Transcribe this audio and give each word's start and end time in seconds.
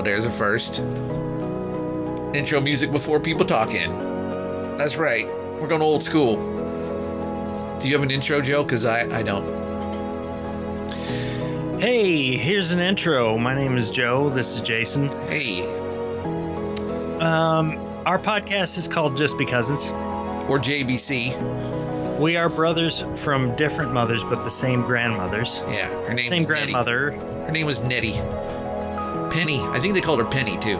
Oh, 0.00 0.02
there's 0.02 0.24
a 0.24 0.30
first. 0.30 0.78
Intro 2.34 2.58
music 2.58 2.90
before 2.90 3.20
people 3.20 3.44
talking. 3.44 3.90
That's 4.78 4.96
right. 4.96 5.26
We're 5.60 5.68
going 5.68 5.82
old 5.82 6.02
school. 6.02 6.36
Do 7.78 7.86
you 7.86 7.92
have 7.96 8.02
an 8.02 8.10
intro, 8.10 8.40
Joe? 8.40 8.62
Because 8.62 8.86
I, 8.86 9.02
I 9.14 9.22
don't. 9.22 9.44
Hey, 11.78 12.34
here's 12.38 12.72
an 12.72 12.78
intro. 12.78 13.36
My 13.36 13.54
name 13.54 13.76
is 13.76 13.90
Joe. 13.90 14.30
This 14.30 14.54
is 14.54 14.62
Jason. 14.62 15.08
Hey. 15.28 15.64
Um, 17.20 17.78
our 18.06 18.18
podcast 18.18 18.78
is 18.78 18.88
called 18.88 19.18
Just 19.18 19.36
Be 19.36 19.44
Cousins. 19.44 19.90
Or 20.48 20.58
JBC. 20.58 22.18
We 22.18 22.38
are 22.38 22.48
brothers 22.48 23.04
from 23.22 23.54
different 23.54 23.92
mothers, 23.92 24.24
but 24.24 24.44
the 24.44 24.50
same 24.50 24.80
grandmothers. 24.80 25.60
Yeah, 25.68 25.90
her 26.06 26.14
name 26.14 26.26
Same 26.26 26.44
grandmother. 26.44 27.10
Nettie. 27.10 27.44
Her 27.44 27.52
name 27.52 27.66
was 27.66 27.80
Nettie. 27.80 28.18
Penny. 29.30 29.60
I 29.60 29.78
think 29.78 29.94
they 29.94 30.00
called 30.00 30.18
her 30.18 30.24
Penny 30.24 30.58
too. 30.58 30.76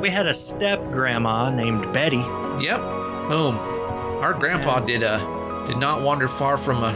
We 0.00 0.08
had 0.08 0.26
a 0.26 0.34
step 0.34 0.80
grandma 0.90 1.50
named 1.50 1.92
Betty. 1.92 2.24
Yep. 2.62 2.80
Boom. 3.28 3.56
Our 4.22 4.34
grandpa 4.34 4.80
did 4.80 5.02
uh 5.02 5.18
did 5.66 5.78
not 5.78 6.02
wander 6.02 6.26
far 6.28 6.56
from 6.56 6.82
a 6.82 6.92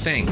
thing. 0.00 0.28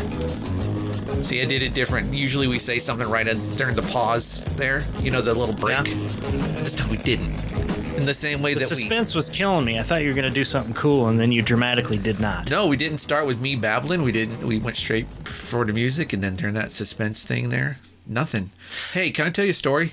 See, 1.23 1.43
I 1.43 1.45
did 1.45 1.63
it 1.63 1.75
different. 1.75 2.15
Usually 2.15 2.49
we 2.49 2.59
say 2.59 2.79
something 2.79 3.09
right 3.09 3.27
during 3.57 3.75
the 3.75 3.83
pause 3.83 4.43
there, 4.57 4.83
you 5.01 5.11
know, 5.11 5.21
the 5.21 5.35
little 5.35 5.55
break. 5.55 5.85
This 5.85 6.75
time 6.75 6.91
we 6.91 6.97
didn't. 6.97 7.58
In 7.99 8.07
the 8.07 8.15
same 8.15 8.41
way 8.43 8.55
The 8.55 8.61
that 8.61 8.67
suspense 8.69 9.15
was 9.15 9.29
killing 9.31 9.65
me. 9.65 9.79
I 9.79 9.83
thought 9.83 10.03
you 10.03 10.09
were 10.09 10.15
going 10.15 10.29
to 10.29 10.35
do 10.35 10.45
something 10.45 10.73
cool, 10.75 11.09
and 11.09 11.19
then 11.19 11.33
you 11.33 11.43
dramatically 11.43 11.99
did 11.99 12.21
not. 12.21 12.49
No, 12.51 12.67
we 12.67 12.77
didn't 12.77 12.99
start 12.99 13.27
with 13.27 13.41
me 13.41 13.57
babbling. 13.57 14.03
We 14.03 14.13
didn't 14.13 14.41
we 14.47 14.59
went 14.59 14.77
straight 14.77 15.09
for 15.27 15.65
the 15.65 15.73
music 15.73 16.13
and 16.13 16.23
then 16.23 16.37
during 16.37 16.55
that 16.55 16.73
suspense 16.73 17.25
thing 17.27 17.49
there. 17.51 17.79
Nothing. 18.07 18.51
Hey, 18.93 19.11
can 19.11 19.27
I 19.27 19.31
tell 19.31 19.45
you 19.45 19.51
a 19.51 19.55
story? 19.55 19.93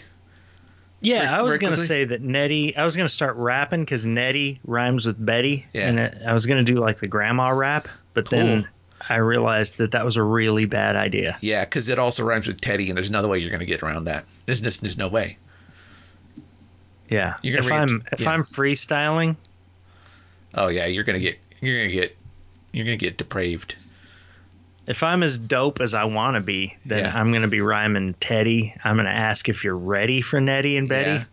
Yeah, 1.01 1.19
Very- 1.19 1.27
I 1.33 1.41
was 1.41 1.57
going 1.57 1.73
to 1.75 1.77
say 1.81 2.05
that 2.05 2.21
Nettie. 2.21 2.75
I 2.75 2.85
was 2.85 2.95
going 2.95 3.07
to 3.07 3.13
start 3.13 3.35
rapping 3.35 3.81
because 3.81 4.05
Nettie 4.05 4.57
rhymes 4.65 5.05
with 5.05 5.23
Betty, 5.23 5.65
Yeah. 5.73 5.89
and 5.89 5.99
it, 5.99 6.17
I 6.25 6.33
was 6.33 6.45
going 6.45 6.63
to 6.65 6.71
do 6.71 6.79
like 6.79 6.99
the 6.99 7.07
grandma 7.07 7.49
rap, 7.49 7.87
but 8.13 8.29
then 8.29 8.67
I 9.09 9.17
realized 9.17 9.77
that 9.77 9.91
that 9.91 10.05
was 10.05 10.15
a 10.15 10.23
really 10.23 10.65
bad 10.65 10.95
idea. 10.95 11.37
Yeah, 11.41 11.63
because 11.65 11.89
it 11.89 11.99
also 11.99 12.23
rhymes 12.23 12.47
with 12.47 12.61
Teddy, 12.61 12.89
and 12.89 12.97
there's 12.97 13.09
another 13.09 13.27
way 13.27 13.37
you're 13.39 13.49
going 13.51 13.59
to 13.59 13.65
get 13.65 13.83
around 13.83 14.05
that. 14.05 14.25
There's 14.45 14.61
there's 14.61 14.97
no 14.97 15.07
way. 15.09 15.37
Yeah, 17.09 17.35
You're 17.41 17.59
if 17.59 17.67
gonna 17.67 17.81
read- 17.81 17.91
I'm 17.91 18.03
if 18.11 18.21
yeah. 18.21 18.29
I'm 18.31 18.41
freestyling, 18.41 19.35
Oh 20.53 20.67
yeah, 20.69 20.85
you're 20.85 21.03
gonna 21.03 21.19
get 21.19 21.39
you're 21.61 21.77
gonna 21.81 21.91
get 21.93 22.17
you're 22.71 22.85
gonna 22.85 22.97
get 22.97 23.17
depraved. 23.17 23.75
if 24.87 25.01
I'm 25.03 25.23
as 25.23 25.37
dope 25.37 25.81
as 25.81 25.93
I 25.93 26.03
want 26.05 26.35
to 26.37 26.41
be, 26.41 26.75
then 26.85 27.05
Yeah. 27.05 27.17
I'm 27.19 27.29
going 27.31 27.41
to 27.41 27.47
be 27.47 27.59
rhyming 27.61 28.13
Teddy. 28.19 28.73
I'm 28.83 28.95
going 28.97 29.07
to 29.07 29.11
ask 29.11 29.49
if 29.49 29.63
you're 29.63 29.75
ready 29.77 30.21
for 30.21 30.39
Nettie 30.39 30.77
and 30.77 30.87
Betty, 30.87 31.25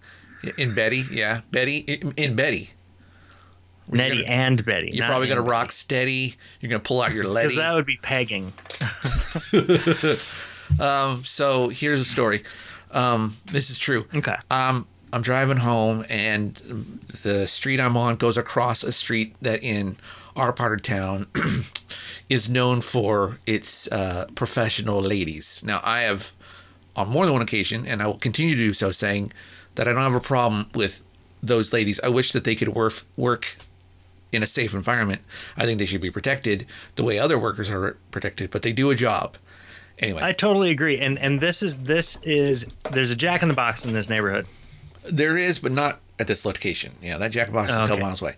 Yeah. 0.43 0.53
In 0.57 0.75
Betty, 0.75 1.05
yeah, 1.11 1.43
Betty 1.51 1.79
in, 1.79 2.13
in 2.17 2.35
Betty. 2.37 2.71
Nettie 3.91 4.23
gonna- 4.23 4.29
and 4.35 4.65
Betty. 4.65 4.91
You're 4.95 5.07
probably 5.07 5.29
gonna 5.29 5.43
rock 5.43 5.71
steady. 5.73 6.35
You're 6.61 6.71
gonna 6.71 6.81
pull 6.81 7.03
out 7.03 7.13
your 7.13 7.23
because 7.25 7.55
Letty. 7.55 7.57
that 7.57 7.75
would 7.75 7.87
be 7.87 7.99
pegging. 8.03 8.53
Um, 10.81 11.23
so 11.25 11.69
here's 11.69 12.01
a 12.01 12.05
story. 12.05 12.45
Um, 12.93 13.35
this 13.51 13.69
is 13.69 13.77
true. 13.77 14.07
Okay. 14.17 14.37
Um, 14.51 14.87
I'm 15.13 15.23
driving 15.23 15.59
home, 15.59 16.05
and 16.09 16.55
the 17.23 17.47
street 17.47 17.81
I'm 17.81 17.97
on 17.97 18.17
goes 18.17 18.37
across 18.37 18.83
a 18.83 18.93
street 18.93 19.37
that 19.43 19.63
in 19.63 19.97
our 20.35 20.53
part 20.53 20.73
of 20.73 20.83
town 20.83 21.27
is 22.31 22.49
known 22.49 22.81
for 22.81 23.39
its 23.47 23.91
uh, 23.93 24.27
professional 24.35 25.01
ladies. 25.01 25.63
Now, 25.65 25.81
I 25.85 26.01
have, 26.01 26.33
on 26.97 27.09
more 27.09 27.27
than 27.27 27.35
one 27.35 27.43
occasion, 27.43 27.87
and 27.87 28.03
I 28.03 28.07
will 28.07 28.19
continue 28.19 28.55
to 28.55 28.61
do 28.61 28.73
so, 28.73 28.91
saying 28.91 29.33
that 29.75 29.87
I 29.87 29.93
don't 29.93 30.03
have 30.03 30.15
a 30.15 30.21
problem 30.21 30.71
with 30.75 31.03
those 31.43 31.73
ladies. 31.73 32.01
I 32.01 32.09
wish 32.09 32.33
that 32.33 32.45
they 32.45 32.55
could 32.55 32.69
work 32.69 32.95
work 33.17 33.57
in 34.31 34.43
a 34.43 34.47
safe 34.47 34.73
environment. 34.73 35.21
I 35.57 35.67
think 35.67 35.79
they 35.79 35.87
should 35.87 36.01
be 36.01 36.11
protected 36.11 36.67
the 36.95 37.05
way 37.05 37.19
other 37.19 37.39
workers 37.39 37.71
are 37.71 37.99
protected, 38.11 38.51
but 38.51 38.63
they 38.63 38.73
do 38.73 38.91
a 38.91 38.95
job. 38.95 39.37
Anyway, 39.99 40.23
I 40.23 40.33
totally 40.33 40.71
agree. 40.71 40.99
And 40.99 41.19
and 41.19 41.41
this 41.41 41.63
is 41.63 41.75
this 41.77 42.19
is 42.23 42.67
there's 42.91 43.11
a 43.11 43.17
Jack 43.17 43.43
in 43.43 43.49
the 43.49 43.55
Box 43.55 43.85
in 43.85 43.93
this 43.93 44.09
neighborhood. 44.09 44.47
There 45.11 45.37
is, 45.37 45.59
but 45.59 45.73
not 45.73 46.01
at 46.19 46.27
this 46.27 46.45
location. 46.45 46.93
Yeah, 47.03 47.19
that 47.19 47.31
Jack 47.33 47.49
in 47.49 47.55
the 47.55 47.59
Box 47.61 47.71
is 47.71 47.77
a 47.77 47.81
couple 47.81 47.95
Okay. 47.97 48.03
miles 48.03 48.23
away. 48.23 48.35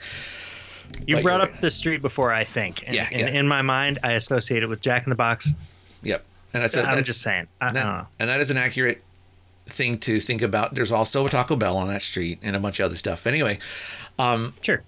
You 1.07 1.17
But 1.17 1.23
brought 1.25 1.41
up 1.41 1.53
the 1.59 1.71
street 1.71 2.03
before, 2.03 2.33
I 2.33 2.45
think. 2.45 2.85
And, 2.87 2.95
Yeah, 2.95 3.09
and 3.11 3.21
yeah. 3.21 3.27
in 3.41 3.49
my 3.49 3.63
mind, 3.63 3.99
I 4.03 4.13
associate 4.13 4.63
it 4.63 4.69
with 4.69 4.81
Jack 4.81 5.05
in 5.05 5.11
the 5.11 5.17
Box. 5.17 5.53
Yep, 6.03 6.25
and 6.53 6.63
that's, 6.63 6.77
a, 6.77 6.83
I'm 6.87 6.97
that's 6.97 7.07
just 7.09 7.23
saying. 7.23 7.47
That- 7.61 8.07
and 8.19 8.29
that 8.31 8.41
is 8.41 8.51
an 8.51 8.57
accurate 8.59 9.03
thing 9.67 9.99
to 10.01 10.21
think 10.21 10.43
about. 10.43 10.75
There's 10.75 10.93
also 10.93 11.27
a 11.27 11.31
Taco 11.31 11.57
Bell 11.57 11.77
on 11.77 11.89
that 11.89 12.03
street 12.03 12.39
and 12.43 12.55
a 12.55 12.59
bunch 12.61 12.81
of 12.81 12.87
other 12.87 12.97
stuff. 12.97 13.25
But 13.25 13.33
anyway, 13.33 13.59
um, 14.19 14.55
Sure. 14.61 14.83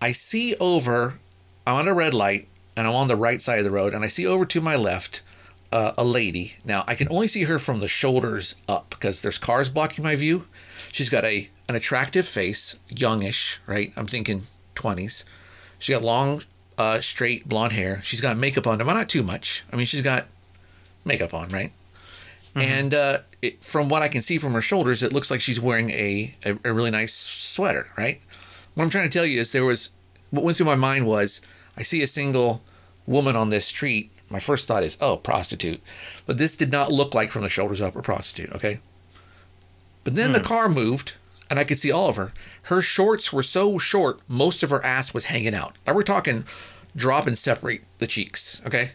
I 0.00 0.10
see 0.12 0.56
over. 0.56 1.18
I'm 1.66 1.74
on 1.76 1.86
a 1.88 1.94
red 1.94 2.12
light, 2.12 2.48
and 2.76 2.86
I'm 2.88 2.94
on 2.94 3.06
the 3.06 3.14
right 3.16 3.40
side 3.40 3.58
of 3.58 3.64
the 3.64 3.70
road, 3.70 3.94
and 3.94 4.04
I 4.04 4.08
see 4.08 4.26
over 4.26 4.44
to 4.46 4.60
my 4.60 4.74
left 4.74 5.22
uh, 5.70 5.92
a 5.96 6.02
lady. 6.04 6.56
Now 6.64 6.82
I 6.88 6.96
can 6.96 7.08
only 7.10 7.28
see 7.28 7.44
her 7.44 7.58
from 7.60 7.78
the 7.78 7.86
shoulders 7.88 8.56
up 8.68 8.90
because 8.90 9.22
there's 9.22 9.38
cars 9.38 9.70
blocking 9.70 10.02
my 10.02 10.16
view. 10.16 10.46
She's 10.92 11.10
got 11.10 11.24
a 11.24 11.48
an 11.68 11.74
attractive 11.74 12.26
face, 12.26 12.78
youngish, 12.88 13.60
right? 13.66 13.92
I'm 13.96 14.06
thinking 14.06 14.42
20s. 14.76 15.24
She 15.78 15.92
got 15.92 16.02
long, 16.02 16.42
uh, 16.78 17.00
straight 17.00 17.48
blonde 17.48 17.72
hair. 17.72 18.00
She's 18.02 18.20
got 18.20 18.36
makeup 18.36 18.66
on, 18.66 18.78
but 18.78 18.84
not 18.84 19.08
too 19.08 19.24
much. 19.24 19.64
I 19.72 19.76
mean, 19.76 19.86
she's 19.86 20.02
got 20.02 20.26
makeup 21.04 21.34
on, 21.34 21.48
right? 21.48 21.72
And 22.54 22.92
uh, 22.92 23.18
it, 23.40 23.64
from 23.64 23.88
what 23.88 24.02
I 24.02 24.08
can 24.08 24.20
see 24.20 24.36
from 24.36 24.52
her 24.52 24.60
shoulders, 24.60 25.02
it 25.02 25.12
looks 25.12 25.30
like 25.30 25.40
she's 25.40 25.58
wearing 25.58 25.90
a, 25.90 26.34
a, 26.44 26.58
a 26.66 26.72
really 26.72 26.90
nice 26.90 27.14
sweater, 27.14 27.90
right? 27.96 28.20
What 28.74 28.84
I'm 28.84 28.90
trying 28.90 29.08
to 29.08 29.12
tell 29.18 29.24
you 29.24 29.40
is 29.40 29.52
there 29.52 29.64
was 29.64 29.90
what 30.30 30.44
went 30.44 30.58
through 30.58 30.66
my 30.66 30.74
mind 30.74 31.06
was 31.06 31.40
I 31.76 31.82
see 31.82 32.02
a 32.02 32.06
single 32.06 32.62
woman 33.06 33.36
on 33.36 33.48
this 33.48 33.66
street. 33.66 34.10
My 34.28 34.38
first 34.38 34.68
thought 34.68 34.82
is, 34.82 34.98
oh, 35.00 35.16
prostitute. 35.16 35.80
But 36.26 36.36
this 36.38 36.56
did 36.56 36.70
not 36.70 36.92
look 36.92 37.14
like 37.14 37.30
from 37.30 37.42
the 37.42 37.48
shoulders 37.48 37.80
up 37.80 37.96
a 37.96 38.02
prostitute, 38.02 38.52
okay? 38.54 38.80
But 40.04 40.14
then 40.14 40.32
the 40.32 40.40
car 40.40 40.68
moved 40.68 41.14
and 41.52 41.58
I 41.58 41.64
could 41.64 41.78
see 41.78 41.92
all 41.92 42.08
of 42.08 42.16
her. 42.16 42.32
Her 42.62 42.80
shorts 42.80 43.30
were 43.30 43.42
so 43.42 43.76
short, 43.76 44.20
most 44.26 44.62
of 44.62 44.70
her 44.70 44.82
ass 44.82 45.12
was 45.12 45.26
hanging 45.26 45.54
out. 45.54 45.76
Now 45.86 45.94
we're 45.94 46.02
talking 46.02 46.44
drop 46.96 47.26
and 47.26 47.36
separate 47.36 47.82
the 47.98 48.06
cheeks, 48.06 48.62
okay? 48.66 48.92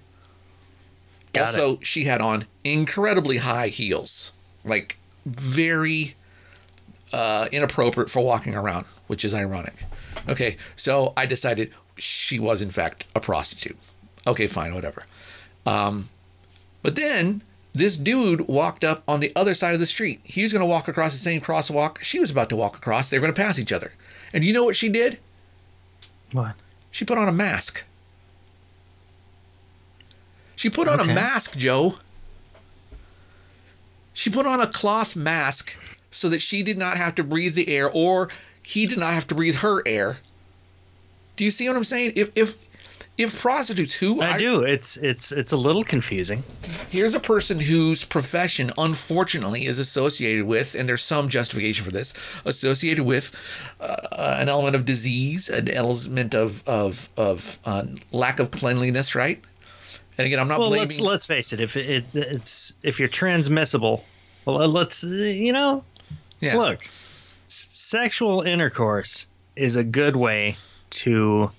Got 1.33 1.49
also, 1.49 1.79
she 1.81 2.05
had 2.05 2.19
on 2.19 2.45
incredibly 2.63 3.37
high 3.37 3.67
heels, 3.67 4.31
like 4.63 4.97
very 5.23 6.15
uh, 7.13 7.47
inappropriate 7.51 8.09
for 8.09 8.23
walking 8.23 8.55
around, 8.55 8.87
which 9.05 9.23
is 9.23 9.35
ironic. 9.35 9.85
Okay, 10.27 10.57
so 10.75 11.13
I 11.15 11.27
decided 11.27 11.71
she 11.95 12.39
was 12.39 12.61
in 12.61 12.69
fact 12.69 13.05
a 13.15 13.19
prostitute. 13.19 13.77
Okay, 14.25 14.47
fine, 14.47 14.73
whatever. 14.73 15.05
Um, 15.65 16.09
but 16.81 16.95
then 16.95 17.43
this 17.77 17.97
dude 17.97 18.47
walked 18.47 18.83
up 18.83 19.03
on 19.07 19.19
the 19.19 19.31
other 19.35 19.53
side 19.53 19.73
of 19.73 19.79
the 19.79 19.85
street. 19.85 20.19
He 20.23 20.43
was 20.43 20.53
going 20.53 20.61
to 20.61 20.65
walk 20.67 20.87
across 20.87 21.13
the 21.13 21.17
same 21.19 21.41
crosswalk 21.41 22.01
she 22.03 22.19
was 22.19 22.31
about 22.31 22.49
to 22.49 22.55
walk 22.55 22.77
across. 22.77 23.09
They 23.09 23.17
were 23.17 23.23
going 23.23 23.33
to 23.33 23.41
pass 23.41 23.59
each 23.59 23.73
other. 23.73 23.93
And 24.33 24.43
you 24.43 24.53
know 24.53 24.63
what 24.63 24.75
she 24.75 24.89
did? 24.89 25.19
What? 26.31 26.55
She 26.91 27.05
put 27.05 27.17
on 27.17 27.27
a 27.27 27.31
mask. 27.33 27.83
She 30.55 30.69
put 30.69 30.87
on 30.87 30.99
Okay. 30.99 31.11
a 31.11 31.15
mask, 31.15 31.55
Joe. 31.57 31.95
She 34.13 34.29
put 34.29 34.45
on 34.47 34.59
a 34.59 34.67
cloth 34.67 35.15
mask 35.15 35.77
so 36.09 36.27
that 36.29 36.41
she 36.41 36.63
did 36.63 36.77
not 36.77 36.97
have 36.97 37.13
to 37.15 37.23
breathe 37.23 37.53
the 37.53 37.69
air 37.69 37.89
or 37.89 38.29
he 38.63 38.85
did 38.87 38.97
not 38.97 39.13
have 39.13 39.27
to 39.27 39.35
breathe 39.35 39.57
her 39.57 39.83
air. 39.87 40.17
Do 41.35 41.43
you 41.45 41.51
see 41.51 41.67
what 41.67 41.77
I'm 41.77 41.83
saying? 41.83 42.13
If 42.15 42.31
if 42.35 42.67
if 43.17 43.39
prostitutes 43.39 43.95
who 43.95 44.21
I 44.21 44.37
do. 44.37 44.63
It's 44.63 44.97
it's 44.97 45.31
it's 45.31 45.51
a 45.51 45.57
little 45.57 45.83
confusing. 45.83 46.43
here's 46.89 47.13
a 47.13 47.19
person 47.19 47.59
whose 47.59 48.05
profession 48.05 48.71
unfortunately 48.77 49.65
is 49.65 49.79
associated 49.79 50.45
with 50.45 50.75
and 50.75 50.87
there's 50.87 51.01
some 51.01 51.27
justification 51.27 51.83
for 51.83 51.91
this 51.91 52.13
associated 52.45 53.03
with 53.03 53.35
uh, 53.79 53.95
an 54.39 54.49
element 54.49 54.75
of 54.75 54.85
disease 54.85 55.49
an 55.49 55.69
element 55.69 56.35
of 56.35 56.67
of 56.67 57.09
of 57.17 57.59
uh, 57.65 57.83
lack 58.11 58.39
of 58.39 58.51
cleanliness 58.51 59.15
right 59.15 59.43
and 60.17 60.25
again 60.27 60.39
i'm 60.39 60.47
not 60.47 60.59
Well, 60.59 60.69
blaming 60.69 60.87
let's 60.87 60.99
let's 60.99 61.25
face 61.25 61.53
it. 61.53 61.59
If 61.59 61.75
it, 61.75 62.05
it's 62.13 62.73
if 62.83 62.99
you're 62.99 63.07
transmissible, 63.09 64.03
well, 64.45 64.67
let's 64.67 65.03
you 65.03 65.51
know, 65.53 65.83
yeah. 66.39 66.55
look, 66.55 66.83
sexual 67.47 68.41
intercourse 68.41 69.27
is 69.55 69.75
a 69.75 69.83
good 69.83 70.15
way 70.15 70.55
to 70.91 71.49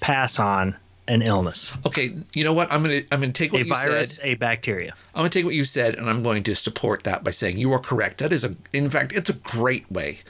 pass 0.00 0.38
on 0.38 0.76
an 1.06 1.20
illness, 1.20 1.76
okay 1.84 2.14
you 2.32 2.44
know 2.44 2.52
what? 2.54 2.72
I'm 2.72 2.82
gonna 2.82 3.02
i'm 3.12 3.20
gonna 3.20 3.32
take 3.32 3.52
what 3.52 3.60
a 3.62 3.64
you 3.64 3.70
virus, 3.70 4.16
said 4.16 4.26
a 4.26 4.34
bacteria. 4.34 4.94
i'm 5.14 5.18
gonna 5.20 5.28
take 5.28 5.44
what 5.44 5.54
you 5.54 5.64
said 5.64 5.94
and 5.96 6.08
i'm 6.08 6.22
going 6.22 6.42
to 6.44 6.54
support 6.56 7.04
that 7.04 7.22
by 7.22 7.30
saying 7.30 7.58
you 7.58 7.72
are 7.72 7.78
correct. 7.78 8.18
That 8.18 8.32
is 8.32 8.42
a 8.44 8.56
in 8.72 8.88
fact 8.88 9.12
it's 9.12 9.28
a 9.28 9.34
great 9.34 9.90
way. 9.92 10.20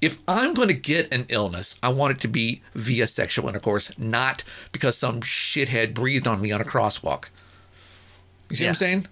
If 0.00 0.18
i'm 0.26 0.52
going 0.54 0.68
to 0.68 0.74
get 0.74 1.12
an 1.14 1.26
illness 1.28 1.78
i 1.82 1.88
want 1.88 2.16
it 2.16 2.20
to 2.22 2.28
be 2.28 2.62
via 2.74 3.06
sexual 3.06 3.48
intercourse 3.48 3.96
not 3.98 4.42
because 4.72 4.98
some 4.98 5.20
shithead 5.20 5.94
breathed 5.94 6.26
on 6.26 6.40
me 6.40 6.50
on 6.50 6.60
a 6.60 6.64
crosswalk. 6.64 7.28
You 8.50 8.56
see 8.56 8.64
what 8.64 8.70
i'm 8.70 8.74
saying 8.74 9.06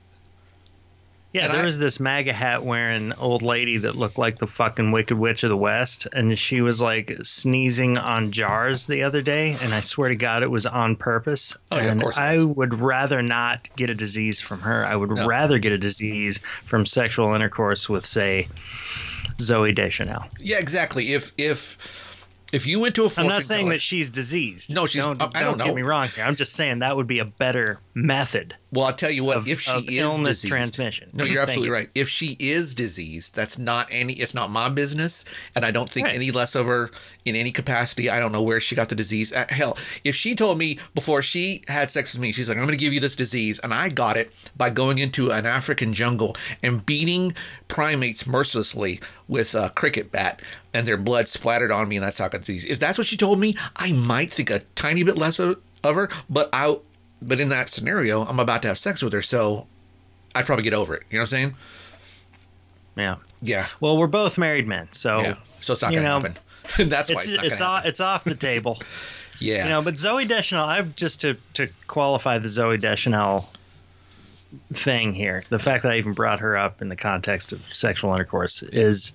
Yeah, 1.32 1.44
And 1.46 1.55
there 1.55 1.62
I- 1.62 1.67
was 1.67 1.79
this 1.79 1.99
MAGA 1.99 2.34
hat 2.34 2.62
wearing 2.62 3.12
old 3.14 3.40
lady 3.40 3.79
that 3.79 3.96
looked 3.96 4.19
like 4.19 4.37
the 4.37 4.46
fucking 4.46 4.90
Wicked 4.93 5.17
Witch 5.17 5.43
of 5.44 5.49
the 5.49 5.56
West, 5.56 6.06
and 6.12 6.38
she 6.38 6.61
was 6.61 6.79
like 6.81 7.17
sneezing 7.23 7.96
on 7.96 8.32
jars 8.32 8.87
the 8.87 9.02
other 9.02 9.23
day, 9.23 9.56
and 9.62 9.73
I 9.73 9.81
swear 9.81 10.11
to 10.11 10.14
God, 10.14 10.43
it 10.43 10.50
was 10.50 10.67
on 10.67 10.94
purpose. 10.94 11.56
Oh, 11.70 11.76
yeah, 11.76 11.84
of 11.84 11.90
and 11.93 12.02
course 12.02 12.17
it 12.19 12.20
I 12.20 12.44
would 12.44 12.75
rather 12.81 13.23
not 13.23 13.67
get 13.76 13.88
a 13.88 13.94
disease 13.94 14.43
from 14.43 14.61
her. 14.61 14.84
I 14.84 14.94
would 14.94 15.11
No. 15.11 15.26
rather 15.26 15.58
get 15.58 15.73
a 15.73 15.79
disease 15.79 16.38
from 16.38 16.84
sexual 16.84 17.32
intercourse 17.35 17.88
with, 17.88 18.05
say, 18.05 18.49
Zooey 19.38 19.75
Deschanel. 19.75 20.26
Yeah, 20.38 20.58
exactly. 20.58 21.14
If 21.14 21.32
if 21.38 21.78
if 22.52 22.66
you 22.66 22.78
went 22.81 22.94
to 22.96 23.04
a 23.04 23.08
I'm 23.16 23.26
not 23.26 23.44
saying 23.44 23.66
teller- 23.66 23.72
that 23.75 23.82
she's 23.82 24.10
diseased. 24.10 24.75
No, 24.75 24.87
she's- 24.87 25.04
Don't, 25.04 25.20
I- 25.22 25.31
I 25.40 25.43
don't 25.43 25.58
get 25.58 25.66
know. 25.69 25.75
me 25.75 25.82
wrong 25.82 26.08
here. 26.08 26.25
I'm 26.25 26.37
just 26.37 26.52
saying 26.52 26.81
that 26.81 26.96
would 26.96 27.06
be 27.06 27.19
a 27.19 27.25
better 27.25 27.81
method. 27.94 28.54
Well, 28.72 28.87
I'll 28.87 28.93
tell 28.94 29.10
you 29.10 29.25
what. 29.25 29.37
of- 29.37 29.49
if 29.49 29.60
she 29.60 29.70
is 29.76 29.84
illness 29.90 30.38
diseased, 30.40 30.52
transmission. 30.52 31.10
No, 31.12 31.25
you're 31.25 31.43
absolutely 31.43 31.69
you. 31.69 31.75
right. 31.75 31.90
If 31.94 32.08
she 32.08 32.37
is 32.40 32.75
diseased, 32.75 33.34
that's 33.34 33.58
not 33.58 33.87
any. 33.90 34.14
It's 34.14 34.34
not 34.34 34.50
my 34.50 34.69
business, 34.70 35.25
and 35.54 35.64
I 35.64 35.70
don't 35.70 35.90
think 35.90 36.06
Right. 36.06 36.14
any 36.14 36.31
less 36.31 36.54
of 36.54 36.64
her 36.66 36.90
in 37.26 37.37
any 37.37 37.52
capacity. 37.52 38.08
I 38.08 38.19
don't 38.19 38.32
know 38.32 38.40
where 38.43 38.60
she 38.60 38.75
got 38.75 38.88
the 38.88 38.94
disease. 38.94 39.31
Uh, 39.32 39.44
hell, 39.50 39.76
if 40.04 40.14
she 40.16 40.34
told 40.34 40.58
me 40.58 40.78
before 40.94 41.20
she 41.20 41.62
had 41.69 41.90
sex 41.90 42.12
with 42.14 42.22
me, 42.22 42.32
she's 42.32 42.49
like, 42.49 42.56
"I'm 42.56 42.64
going 42.64 42.78
to 42.78 42.82
give 42.82 42.94
you 42.94 43.00
this 43.00 43.14
disease," 43.16 43.58
and 43.58 43.75
I 43.75 43.90
got 43.90 44.16
it 44.16 44.32
by 44.56 44.70
going 44.70 44.96
into 44.99 45.31
an 45.31 45.44
African 45.44 45.93
jungle 45.93 46.34
and 46.62 46.84
beating 46.87 47.34
primates 47.69 48.26
mercilessly 48.26 49.00
with 49.28 49.54
a 49.54 49.70
cricket 49.75 50.10
bat, 50.10 50.40
and 50.75 50.87
their 50.87 50.97
blood 50.97 51.29
splattered 51.29 51.71
on 51.71 51.89
me, 51.89 51.97
and 51.97 52.05
that's 52.05 52.19
how 52.19 52.27
I 52.27 52.29
got 52.29 52.43
the 52.43 52.53
disease. 52.55 52.71
If 52.71 52.79
that's 52.79 52.99
what 52.99 53.07
she 53.07 53.17
told 53.17 53.39
me, 53.39 53.57
I 53.77 53.93
might 53.93 54.31
think 54.31 54.51
a 54.51 54.61
tiny 54.75 55.03
bit 55.03 55.19
less 55.19 55.39
of, 55.39 55.61
of 55.85 55.95
her, 55.95 56.09
but 56.29 56.49
I. 56.53 56.79
But 57.25 57.41
in 57.41 57.51
that 57.51 57.71
scenario, 57.71 58.25
I'm 58.25 58.41
about 58.41 58.63
to 58.63 58.69
have 58.69 58.79
sex 58.79 59.01
with 59.01 59.13
her, 59.13 59.23
so 59.23 59.69
I'd 60.35 60.45
probably 60.45 60.65
get 60.65 60.75
over 60.75 60.95
it. 60.95 61.05
You 61.09 61.19
know 61.19 61.21
what 61.21 61.25
I'm 61.25 61.29
saying? 61.29 61.55
Yeah. 62.97 63.17
Yeah. 63.41 63.67
Well, 63.81 63.97
we're 63.97 64.09
both 64.09 64.39
married 64.39 64.67
men, 64.67 64.91
so 64.91 65.21
Yeah. 65.21 65.37
So 65.61 65.75
it's 65.75 65.83
not 65.83 65.93
going 65.93 66.03
to 66.03 66.09
know, 66.09 66.21
happen. 66.21 66.37
That's 66.89 67.11
why 67.11 67.21
it's 67.21 67.29
it's, 67.29 67.37
not 67.37 67.45
it's 67.45 67.49
going 67.49 67.57
to 67.59 67.65
off, 67.65 67.75
happen. 67.77 67.89
it's 67.91 68.01
off 68.01 68.25
the 68.25 68.35
table. 68.35 68.79
Yeah. 69.39 69.65
You 69.65 69.71
know, 69.71 69.83
but 69.83 69.95
Zooey 69.95 70.29
Deschanel, 70.29 70.67
I've 70.67 70.95
just 70.95 71.21
to 71.23 71.37
to 71.55 71.67
qualify 71.89 72.39
the 72.39 72.47
Zooey 72.47 72.81
Deschanel 72.81 73.51
thing 74.72 75.12
here. 75.14 75.44
The 75.49 75.58
fact 75.58 75.82
that 75.82 75.93
I 75.93 75.96
even 75.99 76.12
brought 76.12 76.40
her 76.40 76.56
up 76.56 76.82
in 76.82 76.88
the 76.88 76.96
context 76.96 77.52
of 77.52 77.62
sexual 77.75 78.12
intercourse 78.12 78.62
is 78.62 79.12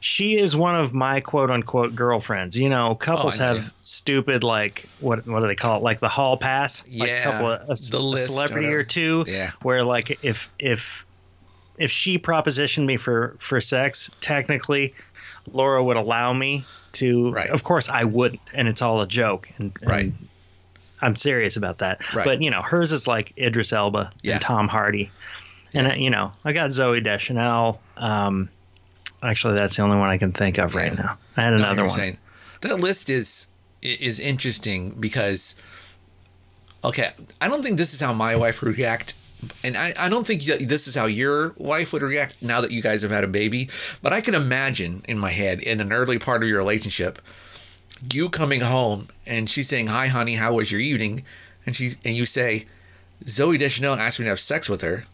she 0.00 0.36
is 0.38 0.56
one 0.56 0.74
of 0.76 0.92
my 0.92 1.20
quote 1.20 1.50
unquote 1.50 1.94
girlfriends. 1.94 2.58
You 2.58 2.68
know, 2.68 2.94
couples 2.94 3.38
Oh, 3.40 3.44
have 3.44 3.72
stupid 3.82 4.44
like 4.44 4.88
what 5.00 5.26
what 5.26 5.40
do 5.40 5.46
they 5.46 5.54
call 5.54 5.78
it? 5.78 5.82
Like 5.82 6.00
the 6.00 6.08
hall 6.08 6.36
pass. 6.36 6.84
Like 6.94 7.08
Yeah, 7.08 7.20
a 7.20 7.22
couple 7.24 7.46
of 7.48 7.60
a, 7.62 7.74
the 7.90 7.98
a 7.98 7.98
list, 7.98 8.30
celebrity 8.30 8.68
or 8.68 8.82
two. 8.84 9.24
Yeah. 9.26 9.50
Where 9.62 9.84
like 9.84 10.18
if 10.22 10.52
if 10.58 11.04
if 11.78 11.90
she 11.90 12.18
propositioned 12.18 12.86
me 12.86 12.96
for 12.96 13.36
for 13.38 13.60
sex, 13.60 14.10
technically 14.20 14.94
Laura 15.52 15.82
would 15.82 15.96
allow 15.96 16.32
me 16.32 16.64
to. 16.92 17.32
Right. 17.32 17.50
Of 17.50 17.64
course, 17.64 17.88
I 17.88 18.04
wouldn't, 18.04 18.40
and 18.54 18.68
it's 18.68 18.82
all 18.82 19.00
a 19.00 19.06
joke. 19.06 19.48
And, 19.58 19.72
and 19.80 19.90
Right. 19.90 20.12
I'm 21.02 21.16
serious 21.16 21.56
about 21.56 21.78
that. 21.78 22.14
Right. 22.14 22.24
But 22.24 22.40
you 22.42 22.50
know, 22.50 22.62
hers 22.62 22.92
is 22.92 23.06
like 23.06 23.36
Idris 23.36 23.72
Elba 23.72 24.10
Yeah. 24.22 24.34
and 24.34 24.40
Tom 24.42 24.68
Hardy, 24.68 25.10
and 25.74 25.86
uh, 25.88 25.94
you 25.94 26.10
know, 26.10 26.32
I 26.44 26.52
got 26.52 26.70
Zooey 26.70 27.02
Deschanel. 27.02 27.80
Um, 27.96 28.48
actually, 29.22 29.54
that's 29.54 29.76
the 29.76 29.82
only 29.82 29.98
one 29.98 30.08
I 30.08 30.18
can 30.18 30.32
think 30.32 30.58
of 30.58 30.74
right 30.74 30.92
Yeah. 30.92 31.02
now. 31.02 31.18
I 31.36 31.42
had 31.42 31.52
another 31.54 31.74
you're 31.82 31.86
one. 31.86 31.96
saying- 31.96 32.18
that 32.62 32.78
list 32.80 33.10
is 33.10 33.48
is 33.82 34.20
interesting 34.20 34.90
because 35.00 35.56
okay, 36.84 37.10
I 37.40 37.48
don't 37.48 37.62
think 37.62 37.76
this 37.78 37.94
is 37.94 38.00
how 38.00 38.12
my 38.12 38.34
wife 38.36 38.62
would 38.62 38.76
react. 38.76 39.14
And 39.64 39.76
I, 39.76 39.92
I 39.98 40.08
don't 40.08 40.24
think 40.26 40.42
this 40.44 40.86
is 40.86 40.94
how 40.94 41.06
your 41.06 41.52
wife 41.56 41.92
would 41.92 42.02
react 42.02 42.42
now 42.44 42.60
that 42.60 42.70
you 42.70 42.80
guys 42.80 43.02
have 43.02 43.10
had 43.10 43.24
a 43.24 43.28
baby. 43.28 43.68
But 44.00 44.12
I 44.12 44.20
can 44.20 44.34
imagine 44.36 45.02
in 45.08 45.18
my 45.18 45.30
head, 45.30 45.60
in 45.60 45.80
an 45.80 45.92
early 45.92 46.18
part 46.20 46.44
of 46.44 46.48
your 46.48 46.58
relationship, 46.58 47.20
you 48.10 48.28
coming 48.28 48.60
home 48.60 49.08
and 49.26 49.48
she's 49.48 49.68
saying, 49.68 49.88
"Hi, 49.88 50.08
honey, 50.08 50.34
how 50.34 50.54
was 50.54 50.72
your 50.72 50.80
evening?" 50.80 51.24
And 51.66 51.76
she's 51.76 51.98
and 52.04 52.14
you 52.14 52.26
say, 52.26 52.66
"Zooey 53.24 53.58
Deschanel 53.58 53.94
asked 53.94 54.18
me 54.18 54.24
to 54.24 54.30
have 54.30 54.40
sex 54.40 54.68
with 54.68 54.82
her," 54.82 55.04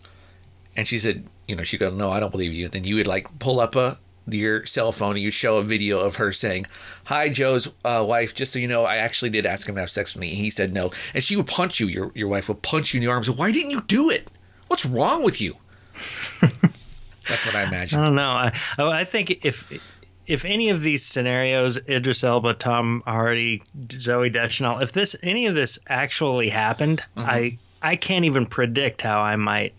and 0.77 0.87
she 0.87 0.99
said, 0.99 1.27
"You 1.47 1.57
know," 1.57 1.63
she 1.63 1.79
goes, 1.79 1.95
"No, 1.95 2.11
I 2.11 2.21
don't 2.21 2.33
believe 2.33 2.53
you." 2.53 2.69
then 2.69 2.85
you 2.85 2.97
would 2.97 3.07
like 3.07 3.39
pull 3.39 3.61
up 3.61 3.77
a 3.77 3.99
your 4.31 4.67
cell 4.67 4.93
phone 4.93 5.13
and 5.13 5.21
you 5.21 5.31
show 5.31 5.57
a 5.57 5.63
video 5.63 6.01
of 6.01 6.17
her 6.17 6.33
saying, 6.33 6.67
"Hi, 7.05 7.29
Joe's 7.29 7.69
uh, 7.85 8.05
wife. 8.07 8.35
Just 8.35 8.53
so 8.53 8.59
you 8.59 8.69
know, 8.69 8.85
I 8.85 8.97
actually 8.97 9.31
did 9.31 9.47
ask 9.47 9.69
him 9.69 9.75
to 9.77 9.81
have 9.81 9.91
sex 9.91 10.15
with 10.15 10.21
me. 10.21 10.31
And 10.31 10.39
he 10.39 10.51
said 10.51 10.73
no." 10.73 10.91
And 11.15 11.23
she 11.23 11.37
would 11.37 11.47
punch 11.47 11.81
you. 11.81 11.87
Your 11.87 12.13
your 12.15 12.29
wife 12.29 12.49
would 12.49 12.63
punch 12.63 12.95
you 12.95 12.99
in 12.99 13.05
the 13.05 13.11
arms. 13.11 13.31
Why 13.31 13.53
didn't 13.53 13.71
you 13.71 13.83
do 13.83 14.11
it? 14.11 14.29
What's 14.69 14.85
wrong 14.85 15.23
with 15.23 15.41
you? 15.41 15.57
That's 17.29 17.45
what 17.45 17.55
I 17.55 17.65
imagine. 17.65 18.01
I 18.01 18.05
don't 18.05 18.15
know. 18.15 18.31
I 18.31 18.53
I 18.79 19.05
think 19.05 19.45
if 19.45 19.71
if 20.29 20.45
any 20.45 20.69
of 20.71 20.83
these 20.83 21.05
scenarios, 21.05 21.79
Idris 21.89 22.23
Elba, 22.23 22.55
Tom 22.55 23.03
Hardy, 23.07 23.63
Zooey 23.87 24.33
Deschanel, 24.33 24.79
if 24.79 24.93
this 24.93 25.17
any 25.23 25.47
of 25.47 25.55
this 25.57 25.79
actually 25.89 26.49
happened, 26.49 27.03
Mm-hmm. 27.17 27.29
I 27.31 27.59
I 27.83 27.97
can't 27.97 28.25
even 28.25 28.45
predict 28.47 29.03
how 29.03 29.21
I 29.21 29.37
might 29.37 29.73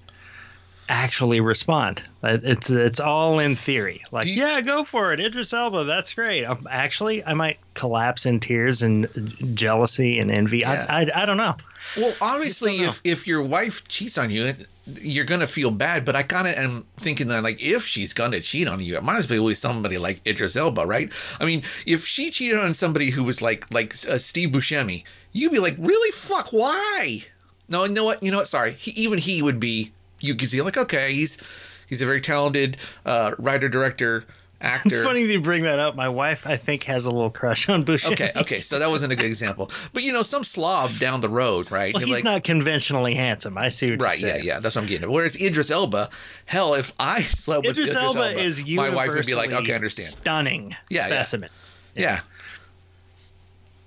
actually 0.88 1.40
respond. 1.40 2.02
Uh, 2.24 2.38
It's 2.44 2.70
it's 2.70 3.00
all 3.00 3.40
in 3.40 3.56
theory. 3.56 4.02
Like, 4.12 4.26
you- 4.26 4.34
yeah, 4.34 4.62
go 4.62 4.84
for 4.84 5.14
it, 5.14 5.20
Idris 5.20 5.54
Elba. 5.54 5.84
That's 5.84 6.14
great. 6.14 6.46
Um, 6.46 6.68
actually, 6.70 7.24
I 7.26 7.34
might 7.34 7.60
collapse 7.76 8.26
in 8.26 8.40
tears 8.40 8.82
and 8.82 9.08
jealousy 9.56 10.18
and 10.20 10.32
envy. 10.32 10.60
Yeah. 10.60 10.86
I, 10.90 11.02
I 11.04 11.24
I 11.24 11.26
don't 11.26 11.38
know. 11.38 11.56
Well, 11.98 12.14
obviously, 12.22 12.78
if 12.78 13.02
if 13.04 13.28
your 13.28 13.42
wife 13.42 13.88
cheats 13.88 14.18
on 14.18 14.30
you, 14.30 14.54
you're 15.02 15.26
gonna 15.26 15.48
feel 15.48 15.72
bad. 15.72 16.06
But 16.06 16.16
I 16.16 16.24
kind 16.24 16.48
of 16.48 16.56
am 16.56 16.86
thinking 16.98 17.28
that 17.30 17.44
like 17.44 17.62
if 17.62 17.86
she's 17.86 18.14
gonna 18.14 18.40
cheat 18.40 18.68
on 18.68 18.80
you, 18.80 18.96
it 18.96 19.04
might 19.04 19.18
as 19.18 19.30
well 19.30 19.48
be 19.48 19.56
somebody 19.56 19.98
like 19.98 20.26
Idris 20.26 20.56
Elba, 20.56 20.86
right? 20.86 21.12
I 21.40 21.46
mean, 21.46 21.64
if 21.86 22.06
she 22.06 22.30
cheated 22.30 22.60
on 22.60 22.74
somebody 22.74 23.12
who 23.12 23.24
was 23.24 23.42
like 23.42 23.72
like 23.74 23.94
uh, 24.08 24.18
Steve 24.18 24.50
Buscemi, 24.50 25.04
you'd 25.32 25.52
be 25.52 25.60
like, 25.60 25.76
really, 25.78 26.12
fuck, 26.12 26.50
why? 26.52 27.24
No, 27.68 27.84
you 27.84 27.94
know 27.94 28.04
what? 28.04 28.22
You 28.24 28.32
know 28.32 28.38
what? 28.38 28.48
Sorry, 28.48 28.74
he, 28.74 28.92
even 28.92 29.20
he 29.20 29.42
would 29.42 29.60
be. 29.60 29.92
You 30.22 30.36
could 30.36 30.50
see 30.50 30.62
like, 30.62 30.78
okay, 30.78 31.14
he's 31.14 31.42
he's 31.88 32.02
a 32.02 32.06
very 32.06 32.22
talented 32.22 32.78
uh, 33.06 33.36
writer, 33.38 33.70
director, 33.70 34.26
actor. 34.62 34.98
It's 34.98 35.06
funny 35.06 35.24
that 35.26 35.32
you 35.32 35.42
bring 35.42 35.64
that 35.64 35.80
up. 35.80 35.96
My 35.96 36.10
wife, 36.10 36.46
I 36.48 36.56
think, 36.56 36.84
has 36.84 37.06
a 37.06 37.12
little 37.12 37.30
crush 37.30 37.70
on 37.70 37.86
Buscemi. 37.86 38.12
Okay, 38.14 38.32
okay, 38.36 38.56
so 38.58 38.80
that 38.80 38.90
wasn't 38.90 39.14
a 39.14 39.16
good 39.16 39.26
example. 39.26 39.72
But 39.94 40.04
you 40.04 40.12
know, 40.14 40.22
some 40.22 40.44
slob 40.44 41.00
down 41.00 41.22
the 41.22 41.30
road, 41.30 41.72
right? 41.72 41.94
Well, 41.94 42.04
he's 42.04 42.16
like, 42.18 42.24
not 42.24 42.44
conventionally 42.44 43.16
handsome. 43.16 43.58
I 43.58 43.70
see 43.70 43.92
what 43.92 44.02
Right, 44.02 44.20
yeah, 44.20 44.38
yeah, 44.38 44.60
that's 44.60 44.76
what 44.76 44.82
I'm 44.82 44.88
getting 44.88 45.04
at. 45.06 45.10
Whereas 45.12 45.42
Idris 45.42 45.72
Elba, 45.72 46.10
hell, 46.46 46.74
if 46.74 46.94
I 47.00 47.22
slept 47.22 47.66
with 47.66 47.78
Idris, 47.78 47.92
Idris 47.92 48.04
Elba, 48.04 48.20
Elba, 48.30 48.40
is 48.40 48.66
my 48.68 48.90
wife 48.90 49.10
would 49.14 49.26
be 49.26 49.36
like, 49.36 49.52
okay, 49.52 49.72
I 49.74 49.76
understand. 49.76 50.10
Stunning 50.10 50.76
Yeah, 50.90 51.02
yeah. 51.02 51.08
specimen. 51.08 51.50
Yeah. 51.96 52.20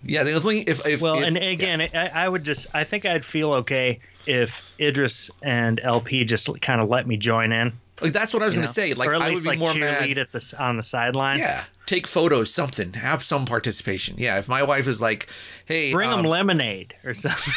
Yeah, 0.05 0.25
the 0.25 0.33
only 0.33 0.61
if, 0.63 0.85
if 0.87 1.01
Well, 1.01 1.21
if- 1.21 1.27
and 1.29 1.37
again, 1.37 1.81
I, 1.81 2.11
I 2.13 2.29
would 2.29 2.45
just, 2.45 2.67
I 2.75 2.85
think 2.85 3.05
I'd 3.07 3.25
feel 3.25 3.53
okay 3.55 4.01
if 4.27 4.75
Idris 4.81 5.31
and 5.43 5.79
LP 5.81 6.25
just 6.25 6.61
kind 6.61 6.81
of 6.81 6.89
let 6.89 7.07
me 7.07 7.17
join 7.17 7.53
in. 7.53 7.73
Like 8.03 8.13
that's 8.13 8.35
what 8.35 8.43
I 8.43 8.47
was 8.47 8.55
going 8.55 8.67
to 8.67 8.73
say. 8.73 8.95
Like 8.95 9.09
I 9.09 9.31
would 9.31 9.43
be 9.43 9.49
like 9.49 9.59
more 9.59 9.75
mad. 9.75 10.19
at 10.19 10.33
the 10.33 10.57
on 10.59 10.77
the 10.77 10.83
sideline. 10.83 11.39
Yeah, 11.39 11.65
take 11.87 12.07
photos, 12.07 12.53
something, 12.53 12.95
have 12.95 13.23
some 13.23 13.47
participation. 13.47 14.17
Yeah, 14.19 14.39
if 14.39 14.49
my 14.49 14.63
wife 14.63 14.89
is 14.89 15.01
like, 15.01 15.29
hey, 15.67 15.93
Bring 15.93 16.11
um, 16.11 16.23
them 16.23 16.31
lemonade 16.31 16.95
or 17.05 17.15
something. 17.15 17.53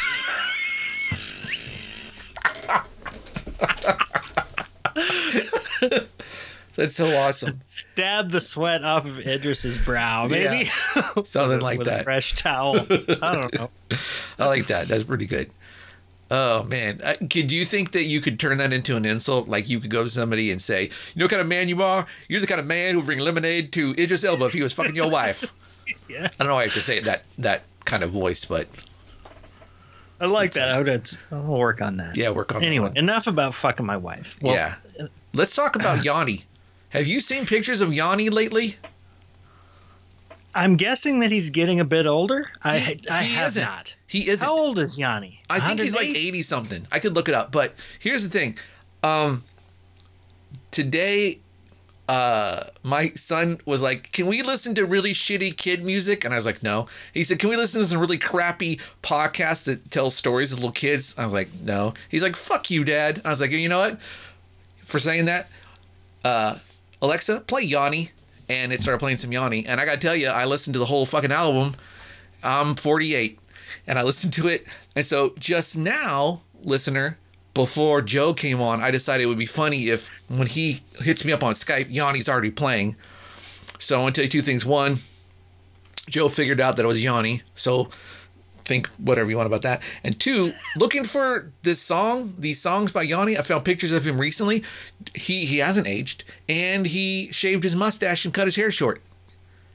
that's 6.76 6.94
so 6.94 7.06
awesome, 7.18 7.60
Dab 7.96 8.30
the 8.30 8.40
sweat 8.40 8.84
off 8.84 9.06
of 9.06 9.26
Idris's 9.26 9.78
brow, 9.78 10.28
maybe. 10.28 10.70
something 11.24 11.60
like 11.60 11.82
that. 11.84 12.04
fresh 12.04 12.34
towel. 12.34 12.76
I 12.76 13.34
don't 13.34 13.54
know. 13.54 13.70
I 14.38 14.46
like 14.46 14.66
that. 14.66 14.86
That's 14.88 15.04
pretty 15.04 15.26
good. 15.26 15.50
Oh 16.30 16.64
man, 16.64 17.00
uh, 17.04 17.14
could 17.30 17.52
you 17.52 17.64
think 17.64 17.92
that 17.92 18.02
you 18.04 18.20
could 18.20 18.40
turn 18.40 18.58
that 18.58 18.72
into 18.72 18.96
an 18.96 19.04
insult? 19.06 19.48
Like 19.48 19.68
you 19.68 19.78
could 19.78 19.90
go 19.90 20.02
to 20.02 20.10
somebody 20.10 20.50
and 20.50 20.60
say, 20.60 20.84
"You 20.84 20.90
know 21.20 21.24
what 21.26 21.30
kind 21.30 21.40
of 21.42 21.46
man 21.48 21.68
you 21.68 21.80
are? 21.82 22.06
You're 22.28 22.40
the 22.40 22.46
kind 22.48 22.60
of 22.60 22.66
man 22.66 22.92
who 22.94 22.98
would 23.00 23.06
bring 23.06 23.20
lemonade 23.20 23.72
to 23.74 23.94
Idris 23.96 24.24
Elba 24.24 24.46
if 24.46 24.52
he 24.52 24.62
was 24.62 24.72
fucking 24.72 24.96
your 24.96 25.10
wife." 25.10 25.52
Yeah. 26.08 26.24
I 26.24 26.28
don't 26.38 26.48
know 26.48 26.54
why 26.56 26.62
I 26.62 26.64
have 26.64 26.74
to 26.74 26.80
say 26.80 26.98
it 26.98 27.04
that 27.04 27.22
that 27.38 27.62
kind 27.84 28.02
of 28.02 28.10
voice, 28.10 28.44
but 28.44 28.66
I 30.20 30.26
like 30.26 30.54
that. 30.54 30.68
I 30.68 30.82
would, 30.82 31.08
I'll 31.30 31.42
work 31.42 31.80
on 31.80 31.96
that. 31.98 32.16
yeah, 32.16 32.30
work 32.30 32.52
on 32.52 32.60
that 32.60 32.66
Anyway, 32.66 32.90
enough 32.96 33.28
about 33.28 33.54
fucking 33.54 33.86
my 33.86 33.96
wife. 33.96 34.36
Well, 34.42 34.54
yeah, 34.54 34.74
let's 35.32 35.54
talk 35.54 35.76
about 35.76 36.04
Yanni. 36.04 36.40
Have 36.88 37.06
you 37.06 37.20
seen 37.20 37.46
pictures 37.46 37.80
of 37.80 37.94
Yanni 37.94 38.30
lately? 38.30 38.76
I'm 40.56 40.76
guessing 40.76 41.20
that 41.20 41.30
he's 41.30 41.50
getting 41.50 41.80
a 41.80 41.84
bit 41.84 42.06
older. 42.06 42.50
I 42.64 42.78
He- 42.78 43.00
I 43.10 43.22
he 43.24 43.34
have 43.34 43.48
isn't. 43.48 43.62
not. 43.64 43.94
He 44.16 44.30
isn't. 44.30 44.46
How 44.46 44.56
old 44.56 44.78
is 44.78 44.98
Yanni? 44.98 45.40
I 45.50 45.60
think 45.60 45.80
he's 45.80 45.94
like 45.94 46.08
80 46.08 46.42
something. 46.42 46.86
I 46.90 46.98
could 46.98 47.14
look 47.14 47.28
it 47.28 47.34
up, 47.34 47.52
but 47.52 47.74
here's 47.98 48.22
the 48.22 48.30
thing. 48.30 48.58
Um 49.02 49.44
today 50.70 51.40
uh 52.08 52.64
my 52.84 53.10
son 53.10 53.58
was 53.66 53.82
like, 53.82 54.12
"Can 54.12 54.26
we 54.26 54.42
listen 54.42 54.74
to 54.76 54.86
really 54.86 55.12
shitty 55.12 55.56
kid 55.56 55.84
music?" 55.84 56.24
And 56.24 56.32
I 56.32 56.36
was 56.36 56.46
like, 56.46 56.62
"No." 56.62 56.86
He 57.12 57.24
said, 57.24 57.38
"Can 57.38 57.50
we 57.50 57.56
listen 57.56 57.80
to 57.80 57.86
some 57.86 57.98
really 57.98 58.18
crappy 58.18 58.76
podcasts 59.02 59.64
that 59.64 59.90
tell 59.90 60.10
stories 60.10 60.52
of 60.52 60.60
little 60.60 60.72
kids?" 60.72 61.14
I 61.18 61.24
was 61.24 61.32
like, 61.32 61.48
"No." 61.62 61.94
He's 62.08 62.22
like, 62.22 62.36
"Fuck 62.36 62.70
you, 62.70 62.84
dad." 62.84 63.20
I 63.24 63.30
was 63.30 63.40
like, 63.40 63.50
"You 63.50 63.68
know 63.68 63.78
what? 63.78 64.00
for 64.86 65.00
saying 65.00 65.24
that. 65.24 65.50
Uh, 66.24 66.58
Alexa, 67.02 67.40
play 67.40 67.62
Yanni, 67.62 68.10
and 68.48 68.72
it 68.72 68.80
started 68.80 68.98
playing 68.98 69.18
some 69.18 69.32
Yanni. 69.32 69.66
And 69.66 69.80
I 69.80 69.84
gotta 69.84 69.98
tell 69.98 70.14
you, 70.16 70.28
I 70.28 70.44
listened 70.44 70.74
to 70.74 70.78
the 70.78 70.86
whole 70.86 71.04
fucking 71.04 71.32
album. 71.32 71.74
I'm 72.42 72.76
48, 72.76 73.38
and 73.86 73.98
I 73.98 74.02
listened 74.02 74.32
to 74.34 74.48
it. 74.48 74.66
And 74.94 75.04
so 75.04 75.34
just 75.38 75.76
now, 75.76 76.42
listener, 76.62 77.18
before 77.54 78.02
Joe 78.02 78.34
came 78.34 78.60
on, 78.60 78.82
I 78.82 78.90
decided 78.90 79.24
it 79.24 79.26
would 79.28 79.38
be 79.38 79.46
funny 79.46 79.88
if 79.88 80.08
when 80.28 80.46
he 80.46 80.80
hits 81.00 81.24
me 81.24 81.32
up 81.32 81.42
on 81.42 81.54
Skype, 81.54 81.86
Yanni's 81.90 82.28
already 82.28 82.50
playing. 82.50 82.96
So 83.78 83.98
I 83.98 84.02
want 84.02 84.14
to 84.14 84.20
tell 84.20 84.26
you 84.26 84.30
two 84.30 84.42
things. 84.42 84.64
One, 84.64 84.96
Joe 86.08 86.28
figured 86.28 86.60
out 86.60 86.76
that 86.76 86.84
it 86.84 86.88
was 86.88 87.02
Yanni, 87.02 87.42
so 87.54 87.88
think 88.66 88.88
whatever 88.98 89.30
you 89.30 89.36
want 89.36 89.46
about 89.46 89.62
that. 89.62 89.82
And 90.04 90.18
two, 90.18 90.52
looking 90.76 91.04
for 91.04 91.52
this 91.62 91.80
song, 91.80 92.34
these 92.38 92.60
songs 92.60 92.92
by 92.92 93.02
Yanni, 93.02 93.38
I 93.38 93.42
found 93.42 93.64
pictures 93.64 93.92
of 93.92 94.06
him 94.06 94.18
recently. 94.18 94.62
He 95.14 95.46
he 95.46 95.58
hasn't 95.58 95.86
aged, 95.86 96.24
and 96.48 96.86
he 96.86 97.30
shaved 97.32 97.64
his 97.64 97.76
mustache 97.76 98.24
and 98.24 98.34
cut 98.34 98.46
his 98.46 98.56
hair 98.56 98.70
short. 98.70 99.02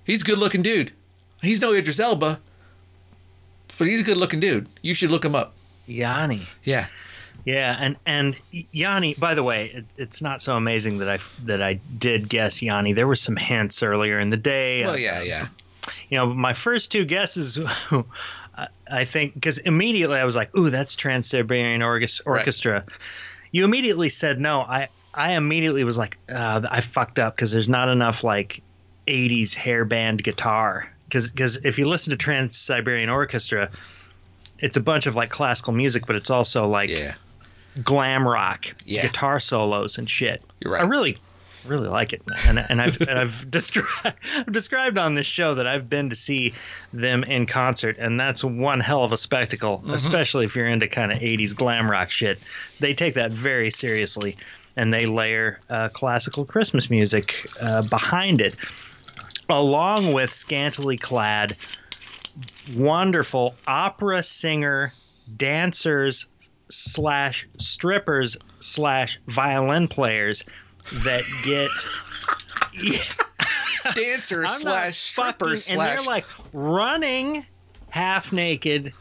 He's 0.04 0.22
a 0.22 0.26
good 0.26 0.38
looking 0.38 0.62
dude. 0.62 0.92
He's 1.42 1.62
no 1.62 1.74
Idris 1.74 2.00
Elba, 2.00 2.42
but 3.78 3.88
he's 3.88 4.02
a 4.02 4.04
good 4.04 4.18
looking 4.18 4.40
dude. 4.40 4.68
You 4.82 4.94
should 4.94 5.12
look 5.12 5.26
him 5.26 5.36
up. 5.36 5.54
Yanni. 5.86 6.48
Yeah. 6.64 6.88
Yeah, 7.46 7.76
and 7.80 7.98
and 8.06 8.40
Yanni. 8.52 9.16
By 9.16 9.34
the 9.34 9.44
way, 9.44 9.68
it, 9.74 9.86
it's 9.98 10.22
not 10.22 10.42
so 10.42 10.56
amazing 10.56 11.00
that 11.00 11.10
I 11.10 11.18
that 11.46 11.62
I 11.62 11.80
did 11.98 12.30
guess 12.30 12.62
Yanni. 12.62 12.94
There 12.94 13.08
were 13.08 13.16
some 13.16 13.36
hints 13.36 13.82
earlier 13.82 14.20
in 14.20 14.30
the 14.30 14.38
day. 14.38 14.86
Well, 14.86 14.98
yeah, 14.98 15.22
yeah. 15.24 15.48
You 16.10 16.18
know, 16.18 16.28
my 16.28 16.54
first 16.54 16.92
two 16.92 17.04
guesses, 17.04 17.58
I 18.92 19.06
think, 19.06 19.34
because 19.34 19.58
immediately 19.60 20.20
I 20.20 20.26
was 20.26 20.36
like, 20.36 20.56
"Ooh, 20.56 20.70
that's 20.70 20.96
Trans 20.96 21.28
Siberian 21.28 21.82
Orchestra." 21.82 22.74
Right. 22.74 22.84
You 23.52 23.66
immediately 23.66 24.10
said 24.10 24.40
no. 24.40 24.62
I 24.62 24.90
I 25.14 25.34
immediately 25.34 25.84
was 25.84 25.98
like, 25.98 26.18
uh, 26.30 26.62
I 26.70 26.82
fucked 26.82 27.18
up 27.18 27.36
because 27.36 27.52
there's 27.52 27.70
not 27.70 27.90
enough 27.90 28.24
like 28.24 28.62
'80s 29.08 29.56
hair 29.56 29.84
band 29.84 30.24
guitar. 30.24 30.91
Because 31.12 31.58
if 31.66 31.78
you 31.78 31.88
listen 31.88 32.12
to 32.12 32.18
Trans 32.18 32.58
Siberian 32.58 33.10
Orchestra, 33.10 33.70
it's 34.60 34.78
a 34.78 34.82
bunch 34.82 35.08
of 35.08 35.16
like 35.16 35.30
classical 35.30 35.74
music, 35.74 36.06
but 36.06 36.16
it's 36.16 36.30
also 36.30 36.68
like 36.68 36.90
yeah 36.90 37.16
glam 37.84 38.28
rock 38.28 38.66
yeah. 38.86 39.02
guitar 39.02 39.40
solos 39.40 39.98
and 39.98 40.10
shit. 40.10 40.44
You're 40.60 40.74
right. 40.74 40.84
I 40.84 40.86
really, 40.86 41.18
really 41.66 41.88
like 41.88 42.14
it, 42.14 42.22
and, 42.46 42.60
and 42.60 42.82
I've 42.82 43.00
and 43.02 43.18
I've 43.18 43.46
described 43.52 44.18
described 44.52 44.98
on 44.98 45.16
this 45.16 45.26
show 45.26 45.56
that 45.56 45.68
I've 45.68 45.90
been 45.90 46.10
to 46.10 46.16
see 46.16 46.54
them 46.94 47.24
in 47.24 47.46
concert, 47.46 47.98
and 47.98 48.20
that's 48.20 48.44
one 48.44 48.80
hell 48.80 49.04
of 49.04 49.12
a 49.12 49.18
spectacle, 49.18 49.80
mm-hmm. 49.80 49.92
especially 49.92 50.46
if 50.46 50.56
you're 50.56 50.68
into 50.68 50.88
kind 50.88 51.12
of 51.12 51.20
'80s 51.20 51.56
glam 51.56 51.90
rock 51.90 52.12
shit. 52.12 52.44
They 52.80 52.94
take 52.94 53.14
that 53.16 53.32
very 53.32 53.70
seriously, 53.70 54.36
and 54.76 54.94
they 54.94 55.06
layer 55.06 55.60
uh, 55.70 55.90
classical 55.94 56.46
Christmas 56.46 56.90
music 56.90 57.46
uh, 57.62 57.82
behind 57.84 58.42
it, 58.42 58.56
along 59.52 60.14
with 60.14 60.32
scantily 60.32 60.98
clad, 60.98 61.56
wonderful 62.76 63.56
opera 63.68 64.24
singer 64.24 64.94
dancers 65.38 66.28
slash 66.70 67.48
strippers 67.58 68.38
slash 68.60 69.20
violin 69.28 69.88
players 69.88 70.44
that 71.04 71.24
get 71.44 71.70
dancers 73.96 74.50
slash 74.52 74.98
strippers 74.98 75.70
and 75.70 75.80
they're 75.80 76.02
like 76.02 76.26
running 76.54 77.46
half 77.90 78.32
naked 78.32 78.94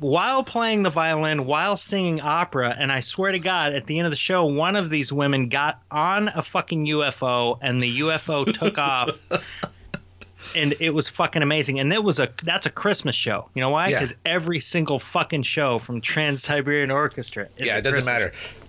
while 0.00 0.42
playing 0.42 0.82
the 0.82 0.90
violin 0.90 1.46
while 1.46 1.76
singing 1.76 2.20
opera 2.20 2.74
and 2.78 2.92
i 2.92 3.00
swear 3.00 3.32
to 3.32 3.38
god 3.38 3.72
at 3.72 3.84
the 3.86 3.98
end 3.98 4.06
of 4.06 4.10
the 4.10 4.16
show 4.16 4.44
one 4.44 4.76
of 4.76 4.90
these 4.90 5.12
women 5.12 5.48
got 5.48 5.82
on 5.90 6.28
a 6.28 6.42
fucking 6.42 6.86
ufo 6.86 7.58
and 7.62 7.82
the 7.82 7.98
ufo 7.98 8.44
took 8.52 8.78
off 8.78 9.28
and 10.54 10.74
it 10.80 10.94
was 10.94 11.08
fucking 11.08 11.42
amazing. 11.42 11.78
And 11.80 11.92
it 11.92 12.02
was 12.02 12.18
a 12.18 12.28
that's 12.42 12.66
a 12.66 12.70
Christmas 12.70 13.14
show. 13.14 13.48
You 13.54 13.60
know 13.60 13.70
why? 13.70 13.88
Because 13.88 14.12
yeah. 14.12 14.32
every 14.32 14.60
single 14.60 14.98
fucking 14.98 15.42
show 15.42 15.78
from 15.78 16.00
Trans 16.00 16.42
Siberian 16.42 16.90
Orchestra. 16.90 17.48
yeah, 17.56 17.76
it 17.76 17.82
doesn't 17.82 18.04
Christmas. 18.04 18.32
matter. 18.32 18.67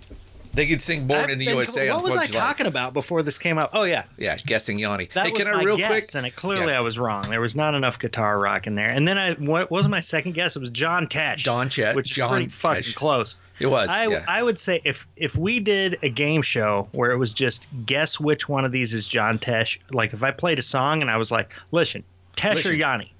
They 0.52 0.66
could 0.66 0.82
sing 0.82 1.06
"Born 1.06 1.20
I've 1.20 1.30
in 1.30 1.38
the 1.38 1.46
been, 1.46 1.54
USA." 1.54 1.90
What 1.92 2.02
was 2.02 2.16
I 2.16 2.26
July. 2.26 2.40
talking 2.40 2.66
about 2.66 2.92
before 2.92 3.22
this 3.22 3.38
came 3.38 3.58
up? 3.58 3.70
Oh 3.72 3.84
yeah, 3.84 4.04
yeah, 4.18 4.36
guessing 4.46 4.78
Yanni. 4.78 5.06
That 5.14 5.26
hey, 5.26 5.32
was 5.32 5.42
can 5.42 5.52
my 5.52 5.60
I 5.60 5.64
real 5.64 5.76
guess, 5.76 5.88
quick? 5.88 6.04
and 6.16 6.26
it, 6.26 6.36
clearly 6.36 6.72
yeah. 6.72 6.78
I 6.78 6.80
was 6.80 6.98
wrong. 6.98 7.30
There 7.30 7.40
was 7.40 7.54
not 7.54 7.74
enough 7.74 7.98
guitar 7.98 8.38
rock 8.38 8.66
in 8.66 8.74
there. 8.74 8.88
And 8.88 9.06
then 9.06 9.16
I 9.16 9.34
what 9.34 9.70
was 9.70 9.86
my 9.88 10.00
second 10.00 10.32
guess? 10.32 10.56
It 10.56 10.60
was 10.60 10.70
John 10.70 11.06
Tesh. 11.06 11.38
John 11.38 11.68
Chet, 11.68 11.94
which 11.94 12.12
John 12.12 12.42
is 12.42 12.60
pretty 12.60 12.82
fucking 12.82 12.94
close. 12.94 13.40
It 13.60 13.66
was. 13.66 13.88
I 13.88 14.08
yeah. 14.08 14.24
I 14.26 14.42
would 14.42 14.58
say 14.58 14.80
if 14.84 15.06
if 15.16 15.36
we 15.36 15.60
did 15.60 15.98
a 16.02 16.08
game 16.08 16.42
show 16.42 16.88
where 16.92 17.12
it 17.12 17.18
was 17.18 17.32
just 17.32 17.68
guess 17.86 18.18
which 18.18 18.48
one 18.48 18.64
of 18.64 18.72
these 18.72 18.92
is 18.92 19.06
John 19.06 19.38
Tesh. 19.38 19.78
Like 19.92 20.12
if 20.12 20.22
I 20.22 20.30
played 20.30 20.58
a 20.58 20.62
song 20.62 21.00
and 21.00 21.10
I 21.10 21.16
was 21.16 21.30
like, 21.30 21.54
listen, 21.70 22.02
Tesh 22.36 22.56
Listen. 22.56 22.72
or 22.72 22.74
Yanni 22.74 23.12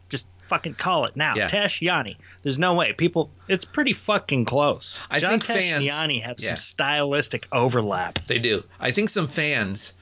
fucking 0.51 0.75
call 0.75 1.05
it 1.07 1.15
now. 1.17 1.35
Yeah. 1.37 1.49
Tesh 1.49 1.81
Yanni. 1.81 2.17
There's 2.43 2.59
no 2.59 2.75
way. 2.75 2.93
People, 2.93 3.31
it's 3.49 3.65
pretty 3.65 3.93
fucking 3.93 4.45
close. 4.45 5.01
I 5.11 5.21
John 5.21 5.31
think 5.31 5.45
Tesh 5.45 5.55
fans- 5.55 5.77
and 5.77 5.85
Yanni 5.85 6.19
have 6.19 6.37
yeah. 6.41 6.49
some 6.49 6.57
stylistic 6.57 7.47
overlap. 7.53 8.19
They 8.27 8.39
do. 8.39 8.65
I 8.81 8.91
think 8.91 9.09
some 9.09 9.29
fans 9.29 9.93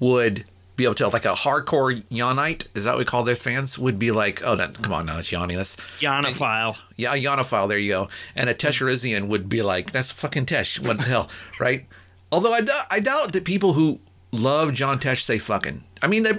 would 0.00 0.44
be 0.74 0.84
able 0.84 0.94
to 0.96 1.06
like 1.08 1.24
a 1.24 1.34
hardcore 1.34 2.02
Yannite. 2.10 2.66
Is 2.74 2.84
that 2.84 2.92
what 2.92 2.98
we 2.98 3.04
call 3.04 3.22
their 3.22 3.36
fans? 3.36 3.78
Would 3.78 3.98
be 3.98 4.10
like, 4.10 4.42
oh, 4.44 4.54
no, 4.54 4.68
come 4.68 4.92
on, 4.92 5.06
now 5.06 5.18
it's 5.18 5.30
Yanni. 5.30 5.54
That's 5.54 5.76
Yannophile. 6.00 6.76
yeah, 6.96 7.12
a 7.12 7.16
Yannophile. 7.16 7.68
There 7.68 7.78
you 7.78 7.92
go. 7.92 8.08
And 8.34 8.50
a 8.50 8.54
Tesherizian 8.54 9.28
would 9.28 9.48
be 9.48 9.62
like, 9.62 9.92
that's 9.92 10.10
fucking 10.10 10.46
Tesh. 10.46 10.80
What 10.84 10.96
the 10.98 11.04
hell, 11.04 11.28
right? 11.60 11.86
Although 12.32 12.52
I, 12.52 12.62
doubt- 12.62 12.86
I 12.90 13.00
doubt 13.00 13.32
that 13.34 13.44
people 13.44 13.74
who 13.74 14.00
love 14.32 14.72
John 14.72 14.98
Tesh 14.98 15.20
say 15.20 15.38
fucking. 15.38 15.84
I 16.00 16.06
mean, 16.08 16.22
they 16.24 16.32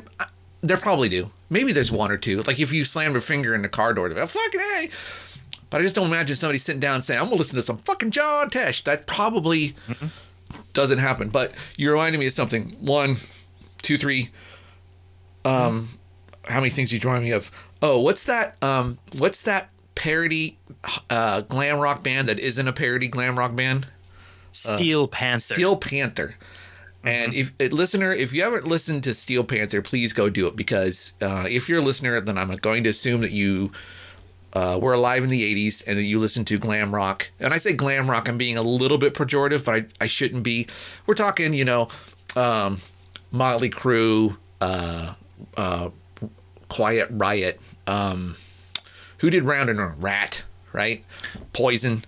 they 0.64 0.76
probably 0.78 1.10
do. 1.10 1.30
Maybe 1.50 1.74
there's 1.74 1.92
one 1.92 2.10
or 2.12 2.18
two. 2.18 2.42
Like 2.44 2.60
if 2.60 2.74
you 2.74 2.86
slam 2.86 3.12
your 3.12 3.22
finger 3.22 3.54
in 3.54 3.62
the 3.62 3.70
car 3.70 3.94
door, 3.94 4.10
they're 4.10 4.18
like, 4.18 4.30
fucking 4.30 4.60
hey. 4.60 4.90
But 5.70 5.82
I 5.82 5.84
just 5.84 5.94
don't 5.96 6.08
imagine 6.08 6.36
somebody 6.36 6.58
sitting 6.58 6.80
down 6.80 6.96
and 6.96 7.06
saying, 7.06 7.20
I'm 7.20 7.26
gonna 7.26 7.36
listen 7.36 7.58
to 7.58 7.62
some 7.62 7.78
fucking 7.80 8.12
John 8.12 8.50
Tesh. 8.50 8.84
That 8.84 9.06
probably 9.06 9.74
doesn't 10.74 11.00
happen. 11.00 11.30
But 11.30 11.54
you're 11.78 11.94
reminding 11.94 12.20
me 12.20 12.28
of 12.28 12.34
something. 12.34 12.76
One, 12.80 13.18
two, 13.82 13.98
three. 13.98 14.30
Um, 15.46 15.90
how 16.46 16.60
many 16.60 16.70
things 16.70 16.94
you 16.94 17.00
remind 17.00 17.24
me 17.24 17.32
of? 17.32 17.52
Oh, 17.82 18.00
what's 18.00 18.24
that? 18.24 18.56
Um, 18.64 19.00
what's 19.18 19.42
that 19.44 19.70
parody 19.96 20.58
uh, 21.10 21.42
glam 21.42 21.80
rock 21.80 22.04
band 22.04 22.30
that 22.30 22.40
isn't 22.40 22.68
a 22.68 22.74
parody 22.74 23.08
glam 23.10 23.38
rock 23.38 23.56
band? 23.56 23.88
Steel 24.52 25.08
Panther. 25.08 25.56
Steel 25.56 25.76
Panther. 25.76 26.36
And 27.04 27.34
if 27.34 27.52
uh, 27.60 27.66
listener, 27.66 28.12
if 28.14 28.34
you 28.34 28.44
haven't 28.44 28.66
listened 28.66 29.04
to 29.04 29.14
Steel 29.14 29.44
Panther, 29.44 29.82
please 29.82 30.14
go 30.14 30.30
do 30.30 30.48
it 30.48 30.56
because 30.56 31.14
uh, 31.22 31.46
if 31.50 31.68
you're 31.68 31.80
a 31.80 31.84
listener, 31.84 32.22
then 32.22 32.38
I'm 32.38 32.56
going 32.58 32.84
to 32.86 32.90
assume 32.90 33.22
that 33.22 33.32
you 33.32 33.72
uh, 34.54 34.80
were 34.82 34.94
alive 34.94 35.24
in 35.24 35.30
the 35.30 35.44
'80s 35.56 35.86
and 35.86 35.98
that 35.98 36.04
you 36.04 36.20
listened 36.20 36.48
to 36.48 36.58
glam 36.58 36.96
rock. 36.96 37.30
And 37.40 37.54
I 37.54 37.58
say 37.58 37.74
glam 37.74 38.10
rock, 38.10 38.30
I'm 38.30 38.38
being 38.38 38.58
a 38.58 38.62
little 38.62 38.98
bit 38.98 39.14
pejorative, 39.14 39.66
but 39.66 39.76
I, 39.76 39.86
I 40.02 40.08
shouldn't 40.08 40.44
be. 40.44 40.68
We're 41.06 41.16
talking, 41.16 41.54
you 41.54 41.66
know, 41.66 41.90
um, 42.38 42.78
Motley 43.32 43.70
Crue, 43.70 44.38
uh, 44.62 45.16
uh, 45.58 45.90
Quiet 46.70 47.10
Riot. 47.12 47.60
Um, 47.86 48.36
who 49.18 49.30
did 49.30 49.44
Round 49.44 49.70
and? 49.70 50.02
Ratt, 50.02 50.44
right? 50.72 51.04
Poison, 51.52 52.00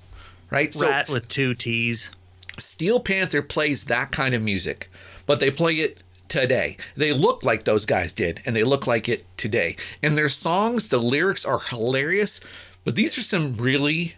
right? 0.49 0.73
Ratt 0.75 1.09
with 1.09 1.27
two 1.27 1.53
T's. 1.53 2.11
Steel 2.57 2.99
Panther 2.99 3.41
plays 3.41 3.85
that 3.85 4.11
kind 4.11 4.33
of 4.33 4.41
music, 4.41 4.89
but 5.25 5.39
they 5.39 5.51
play 5.51 5.75
it 5.75 5.99
today. 6.27 6.77
They 6.95 7.13
look 7.13 7.43
like 7.43 7.63
those 7.63 7.85
guys 7.85 8.11
did, 8.11 8.41
and 8.45 8.55
they 8.55 8.63
look 8.63 8.87
like 8.87 9.07
it 9.09 9.25
today. 9.37 9.75
And 10.01 10.17
their 10.17 10.29
songs, 10.29 10.87
the 10.89 10.97
lyrics 10.97 11.45
are 11.45 11.59
hilarious, 11.59 12.41
but 12.83 12.95
these 12.95 13.17
are 13.17 13.23
some 13.23 13.55
really 13.55 14.15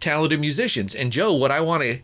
talented 0.00 0.40
musicians. 0.40 0.94
And 0.94 1.12
Joe, 1.12 1.34
what 1.34 1.50
I 1.50 1.60
want 1.60 1.82
to 1.82 2.00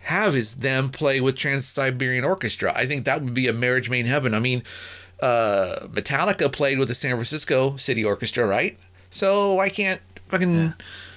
have 0.00 0.36
is 0.36 0.56
them 0.56 0.88
play 0.88 1.20
with 1.20 1.36
Trans 1.36 1.66
Siberian 1.66 2.24
Orchestra. 2.24 2.72
I 2.74 2.86
think 2.86 3.04
that 3.04 3.22
would 3.22 3.34
be 3.34 3.48
a 3.48 3.52
marriage 3.52 3.90
made 3.90 4.00
in 4.00 4.06
heaven. 4.06 4.34
I 4.34 4.38
mean, 4.38 4.62
uh, 5.20 5.86
Metallica 5.88 6.52
played 6.52 6.78
with 6.78 6.88
the 6.88 6.94
San 6.94 7.12
Francisco 7.12 7.76
City 7.76 8.04
Orchestra, 8.04 8.46
right? 8.46 8.78
So 9.10 9.54
why 9.54 9.68
can't 9.68 10.00
fucking 10.28 10.54
yeah. 10.54 10.72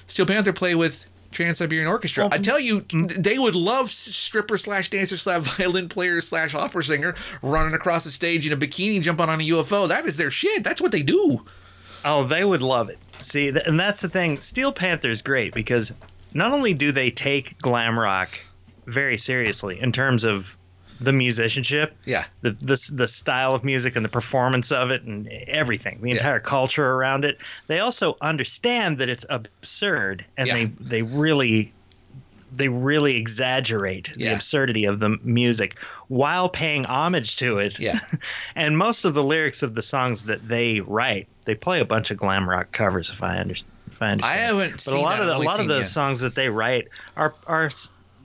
Steel 0.06 0.26
Panther 0.26 0.52
play 0.52 0.74
with 0.74 1.06
Trans 1.30 1.58
Siberian 1.58 1.88
Orchestra. 1.88 2.28
I 2.30 2.38
tell 2.38 2.58
you, 2.58 2.82
mm. 2.82 3.08
they 3.10 3.38
would 3.38 3.54
love 3.54 3.90
stripper 3.90 4.58
slash 4.58 4.90
dancer 4.90 5.16
slash 5.16 5.42
violin 5.56 5.88
player 5.88 6.20
slash 6.20 6.54
opera 6.54 6.82
singer 6.82 7.14
running 7.42 7.74
across 7.74 8.04
the 8.04 8.10
stage 8.10 8.46
in 8.46 8.52
a 8.52 8.56
bikini 8.56 9.00
jumping 9.00 9.28
on 9.28 9.40
a 9.40 9.44
UFO. 9.44 9.88
That 9.88 10.06
is 10.06 10.16
their 10.16 10.30
shit. 10.30 10.64
That's 10.64 10.80
what 10.80 10.92
they 10.92 11.02
do. 11.02 11.44
Oh, 12.04 12.24
they 12.24 12.44
would 12.44 12.62
love 12.62 12.88
it. 12.88 12.98
See, 13.18 13.48
and 13.48 13.78
that's 13.78 14.00
the 14.00 14.08
thing. 14.08 14.38
Steel 14.38 14.72
Panther 14.72 15.10
is 15.10 15.22
great 15.22 15.52
because 15.52 15.92
not 16.32 16.52
only 16.52 16.74
do 16.74 16.92
they 16.92 17.10
take 17.10 17.58
glam 17.58 17.98
rock 17.98 18.40
very 18.86 19.18
seriously 19.18 19.80
in 19.80 19.92
terms 19.92 20.24
of 20.24 20.56
the 21.00 21.12
musicianship, 21.12 21.94
yeah, 22.04 22.24
the 22.42 22.50
the 22.52 22.90
the 22.94 23.08
style 23.08 23.54
of 23.54 23.64
music 23.64 23.96
and 23.96 24.04
the 24.04 24.08
performance 24.10 24.70
of 24.70 24.90
it 24.90 25.02
and 25.02 25.28
everything, 25.48 25.98
the 26.02 26.10
entire 26.10 26.34
yeah. 26.36 26.40
culture 26.40 26.92
around 26.92 27.24
it. 27.24 27.38
They 27.66 27.78
also 27.78 28.16
understand 28.20 28.98
that 28.98 29.08
it's 29.08 29.26
absurd, 29.30 30.24
and 30.36 30.46
Yeah. 30.48 30.54
they 30.54 30.64
they 30.66 31.02
really 31.02 31.72
they 32.52 32.68
really 32.68 33.16
exaggerate 33.16 34.12
the 34.16 34.26
absurdity 34.34 34.84
of 34.84 34.98
the 34.98 35.10
music 35.22 35.78
while 36.08 36.48
paying 36.48 36.84
homage 36.84 37.36
to 37.36 37.58
it. 37.58 37.78
Yeah. 37.78 38.00
and 38.56 38.76
most 38.76 39.04
of 39.04 39.14
the 39.14 39.22
lyrics 39.22 39.62
of 39.62 39.76
the 39.76 39.82
songs 39.82 40.24
that 40.24 40.48
they 40.48 40.80
write, 40.80 41.28
they 41.44 41.54
play 41.54 41.80
a 41.80 41.84
bunch 41.84 42.10
of 42.10 42.16
glam 42.16 42.50
rock 42.50 42.72
covers. 42.72 43.08
If 43.08 43.22
I 43.22 43.36
understand, 43.36 43.70
if 43.92 44.02
I 44.02 44.10
understand. 44.10 44.40
I 44.40 44.42
haven't 44.44 44.70
But 44.72 44.80
seen 44.80 44.96
a 44.96 45.00
lot 45.00 45.18
that. 45.18 45.20
of 45.22 45.26
the 45.28 45.36
a 45.36 45.38
lot 45.38 45.60
of 45.60 45.68
the 45.68 45.78
yeah. 45.78 45.84
songs 45.84 46.20
that 46.20 46.34
they 46.34 46.48
write 46.48 46.88
are 47.16 47.34
are 47.46 47.70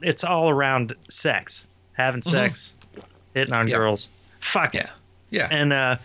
it's 0.01 0.23
all 0.23 0.49
around 0.49 0.95
sex, 1.09 1.69
having 1.95 2.21
sex, 2.21 2.73
hitting 3.33 3.53
on 3.53 3.61
Mm-hmm. 3.61 3.69
Yeah. 3.69 3.75
girls, 3.77 4.09
fucking. 4.39 4.81
Yeah. 4.81 4.89
Yeah. 5.29 5.47
And 5.51 5.73
uh, 5.73 5.95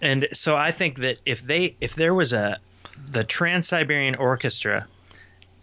and 0.00 0.28
so 0.32 0.56
I 0.56 0.70
think 0.70 0.98
that 1.00 1.20
if 1.26 1.42
they 1.42 1.76
if 1.80 1.94
there 1.94 2.14
was 2.14 2.32
a 2.32 2.58
the 3.10 3.22
Trans 3.24 3.68
Siberian 3.68 4.14
Orchestra 4.16 4.86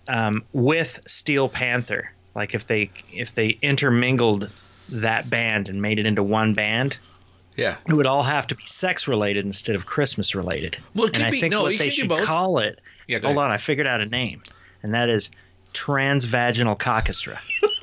um, 0.08 0.44
with 0.54 1.02
Steel 1.08 1.50
Panther, 1.50 2.12
like 2.36 2.54
if 2.54 2.68
they 2.68 2.90
if 3.14 3.36
they 3.36 3.58
intermingled 3.62 4.52
that 4.90 5.30
band 5.30 5.68
and 5.70 5.82
made 5.82 5.98
it 6.00 6.06
into 6.06 6.22
one 6.24 6.54
band, 6.54 6.96
yeah. 7.56 7.76
it 7.88 7.94
would 7.94 8.06
all 8.06 8.24
have 8.24 8.46
to 8.48 8.56
be 8.56 8.64
sex 8.66 9.08
related 9.08 9.44
instead 9.46 9.76
of 9.76 9.86
Christmas 9.88 10.36
related. 10.36 10.78
Well, 10.94 11.08
it 11.08 11.16
and 11.16 11.16
could 11.16 11.26
I 11.26 11.32
be- 11.32 11.42
think 11.42 11.52
no, 11.52 11.64
what 11.64 11.78
they 11.78 11.90
should 11.90 12.10
call 12.10 12.60
it. 12.60 12.80
Yeah, 13.08 13.20
hold 13.20 13.38
ahead. 13.38 13.46
on, 13.46 13.52
I 13.52 13.58
figured 13.58 13.88
out 13.88 14.00
a 14.02 14.06
name, 14.06 14.44
and 14.84 14.94
that 14.94 15.10
is 15.10 15.30
Transvaginal 15.74 16.78
Cockestra. 16.78 17.38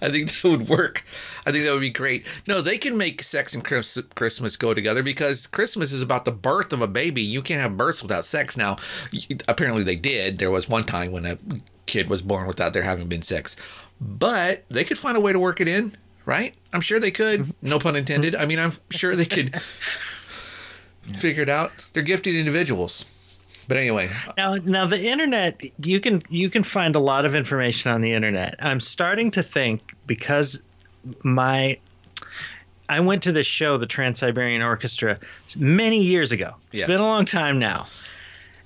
I 0.00 0.10
think 0.10 0.30
that 0.42 0.48
would 0.48 0.68
work. 0.68 1.04
I 1.44 1.52
think 1.52 1.64
that 1.64 1.72
would 1.72 1.80
be 1.80 1.90
great. 1.90 2.26
No, 2.46 2.60
they 2.60 2.78
can 2.78 2.96
make 2.96 3.22
sex 3.22 3.54
and 3.54 3.64
Christmas 3.64 4.56
go 4.56 4.74
together 4.74 5.02
because 5.02 5.46
Christmas 5.46 5.92
is 5.92 6.02
about 6.02 6.24
the 6.24 6.32
birth 6.32 6.72
of 6.72 6.80
a 6.80 6.86
baby. 6.86 7.22
You 7.22 7.42
can't 7.42 7.62
have 7.62 7.76
births 7.76 8.02
without 8.02 8.26
sex. 8.26 8.56
Now, 8.56 8.76
apparently 9.48 9.84
they 9.84 9.96
did. 9.96 10.38
There 10.38 10.50
was 10.50 10.68
one 10.68 10.84
time 10.84 11.12
when 11.12 11.26
a 11.26 11.38
kid 11.86 12.08
was 12.08 12.22
born 12.22 12.46
without 12.46 12.72
there 12.72 12.82
having 12.82 13.08
been 13.08 13.22
sex, 13.22 13.56
but 14.00 14.64
they 14.68 14.84
could 14.84 14.98
find 14.98 15.16
a 15.16 15.20
way 15.20 15.32
to 15.32 15.38
work 15.38 15.60
it 15.60 15.68
in, 15.68 15.92
right? 16.24 16.54
I'm 16.72 16.80
sure 16.80 16.98
they 16.98 17.10
could. 17.10 17.40
Mm-hmm. 17.40 17.68
No 17.68 17.78
pun 17.78 17.96
intended. 17.96 18.34
Mm-hmm. 18.34 18.42
I 18.42 18.46
mean, 18.46 18.58
I'm 18.58 18.72
sure 18.90 19.14
they 19.16 19.24
could 19.24 19.60
figure 21.14 21.42
it 21.42 21.48
out. 21.48 21.90
They're 21.92 22.02
gifted 22.02 22.34
individuals. 22.34 23.15
But 23.68 23.76
anyway, 23.78 24.08
Now, 24.36 24.54
now 24.64 24.86
the 24.86 25.04
internet, 25.08 25.60
you 25.84 25.98
can 26.00 26.22
you 26.28 26.48
can 26.50 26.62
find 26.62 26.94
a 26.94 27.00
lot 27.00 27.24
of 27.24 27.34
information 27.34 27.90
on 27.92 28.00
the 28.00 28.12
internet. 28.12 28.54
I'm 28.60 28.80
starting 28.80 29.30
to 29.32 29.42
think 29.42 29.94
because 30.06 30.62
my 31.24 31.76
I 32.88 33.00
went 33.00 33.22
to 33.24 33.32
this 33.32 33.46
show, 33.48 33.76
the 33.76 33.86
Trans 33.86 34.20
Siberian 34.20 34.62
Orchestra, 34.62 35.18
many 35.56 36.00
years 36.00 36.30
ago. 36.30 36.54
It's 36.70 36.80
Yeah. 36.80 36.86
been 36.86 37.00
a 37.00 37.04
long 37.04 37.24
time 37.24 37.58
now, 37.58 37.86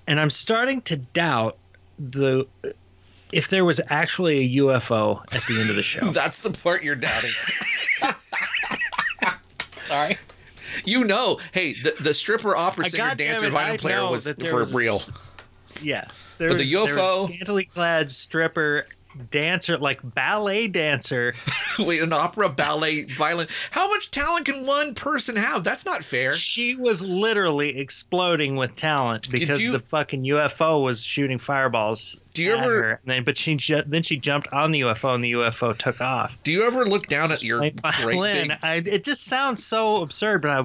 and 0.06 0.20
I'm 0.20 0.28
starting 0.30 0.82
to 0.82 0.96
doubt 0.96 1.56
the 1.98 2.46
if 3.32 3.48
there 3.48 3.64
was 3.64 3.80
actually 3.88 4.38
a 4.40 4.48
UFO 4.62 5.22
at 5.34 5.42
the 5.44 5.60
end 5.60 5.70
of 5.70 5.76
the 5.76 5.82
show. 5.82 6.04
that's 6.12 6.40
the 6.42 6.50
part 6.50 6.82
you're 6.82 6.94
doubting. 6.96 7.30
Sorry. 9.86 10.18
You 10.84 11.04
know, 11.04 11.38
hey, 11.52 11.72
the, 11.74 11.94
the 12.00 12.14
stripper, 12.14 12.56
opera 12.56 12.86
singer, 12.88 13.14
dancer, 13.14 13.46
it, 13.46 13.48
I 13.48 13.50
violin 13.50 13.78
player 13.78 14.10
was 14.10 14.28
for 14.48 14.56
was- 14.58 14.74
real. 14.74 15.00
Yeah. 15.82 16.06
There 16.38 16.48
But 16.48 16.58
the 16.58 16.74
was, 16.74 16.90
was 16.90 16.90
UFO 16.98 17.28
scantily 17.32 17.64
clad 17.64 18.10
stripper 18.10 18.86
dancer, 19.30 19.76
like 19.78 20.00
ballet 20.14 20.68
dancer. 20.68 21.34
Wait, 21.78 22.02
an 22.02 22.12
opera, 22.12 22.48
ballet, 22.48 23.04
violin. 23.04 23.48
How 23.70 23.88
much 23.88 24.10
talent 24.10 24.46
can 24.46 24.66
one 24.66 24.94
person 24.94 25.36
have? 25.36 25.64
That's 25.64 25.84
not 25.86 26.04
fair. 26.04 26.32
She 26.34 26.76
was 26.76 27.02
literally 27.04 27.78
exploding 27.78 28.56
with 28.56 28.76
talent 28.76 29.30
because 29.30 29.60
you- 29.60 29.72
the 29.72 29.80
fucking 29.80 30.22
UFO 30.24 30.82
was 30.82 31.02
shooting 31.02 31.38
fireballs. 31.38 32.16
Do 32.32 32.44
you 32.44 32.52
at 32.52 32.58
ever- 32.64 32.82
her. 32.82 32.90
And 33.02 33.10
then, 33.10 33.24
but 33.24 33.36
she 33.36 33.56
ju- 33.56 33.82
then 33.86 34.02
she 34.02 34.16
jumped 34.16 34.48
on 34.52 34.70
the 34.70 34.82
UFO 34.82 35.14
and 35.14 35.22
the 35.22 35.32
UFO 35.32 35.76
took 35.76 36.00
off. 36.00 36.38
Do 36.44 36.52
you 36.52 36.62
ever 36.64 36.84
look 36.86 37.06
down 37.08 37.32
at 37.32 37.42
your 37.42 37.60
violin. 37.82 38.48
big? 38.48 38.58
I, 38.62 38.76
it 38.76 39.04
just 39.04 39.24
sounds 39.24 39.64
so 39.64 40.02
absurd, 40.02 40.42
but 40.42 40.50
I, 40.50 40.64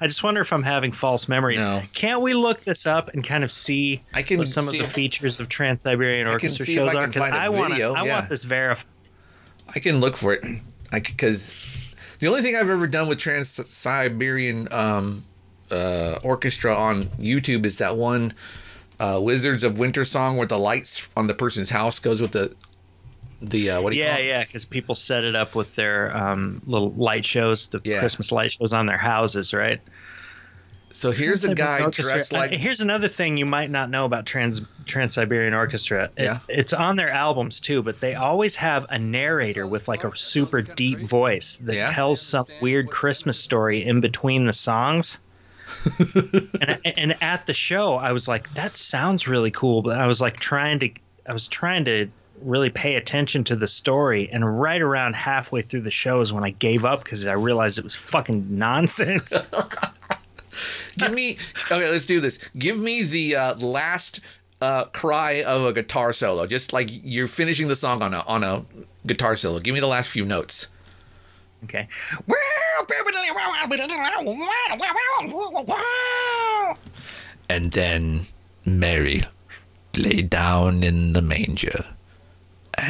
I 0.00 0.06
just 0.06 0.22
wonder 0.22 0.40
if 0.40 0.52
I'm 0.52 0.62
having 0.62 0.92
false 0.92 1.28
memories. 1.28 1.60
No. 1.60 1.82
Can't 1.94 2.20
we 2.20 2.34
look 2.34 2.60
this 2.60 2.86
up 2.86 3.08
and 3.14 3.24
kind 3.24 3.44
of 3.44 3.52
see 3.52 4.02
I 4.12 4.22
can 4.22 4.38
what 4.38 4.48
some 4.48 4.66
of 4.66 4.72
the 4.72 4.80
if- 4.80 4.92
features 4.92 5.40
of 5.40 5.48
Trans 5.48 5.82
Siberian 5.82 6.26
Orchestra 6.26 6.66
see 6.66 6.76
if 6.76 6.82
I 6.82 6.82
shows 6.82 6.92
can 6.92 7.02
are? 7.02 7.06
Because 7.06 7.38
I 7.38 7.48
want 7.48 7.72
video, 7.72 7.94
I 7.94 8.04
yeah. 8.04 8.14
want 8.16 8.28
this 8.28 8.44
verified. 8.44 8.86
I 9.74 9.78
can 9.78 10.00
look 10.00 10.16
for 10.16 10.34
it. 10.34 10.44
I 10.92 11.00
because 11.00 11.88
the 12.18 12.28
only 12.28 12.42
thing 12.42 12.56
I've 12.56 12.70
ever 12.70 12.86
done 12.86 13.08
with 13.08 13.18
Trans 13.18 13.48
Siberian 13.48 14.68
um, 14.72 15.24
uh, 15.70 16.18
Orchestra 16.22 16.74
on 16.74 17.02
YouTube 17.02 17.64
is 17.64 17.78
that 17.78 17.96
one 17.96 18.34
uh, 19.00 19.20
Wizards 19.22 19.64
of 19.64 19.78
Winter 19.78 20.04
song 20.04 20.36
where 20.36 20.46
the 20.46 20.58
lights 20.58 21.08
on 21.16 21.26
the 21.26 21.34
person's 21.34 21.70
house 21.70 21.98
goes 21.98 22.20
with 22.20 22.32
the 22.32 22.54
the 23.50 23.70
uh, 23.70 23.80
what 23.80 23.90
do 23.92 23.96
you 23.98 24.04
Yeah, 24.04 24.14
call 24.16 24.24
it? 24.24 24.26
yeah, 24.28 24.44
because 24.44 24.64
people 24.64 24.94
set 24.94 25.24
it 25.24 25.34
up 25.34 25.54
with 25.54 25.74
their 25.74 26.16
um, 26.16 26.60
little 26.66 26.90
light 26.92 27.24
shows, 27.24 27.68
the 27.68 27.80
Yeah. 27.84 28.00
Christmas 28.00 28.32
light 28.32 28.52
shows 28.52 28.72
on 28.72 28.86
their 28.86 28.98
houses, 28.98 29.52
right? 29.54 29.80
So 30.90 31.10
here's 31.10 31.44
a 31.44 31.54
guy 31.56 31.80
Orchestra- 31.82 32.14
dressed 32.14 32.34
uh, 32.34 32.38
like 32.38 32.52
here's 32.52 32.80
another 32.80 33.08
thing 33.08 33.36
you 33.36 33.46
might 33.46 33.68
not 33.68 33.90
know 33.90 34.04
about 34.04 34.26
Trans 34.26 34.62
Trans 34.86 35.14
Siberian 35.14 35.52
Orchestra. 35.52 36.04
It- 36.16 36.22
Yeah. 36.22 36.38
it's 36.48 36.72
on 36.72 36.94
their 36.94 37.10
albums 37.10 37.58
too, 37.58 37.82
but 37.82 38.00
they 38.00 38.14
always 38.14 38.54
have 38.56 38.86
a 38.90 38.98
narrator 38.98 39.66
with 39.66 39.88
like 39.88 40.04
a 40.04 40.16
super 40.16 40.62
deep 40.62 41.00
voice 41.04 41.56
that 41.62 41.74
Yeah. 41.74 41.90
tells 41.92 42.22
some 42.22 42.46
weird 42.60 42.90
Christmas 42.90 43.38
story 43.40 43.84
in 43.84 44.00
between 44.00 44.46
the 44.46 44.52
songs. 44.52 45.18
and, 46.62 46.78
and 46.98 47.16
at 47.22 47.46
the 47.46 47.54
show, 47.54 47.94
I 47.94 48.12
was 48.12 48.28
like, 48.28 48.52
that 48.54 48.76
sounds 48.76 49.26
really 49.26 49.50
cool, 49.50 49.82
but 49.82 49.98
I 49.98 50.06
was 50.06 50.20
like 50.20 50.38
trying 50.38 50.78
to, 50.80 50.90
I 51.26 51.32
was 51.32 51.48
trying 51.48 51.84
to 51.86 52.06
really 52.42 52.70
pay 52.70 52.96
attention 52.96 53.44
to 53.44 53.56
the 53.56 53.68
story, 53.68 54.28
and 54.30 54.60
right 54.60 54.80
around 54.80 55.14
halfway 55.14 55.62
through 55.62 55.82
the 55.82 55.90
show 55.90 56.20
is 56.20 56.32
when 56.32 56.44
I 56.44 56.50
gave 56.50 56.84
up 56.84 57.04
because 57.04 57.26
I 57.26 57.32
realized 57.32 57.78
it 57.78 57.84
was 57.84 57.94
fucking 57.94 58.46
nonsense. 58.58 59.32
Give 60.98 61.12
me 61.12 61.38
okay. 61.70 61.90
Let's 61.90 62.06
do 62.06 62.20
this. 62.20 62.38
Give 62.56 62.78
me 62.78 63.02
the 63.02 63.36
uh, 63.36 63.54
last 63.56 64.20
uh, 64.60 64.84
cry 64.84 65.42
of 65.42 65.64
a 65.64 65.72
guitar 65.72 66.12
solo, 66.12 66.46
just 66.46 66.72
like 66.72 66.88
you're 66.90 67.26
finishing 67.26 67.68
the 67.68 67.76
song 67.76 68.02
on 68.02 68.14
a 68.14 68.20
on 68.20 68.44
a 68.44 68.64
guitar 69.06 69.36
solo. 69.36 69.58
Give 69.58 69.74
me 69.74 69.80
the 69.80 69.86
last 69.86 70.10
few 70.10 70.24
notes. 70.24 70.68
Okay. 71.64 71.88
And 77.48 77.72
then 77.72 78.20
Mary 78.64 79.22
lay 79.96 80.22
down 80.22 80.82
in 80.82 81.12
the 81.12 81.22
manger, 81.22 81.86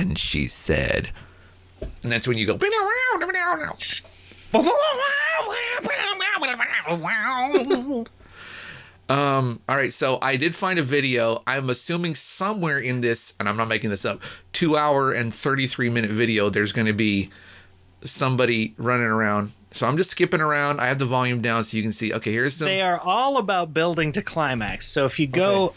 and 0.01 0.19
she 0.19 0.47
said, 0.47 1.11
and 2.03 2.11
that's 2.11 2.27
when 2.27 2.39
you 2.39 2.47
go. 2.47 2.57
Um, 9.07 9.61
all 9.69 9.77
right, 9.77 9.93
so 9.93 10.19
I 10.23 10.37
did 10.37 10.55
find 10.55 10.79
a 10.79 10.83
video. 10.83 11.43
I'm 11.47 11.69
assuming 11.69 12.15
somewhere 12.15 12.79
in 12.79 13.03
this, 13.03 13.35
and 13.39 13.49
I'm 13.49 13.57
not 13.57 13.69
making 13.69 13.91
this 13.91 14.05
up, 14.05 14.23
two 14.53 14.77
hour 14.77 15.13
and 15.13 15.33
33 15.33 15.91
minute 15.91 16.11
video, 16.11 16.49
there's 16.49 16.73
going 16.73 16.87
to 16.87 16.95
be 16.95 17.31
somebody 18.03 18.75
running 18.79 19.07
around. 19.07 19.53
So 19.73 19.87
I'm 19.87 19.97
just 19.97 20.11
skipping 20.11 20.41
around. 20.41 20.81
I 20.81 20.87
have 20.87 20.99
the 20.99 21.05
volume 21.05 21.43
down 21.43 21.65
so 21.65 21.77
you 21.77 21.83
can 21.83 21.93
see. 21.93 22.15
Okay, 22.15 22.33
here's 22.33 22.57
some. 22.57 22.67
They 22.67 22.81
are 22.81 23.01
all 23.01 23.39
about 23.39 23.75
building 23.75 24.13
to 24.13 24.23
climax. 24.23 24.87
So 24.87 25.05
if 25.05 25.19
you 25.19 25.27
go 25.27 25.75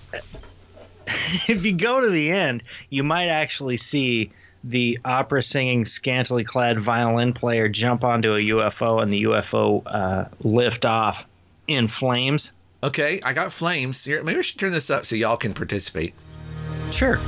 if 1.48 1.66
you 1.66 1.74
go 1.74 2.02
to 2.02 2.10
the 2.10 2.32
end, 2.32 2.64
you 2.90 3.04
might 3.04 3.28
actually 3.28 3.78
see 3.78 4.32
the 4.64 5.00
opera 5.06 5.42
singing 5.42 5.86
scantily 5.86 6.44
clad 6.44 6.80
violin 6.80 7.32
player 7.32 7.70
jump 7.70 8.04
onto 8.04 8.34
a 8.34 8.40
UFO 8.40 9.02
and 9.02 9.14
the 9.14 9.24
UFO 9.24 9.82
uh, 9.86 10.26
lift 10.42 10.84
off 10.86 11.26
in 11.68 11.88
flames. 11.88 12.52
Okay, 12.84 13.20
I 13.24 13.34
got 13.34 13.52
flames. 13.52 14.04
Here, 14.04 14.24
maybe 14.24 14.40
I 14.40 14.42
should 14.42 14.60
turn 14.60 14.72
this 14.72 14.90
up 14.90 15.06
so 15.06 15.16
y'all 15.16 15.38
can 15.38 15.54
participate. 15.54 16.14
Sure. 16.92 17.20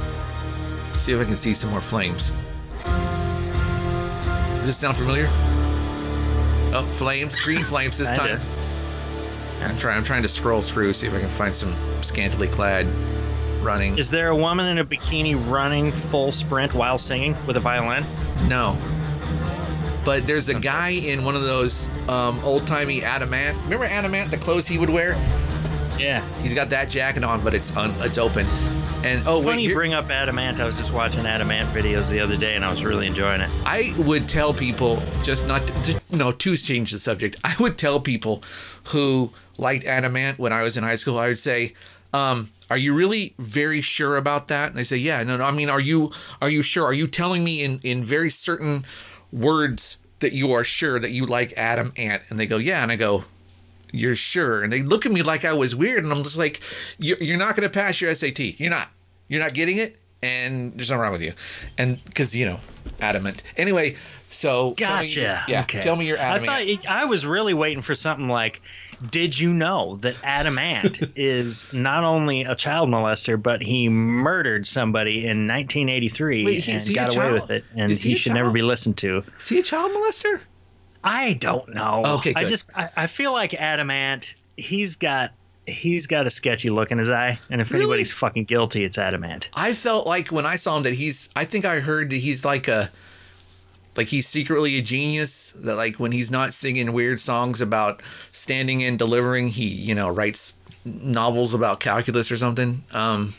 See 0.94 1.14
if 1.14 1.20
I 1.20 1.26
can 1.26 1.38
see 1.38 1.54
some 1.54 1.70
more 1.70 1.82
flames. 1.82 2.32
Does 4.58 4.68
this 4.68 4.78
sound 4.78 4.98
familiar? 4.98 5.28
Oh, 6.72 6.86
flames, 6.92 7.36
green 7.36 7.64
flames 7.64 7.98
this 7.98 8.12
time. 8.18 8.40
I'm 9.62 9.78
trying. 9.78 9.98
I'm 9.98 10.04
trying 10.04 10.24
to 10.24 10.30
scroll 10.30 10.62
through, 10.62 10.94
see 10.94 11.08
if 11.08 11.14
I 11.14 11.20
can 11.20 11.30
find 11.30 11.54
some 11.54 11.76
scantily 12.02 12.48
clad 12.48 12.88
running. 13.62 13.98
Is 13.98 14.10
there 14.10 14.30
a 14.30 14.36
woman 14.36 14.68
in 14.68 14.78
a 14.80 14.86
bikini 14.86 15.36
running 15.50 15.92
full 15.92 16.32
sprint 16.32 16.74
while 16.74 16.98
singing 16.98 17.36
with 17.46 17.58
a 17.58 17.60
violin? 17.60 18.06
No. 18.48 18.78
But 20.06 20.26
there's 20.26 20.50
a 20.50 20.60
guy 20.60 20.90
in 20.90 21.24
one 21.24 21.36
of 21.36 21.44
those 21.44 21.88
um, 22.08 22.40
old 22.44 22.66
timey 22.66 23.04
Adam 23.04 23.34
Ant. 23.34 23.58
Remember 23.64 23.86
Adam 23.86 24.16
Ant, 24.16 24.32
the 24.32 24.38
clothes 24.38 24.68
he 24.68 24.78
would 24.78 24.90
wear? 24.90 25.12
Yeah. 26.00 26.26
He's 26.42 26.54
got 26.54 26.70
that 26.70 26.90
jacket 26.90 27.24
on, 27.24 27.44
but 27.44 27.54
it's 27.54 27.76
un- 27.76 27.94
it's 28.00 28.18
open. 28.18 28.46
And 29.04 29.26
oh 29.28 29.42
Funny 29.42 29.58
wait, 29.58 29.62
you 29.62 29.74
bring 29.74 29.94
up 29.94 30.10
Adam 30.10 30.38
Ant. 30.40 30.60
I 30.60 30.66
was 30.66 30.78
just 30.78 30.94
watching 30.94 31.26
Adam 31.26 31.52
Ant 31.52 31.70
videos 31.74 32.10
the 32.10 32.20
other 32.20 32.36
day 32.36 32.56
and 32.56 32.66
I 32.66 32.72
was 32.72 32.84
really 32.84 33.08
enjoying 33.08 33.40
it. 33.40 33.50
I 33.66 33.94
would 33.98 34.28
tell 34.28 34.54
people 34.54 35.02
just 35.24 35.48
not 35.48 35.66
to, 35.66 35.74
just, 35.84 36.12
no 36.12 36.32
to 36.32 36.58
change 36.58 36.92
the 36.92 37.00
subject. 37.00 37.38
I 37.44 37.56
would 37.60 37.78
tell 37.78 38.00
people 38.02 38.44
who 38.90 39.32
liked 39.58 39.86
Adam 39.86 40.18
Ant 40.18 40.38
when 40.38 40.52
I 40.52 40.64
was 40.64 40.76
in 40.76 40.84
high 40.84 40.98
school. 40.98 41.18
I 41.18 41.28
would 41.28 41.40
say, 41.40 41.74
um, 42.14 42.50
Are 42.70 42.78
you 42.78 42.94
really 42.94 43.34
very 43.40 43.82
sure 43.82 44.16
about 44.18 44.48
that? 44.50 44.70
And 44.70 44.78
they 44.78 44.84
say, 44.84 44.98
Yeah, 44.98 45.24
no, 45.24 45.38
no. 45.38 45.44
I 45.44 45.52
mean, 45.52 45.70
are 45.70 45.80
you 45.80 46.12
are 46.42 46.50
you 46.50 46.62
sure? 46.62 46.86
Are 46.86 46.94
you 46.94 47.08
telling 47.08 47.44
me 47.44 47.64
in 47.64 47.80
in 47.84 48.04
very 48.04 48.30
certain 48.30 48.86
words 49.32 49.98
that 50.20 50.34
you 50.34 50.52
are 50.52 50.64
sure 50.64 51.00
that 51.00 51.12
you 51.12 51.26
like 51.26 51.54
Adam 51.58 51.94
Ant? 51.98 52.24
And 52.30 52.40
they 52.40 52.46
go, 52.46 52.58
Yeah. 52.58 52.84
And 52.84 52.92
I 52.92 52.96
go, 52.96 53.26
You're 53.92 54.16
sure? 54.16 54.62
And 54.62 54.72
they 54.72 54.84
look 54.84 55.06
at 55.06 55.12
me 55.12 55.24
like 55.24 55.46
I 55.46 55.54
was 55.54 55.76
weird, 55.76 56.04
and 56.04 56.14
I'm 56.14 56.24
just 56.24 56.38
like, 56.38 56.62
You're, 57.00 57.18
you're 57.22 57.38
not 57.38 57.56
going 57.56 57.70
to 57.70 57.74
pass 57.74 58.02
your 58.02 58.14
SAT. 58.14 58.60
You're 58.60 58.70
not. 58.70 58.90
You're 59.28 59.44
not 59.44 59.54
getting 59.54 59.78
it, 59.78 60.00
and 60.24 60.74
there's 60.74 60.90
nothing 60.90 61.02
wrong 61.02 61.12
with 61.12 61.22
you. 61.22 61.34
And 61.78 62.04
because 62.06 62.36
you 62.36 62.46
know, 62.46 62.60
adamant. 63.00 63.44
Anyway, 63.58 63.96
so 64.30 64.74
tell 64.76 65.02
me- 65.02 65.08
Gotcha. 65.08 65.44
yeah. 65.48 65.62
Okay. 65.62 65.82
Tell 65.82 65.96
me 65.96 66.08
your 66.08 66.22
I 66.22 66.40
thought 66.40 66.62
Ant. 66.62 66.90
I 66.90 67.06
was 67.06 67.26
really 67.26 67.54
waiting 67.54 67.82
for 67.82 67.96
something 67.96 68.28
like, 68.30 68.62
"Did 69.12 69.38
you 69.40 69.52
know 69.52 69.98
that 70.02 70.16
Adam 70.24 70.58
Ant 70.58 71.00
is 71.18 71.74
not 71.74 72.04
only 72.04 72.44
a 72.44 72.56
child 72.56 72.90
molester, 72.90 73.42
but 73.42 73.62
he 73.62 73.90
murdered 73.90 74.68
somebody 74.68 75.26
in 75.26 75.48
1983 75.48 76.46
Wait, 76.46 76.64
he- 76.64 76.72
and 76.72 76.94
got 76.96 77.16
away 77.16 77.34
with 77.34 77.50
it, 77.50 77.66
and 77.76 77.92
he, 77.92 78.12
he 78.12 78.16
should 78.16 78.34
never 78.34 78.52
be 78.52 78.62
listened 78.62 78.98
to." 78.98 79.24
Is 79.40 79.50
he 79.50 79.60
a 79.60 79.64
child 79.64 79.92
molester? 79.92 80.42
I 81.04 81.34
don't 81.34 81.74
know. 81.74 82.04
Okay, 82.18 82.34
good. 82.34 82.44
I 82.46 82.48
just 82.48 82.70
I, 82.76 82.90
I 82.96 83.08
feel 83.08 83.32
like 83.32 83.54
Adam 83.56 83.90
Ant. 83.90 84.36
He's 84.58 84.96
got 84.98 85.32
he's 85.66 86.08
got 86.08 86.28
a 86.28 86.30
sketchy 86.30 86.70
look 86.70 86.92
in 86.92 86.98
his 86.98 87.10
eye, 87.10 87.40
and 87.50 87.62
if 87.62 87.72
Really? 87.72 87.84
anybody's 87.86 88.12
fucking 88.12 88.46
guilty, 88.46 88.84
it's 88.84 88.98
Adam 88.98 89.24
Ant. 89.24 89.50
I 89.54 89.72
felt 89.74 90.06
like 90.08 90.28
when 90.28 90.46
I 90.46 90.56
saw 90.58 90.76
him 90.78 90.84
that 90.84 90.94
he's. 90.94 91.30
I 91.36 91.46
think 91.46 91.64
I 91.66 91.80
heard 91.80 92.10
that 92.10 92.18
he's 92.18 92.44
like 92.46 92.68
a. 92.68 92.90
Like 94.00 94.08
he's 94.08 94.30
secretly 94.30 94.78
a 94.78 94.82
genius. 94.82 95.52
That 95.52 95.76
like 95.76 96.00
when 96.00 96.14
he's 96.14 96.32
not 96.32 96.54
singing 96.54 96.94
weird 96.94 97.20
songs 97.20 97.60
about 97.60 98.02
standing 98.32 98.82
and 98.82 98.98
delivering, 98.98 99.50
he 99.50 99.66
you 99.68 99.94
know 99.94 100.08
writes 100.08 100.56
novels 100.86 101.54
about 101.54 101.82
calculus 101.82 102.32
or 102.32 102.38
something. 102.38 102.82
Um, 102.94 103.34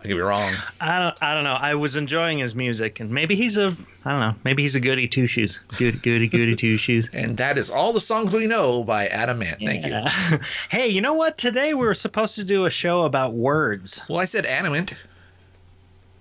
I 0.00 0.02
could 0.02 0.16
be 0.16 0.20
wrong. 0.20 0.52
I 0.78 0.98
don't, 0.98 1.22
I 1.22 1.32
don't 1.34 1.44
know. 1.44 1.54
I 1.58 1.74
was 1.76 1.96
enjoying 1.96 2.36
his 2.36 2.54
music, 2.54 3.00
and 3.00 3.08
maybe 3.10 3.34
he's 3.34 3.56
a, 3.56 3.74
I 4.04 4.10
don't 4.10 4.20
know, 4.20 4.34
maybe 4.44 4.60
he's 4.60 4.74
a 4.74 4.80
goody 4.80 5.08
two 5.08 5.26
shoes, 5.26 5.56
goody 5.78 5.96
goody 5.96 6.28
goody 6.28 6.54
two 6.54 6.76
shoes. 6.76 7.08
And 7.14 7.38
that 7.38 7.56
is 7.56 7.70
all 7.70 7.94
the 7.94 8.00
songs 8.02 8.34
we 8.34 8.46
know 8.46 8.84
by 8.84 9.06
Adam 9.06 9.42
Ant. 9.42 9.60
Thank 9.60 9.86
you. 9.86 10.38
Hey, 10.68 10.88
you 10.88 11.00
know 11.00 11.14
what? 11.14 11.38
Today 11.38 11.72
we 11.72 11.86
were 11.86 11.94
supposed 11.94 12.34
to 12.34 12.44
do 12.44 12.66
a 12.66 12.70
show 12.70 13.04
about 13.04 13.32
words. 13.32 14.02
Well, 14.10 14.18
I 14.18 14.26
said 14.26 14.44
adamant. 14.44 14.92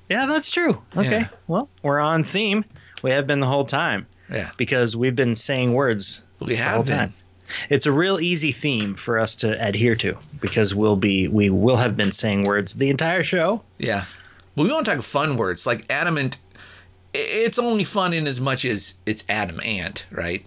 Yeah, 0.10 0.26
that's 0.28 0.50
true. 0.50 0.82
Okay, 0.96 1.20
Yeah. 1.20 1.28
well, 1.48 1.70
we're 1.82 2.00
on 2.00 2.24
theme. 2.24 2.64
We 3.04 3.12
have 3.12 3.28
been 3.28 3.40
the 3.40 3.46
whole 3.48 3.66
time 3.66 4.08
Yeah, 4.32 4.50
because 4.58 4.96
we've 4.96 5.16
been 5.16 5.36
saying 5.36 5.74
words 5.74 6.24
we 6.40 6.48
the 6.48 6.56
whole 6.56 6.78
have 6.78 6.86
been. 6.88 6.98
time. 6.98 7.14
It's 7.70 7.86
a 7.86 7.92
real 7.92 8.20
easy 8.20 8.52
theme 8.52 8.96
for 8.96 9.20
us 9.20 9.36
to 9.38 9.62
adhere 9.64 9.96
to 9.98 10.18
because 10.42 10.74
we'll 10.74 10.96
be 10.96 11.28
we 11.28 11.50
will 11.52 11.76
have 11.78 11.96
been 11.96 12.12
saying 12.12 12.46
words 12.46 12.74
the 12.74 12.90
entire 12.90 13.24
show. 13.24 13.62
Yeah. 13.78 14.06
But 14.56 14.64
we 14.64 14.72
want 14.72 14.86
to 14.88 14.94
talk 14.96 15.04
fun 15.04 15.38
words. 15.38 15.68
Like 15.68 15.86
adamant, 15.92 16.38
it's 17.14 17.60
only 17.60 17.84
fun 17.84 18.14
in 18.14 18.26
as 18.26 18.40
much 18.42 18.66
as 18.66 18.96
it's 19.06 19.24
Adam 19.30 19.60
Ant, 19.64 20.06
right? 20.12 20.46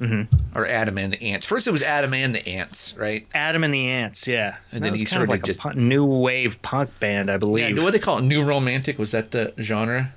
Mm-hmm. 0.00 0.58
Or 0.58 0.66
Adam 0.66 0.96
and 0.98 1.12
the 1.12 1.22
Ants. 1.22 1.44
First 1.46 1.66
it 1.66 1.70
was 1.72 1.82
Adam 1.82 2.14
and 2.14 2.34
the 2.34 2.46
Ants, 2.48 2.94
right? 2.96 3.26
Adam 3.34 3.62
and 3.64 3.72
the 3.72 3.86
Ants, 3.88 4.26
yeah. 4.26 4.56
And 4.72 4.82
That 4.82 4.90
then 4.92 4.98
he 4.98 5.04
sort 5.04 5.22
of 5.22 5.28
like 5.28 5.44
just- 5.44 5.60
a 5.60 5.62
punk, 5.62 5.76
new 5.76 6.04
wave 6.06 6.60
punk 6.62 6.98
band, 7.00 7.30
I 7.30 7.36
believe. 7.36 7.76
Yeah, 7.76 7.82
what 7.82 7.92
do 7.92 7.98
they 7.98 8.02
call 8.04 8.18
it? 8.18 8.22
New 8.22 8.42
romantic? 8.42 8.98
Was 8.98 9.10
that 9.12 9.30
the 9.30 9.52
genre? 9.60 10.12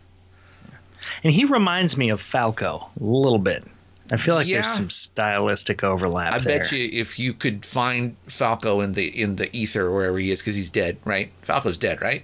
And 1.23 1.31
he 1.31 1.45
reminds 1.45 1.95
me 1.97 2.09
of 2.09 2.19
Falco 2.21 2.89
a 2.99 3.03
little 3.03 3.39
bit. 3.39 3.63
I 4.11 4.17
feel 4.17 4.35
like 4.35 4.47
Yeah. 4.47 4.61
there's 4.61 4.73
some 4.73 4.89
stylistic 4.89 5.83
overlap 5.83 6.33
I 6.33 6.37
there. 6.39 6.59
bet 6.59 6.71
you 6.71 6.89
if 6.91 7.17
you 7.17 7.33
could 7.33 7.65
find 7.65 8.15
Falco 8.27 8.81
in 8.81 8.93
the 8.93 9.07
in 9.21 9.37
the 9.37 9.55
ether 9.55 9.89
wherever 9.91 10.19
he 10.19 10.31
is, 10.31 10.41
because 10.41 10.55
he's 10.55 10.69
dead, 10.69 10.97
right? 11.05 11.31
Falco's 11.41 11.77
dead, 11.77 12.01
right? 12.01 12.23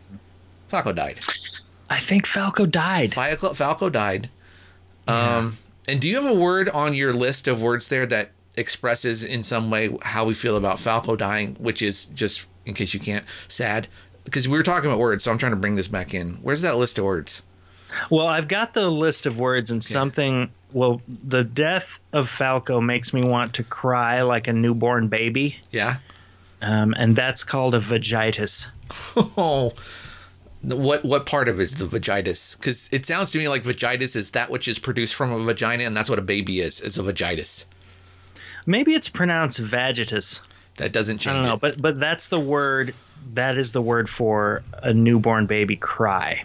Falco 0.68 0.92
died. 0.92 1.20
I 1.90 1.98
think 2.00 2.28
Falco 2.28 2.66
died. 2.66 3.14
Falco, 3.14 3.54
Falco 3.54 3.90
died. 3.90 4.30
Um, 5.08 5.56
and 5.88 6.00
do 6.00 6.08
you 6.08 6.22
have 6.22 6.30
a 6.32 6.38
word 6.40 6.70
on 6.70 6.94
your 6.94 7.14
list 7.14 7.48
of 7.48 7.62
words 7.62 7.88
there 7.88 8.06
that 8.06 8.32
expresses 8.56 9.24
in 9.24 9.42
some 9.42 9.72
way 9.72 9.90
how 10.04 10.26
we 10.26 10.34
feel 10.36 10.56
about 10.58 10.78
Falco 10.78 11.16
dying, 11.16 11.56
which 11.56 11.82
is 11.82 12.06
just 12.06 12.46
in 12.66 12.76
case 12.76 12.94
you 12.94 13.00
can't 13.00 13.26
sad? 13.48 13.88
Because 14.26 14.48
we 14.48 14.56
were 14.58 14.64
talking 14.64 14.88
about 14.90 15.00
words, 15.00 15.24
so 15.24 15.32
I'm 15.32 15.40
trying 15.40 15.54
to 15.54 15.56
bring 15.56 15.76
this 15.76 15.88
back 15.88 16.14
in. 16.14 16.34
Where's 16.44 16.62
that 16.62 16.78
list 16.78 17.00
of 17.00 17.06
words? 17.06 17.42
Well, 18.10 18.28
I've 18.28 18.48
got 18.48 18.74
the 18.74 18.90
list 18.90 19.26
of 19.26 19.40
words 19.40 19.72
and 19.72 19.84
something. 19.84 20.50
Well, 20.74 21.02
the 21.28 21.44
death 21.44 22.00
of 22.14 22.30
Falco 22.30 22.80
makes 22.82 23.14
me 23.14 23.24
want 23.24 23.54
to 23.56 23.64
cry 23.64 24.22
like 24.22 24.48
a 24.48 24.54
newborn 24.54 25.08
baby, 25.08 25.58
Yeah. 25.72 25.98
um, 26.62 26.94
and 26.98 27.16
that's 27.16 27.44
called 27.44 27.76
a 27.76 27.80
vagitis. 27.80 28.68
Oh, 29.38 29.74
what 30.62 31.06
what 31.06 31.26
part 31.26 31.48
of 31.48 31.60
it 31.60 31.64
is 31.64 31.76
the 31.76 31.86
vagitis? 31.86 32.56
Because 32.56 32.90
it 32.92 33.06
sounds 33.06 33.32
to 33.32 33.38
me 33.38 33.48
like 33.48 33.64
vagitis 33.64 34.16
is 34.16 34.32
that 34.32 34.50
which 34.50 34.68
is 34.68 34.78
produced 34.78 35.16
from 35.16 35.32
a 35.32 35.40
vagina, 35.44 35.84
and 35.84 35.96
that's 35.96 36.10
what 36.10 36.20
a 36.20 36.24
baby 36.24 36.60
is. 36.60 36.82
Is 36.82 36.98
a 36.98 37.04
vagitis. 37.04 37.66
Maybe 38.66 38.94
it's 38.94 39.10
pronounced 39.10 39.58
vagitus. 39.60 40.42
That 40.78 40.92
doesn't 40.92 41.20
change. 41.20 41.38
I 41.40 41.42
don't 41.42 41.46
know, 41.48 41.54
it. 41.56 41.62
but 41.62 41.82
but 41.82 42.00
that's 42.00 42.28
the 42.28 42.40
word. 42.40 42.94
That 43.34 43.58
is 43.58 43.72
the 43.72 43.82
word 43.82 44.10
for 44.10 44.62
a 44.84 44.94
newborn 44.94 45.46
baby 45.46 45.76
cry. 45.78 46.44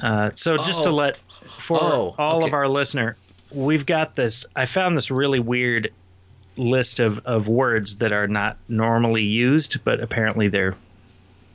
Uh, 0.00 0.30
so 0.34 0.56
just 0.58 0.82
to 0.84 0.88
Oh. 0.90 0.94
let 0.94 1.18
for 1.56 1.78
Oh, 1.82 2.14
all 2.18 2.44
of 2.44 2.52
our 2.52 2.68
listener, 2.68 3.16
we've 3.52 3.86
got 3.86 4.16
this. 4.16 4.46
I 4.56 4.66
found 4.66 4.96
this 4.96 5.10
really 5.10 5.40
weird 5.40 5.90
list 6.56 6.98
of 6.98 7.18
of 7.24 7.48
words 7.48 7.96
that 7.96 8.12
are 8.12 8.26
not 8.28 8.56
normally 8.68 9.22
used, 9.22 9.82
but 9.84 10.00
apparently 10.00 10.48
they're 10.48 10.74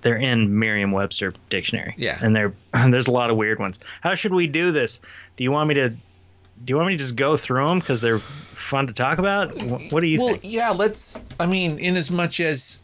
they're 0.02 0.18
in 0.18 0.60
Merriam-Webster 0.60 1.34
dictionary. 1.50 1.94
Yeah. 1.98 2.20
and 2.22 2.36
they're 2.36 2.54
there's 2.90 3.08
a 3.08 3.12
lot 3.12 3.30
of 3.30 3.38
weird 3.38 3.60
ones. 3.60 3.80
How 4.02 4.16
should 4.16 4.34
we 4.34 4.48
do 4.48 4.72
this? 4.72 5.00
Do 5.38 5.44
you 5.44 5.52
want 5.52 5.68
me 5.70 5.76
to? 5.76 5.90
Do 5.90 6.72
you 6.72 6.76
want 6.78 6.88
me 6.90 6.94
to 6.94 7.04
just 7.04 7.16
go 7.16 7.36
through 7.36 7.66
them 7.68 7.80
because 7.80 8.00
they're 8.02 8.20
fun 8.20 8.88
to 8.88 8.94
talk 8.94 9.18
about? 9.18 9.50
What 9.92 10.02
do 10.02 10.08
you 10.08 10.20
Well, 10.20 10.30
think? 10.34 10.42
yeah, 10.46 10.70
let's. 10.70 11.20
I 11.40 11.46
mean, 11.46 11.80
in 11.80 11.98
as 11.98 12.10
much 12.12 12.40
as 12.40 12.80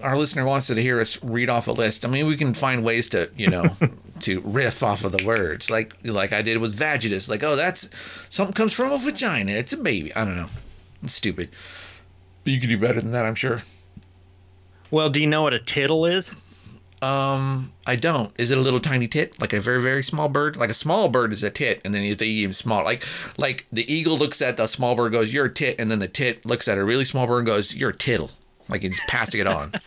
our 0.00 0.16
listener 0.16 0.44
wants 0.44 0.66
to 0.68 0.74
hear 0.80 0.98
us 1.00 1.22
read 1.22 1.48
off 1.50 1.68
a 1.68 1.72
list, 1.72 2.04
I 2.04 2.08
mean, 2.08 2.26
we 2.26 2.36
can 2.36 2.54
find 2.54 2.82
ways 2.82 3.08
to, 3.10 3.28
you 3.36 3.48
know, 3.48 3.64
to 4.22 4.40
riff 4.40 4.82
off 4.82 5.04
of 5.04 5.12
the 5.12 5.24
words, 5.24 5.70
like 5.70 5.94
like 6.04 6.32
I 6.32 6.42
did 6.42 6.58
with 6.58 6.76
vagitus. 6.76 7.28
Like, 7.28 7.42
oh, 7.42 7.56
that's 7.56 7.88
something 8.28 8.54
comes 8.54 8.72
from 8.72 8.92
a 8.92 8.98
vagina. 8.98 9.52
It's 9.52 9.72
a 9.72 9.76
baby. 9.76 10.14
I 10.14 10.24
don't 10.24 10.36
know. 10.36 10.48
It's 11.02 11.14
stupid. 11.14 11.50
But 12.44 12.52
you 12.52 12.60
could 12.60 12.68
do 12.68 12.78
better 12.78 13.00
than 13.00 13.12
that, 13.12 13.24
I'm 13.24 13.34
sure. 13.34 13.62
Well, 14.90 15.10
do 15.10 15.20
you 15.20 15.26
know 15.26 15.42
what 15.42 15.54
a 15.54 15.58
tittle 15.58 16.06
is? 16.06 16.30
Um, 17.00 17.72
I 17.84 17.96
don't. 17.96 18.32
Is 18.38 18.52
it 18.52 18.58
a 18.58 18.60
little 18.60 18.78
tiny 18.78 19.08
tit, 19.08 19.40
like 19.40 19.52
a 19.52 19.60
very 19.60 19.82
very 19.82 20.04
small 20.04 20.28
bird? 20.28 20.56
Like 20.56 20.70
a 20.70 20.74
small 20.74 21.08
bird 21.08 21.32
is 21.32 21.42
a 21.42 21.50
tit, 21.50 21.80
and 21.84 21.92
then 21.92 22.02
the 22.16 22.24
even 22.24 22.52
small. 22.52 22.84
Like 22.84 23.04
like 23.36 23.66
the 23.72 23.90
eagle 23.92 24.16
looks 24.16 24.40
at 24.40 24.56
the 24.56 24.68
small 24.68 24.94
bird, 24.94 25.12
goes, 25.12 25.32
"You're 25.32 25.46
a 25.46 25.52
tit," 25.52 25.76
and 25.80 25.90
then 25.90 25.98
the 25.98 26.06
tit 26.06 26.46
looks 26.46 26.68
at 26.68 26.78
a 26.78 26.84
really 26.84 27.04
small 27.04 27.26
bird 27.26 27.38
and 27.38 27.46
goes, 27.46 27.74
"You're 27.74 27.90
a 27.90 27.96
tittle." 27.96 28.30
Like 28.68 28.84
it's 28.84 29.00
passing 29.08 29.40
it 29.40 29.48
on. 29.48 29.72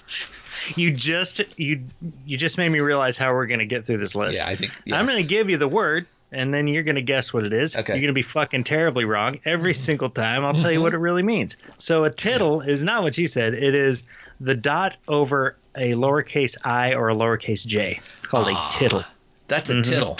You 0.75 0.91
just 0.91 1.41
you 1.59 1.83
you 2.25 2.37
just 2.37 2.57
made 2.57 2.69
me 2.69 2.79
realize 2.79 3.17
how 3.17 3.33
we're 3.33 3.47
gonna 3.47 3.65
get 3.65 3.85
through 3.85 3.97
this 3.97 4.15
list. 4.15 4.37
Yeah, 4.37 4.47
I 4.47 4.55
think. 4.55 4.73
Yeah. 4.85 4.99
I'm 4.99 5.05
gonna 5.05 5.23
give 5.23 5.49
you 5.49 5.57
the 5.57 5.67
word, 5.67 6.07
and 6.31 6.53
then 6.53 6.67
you're 6.67 6.83
gonna 6.83 7.01
guess 7.01 7.33
what 7.33 7.43
it 7.43 7.53
is. 7.53 7.75
Okay. 7.75 7.93
You're 7.93 8.01
gonna 8.01 8.13
be 8.13 8.21
fucking 8.21 8.63
terribly 8.63 9.05
wrong 9.05 9.39
every 9.45 9.73
single 9.87 10.09
time. 10.09 10.43
I'll 10.43 10.53
tell 10.53 10.71
you 10.71 10.81
what 10.81 10.93
it 10.93 10.97
really 10.97 11.23
means. 11.23 11.57
So 11.77 12.03
a 12.03 12.09
tittle 12.09 12.61
is 12.61 12.83
not 12.83 13.03
what 13.03 13.17
you 13.17 13.27
said. 13.27 13.53
It 13.53 13.75
is 13.75 14.03
the 14.39 14.55
dot 14.55 14.97
over 15.07 15.55
a 15.77 15.93
lowercase 15.93 16.55
i 16.63 16.93
or 16.93 17.09
a 17.09 17.15
lowercase 17.15 17.65
j. 17.65 17.99
It's 18.17 18.27
called 18.27 18.47
a 18.47 18.51
ah, 18.51 18.69
tittle. 18.71 19.03
That's 19.47 19.69
a 19.69 19.73
mm-hmm. 19.73 19.91
tittle. 19.91 20.19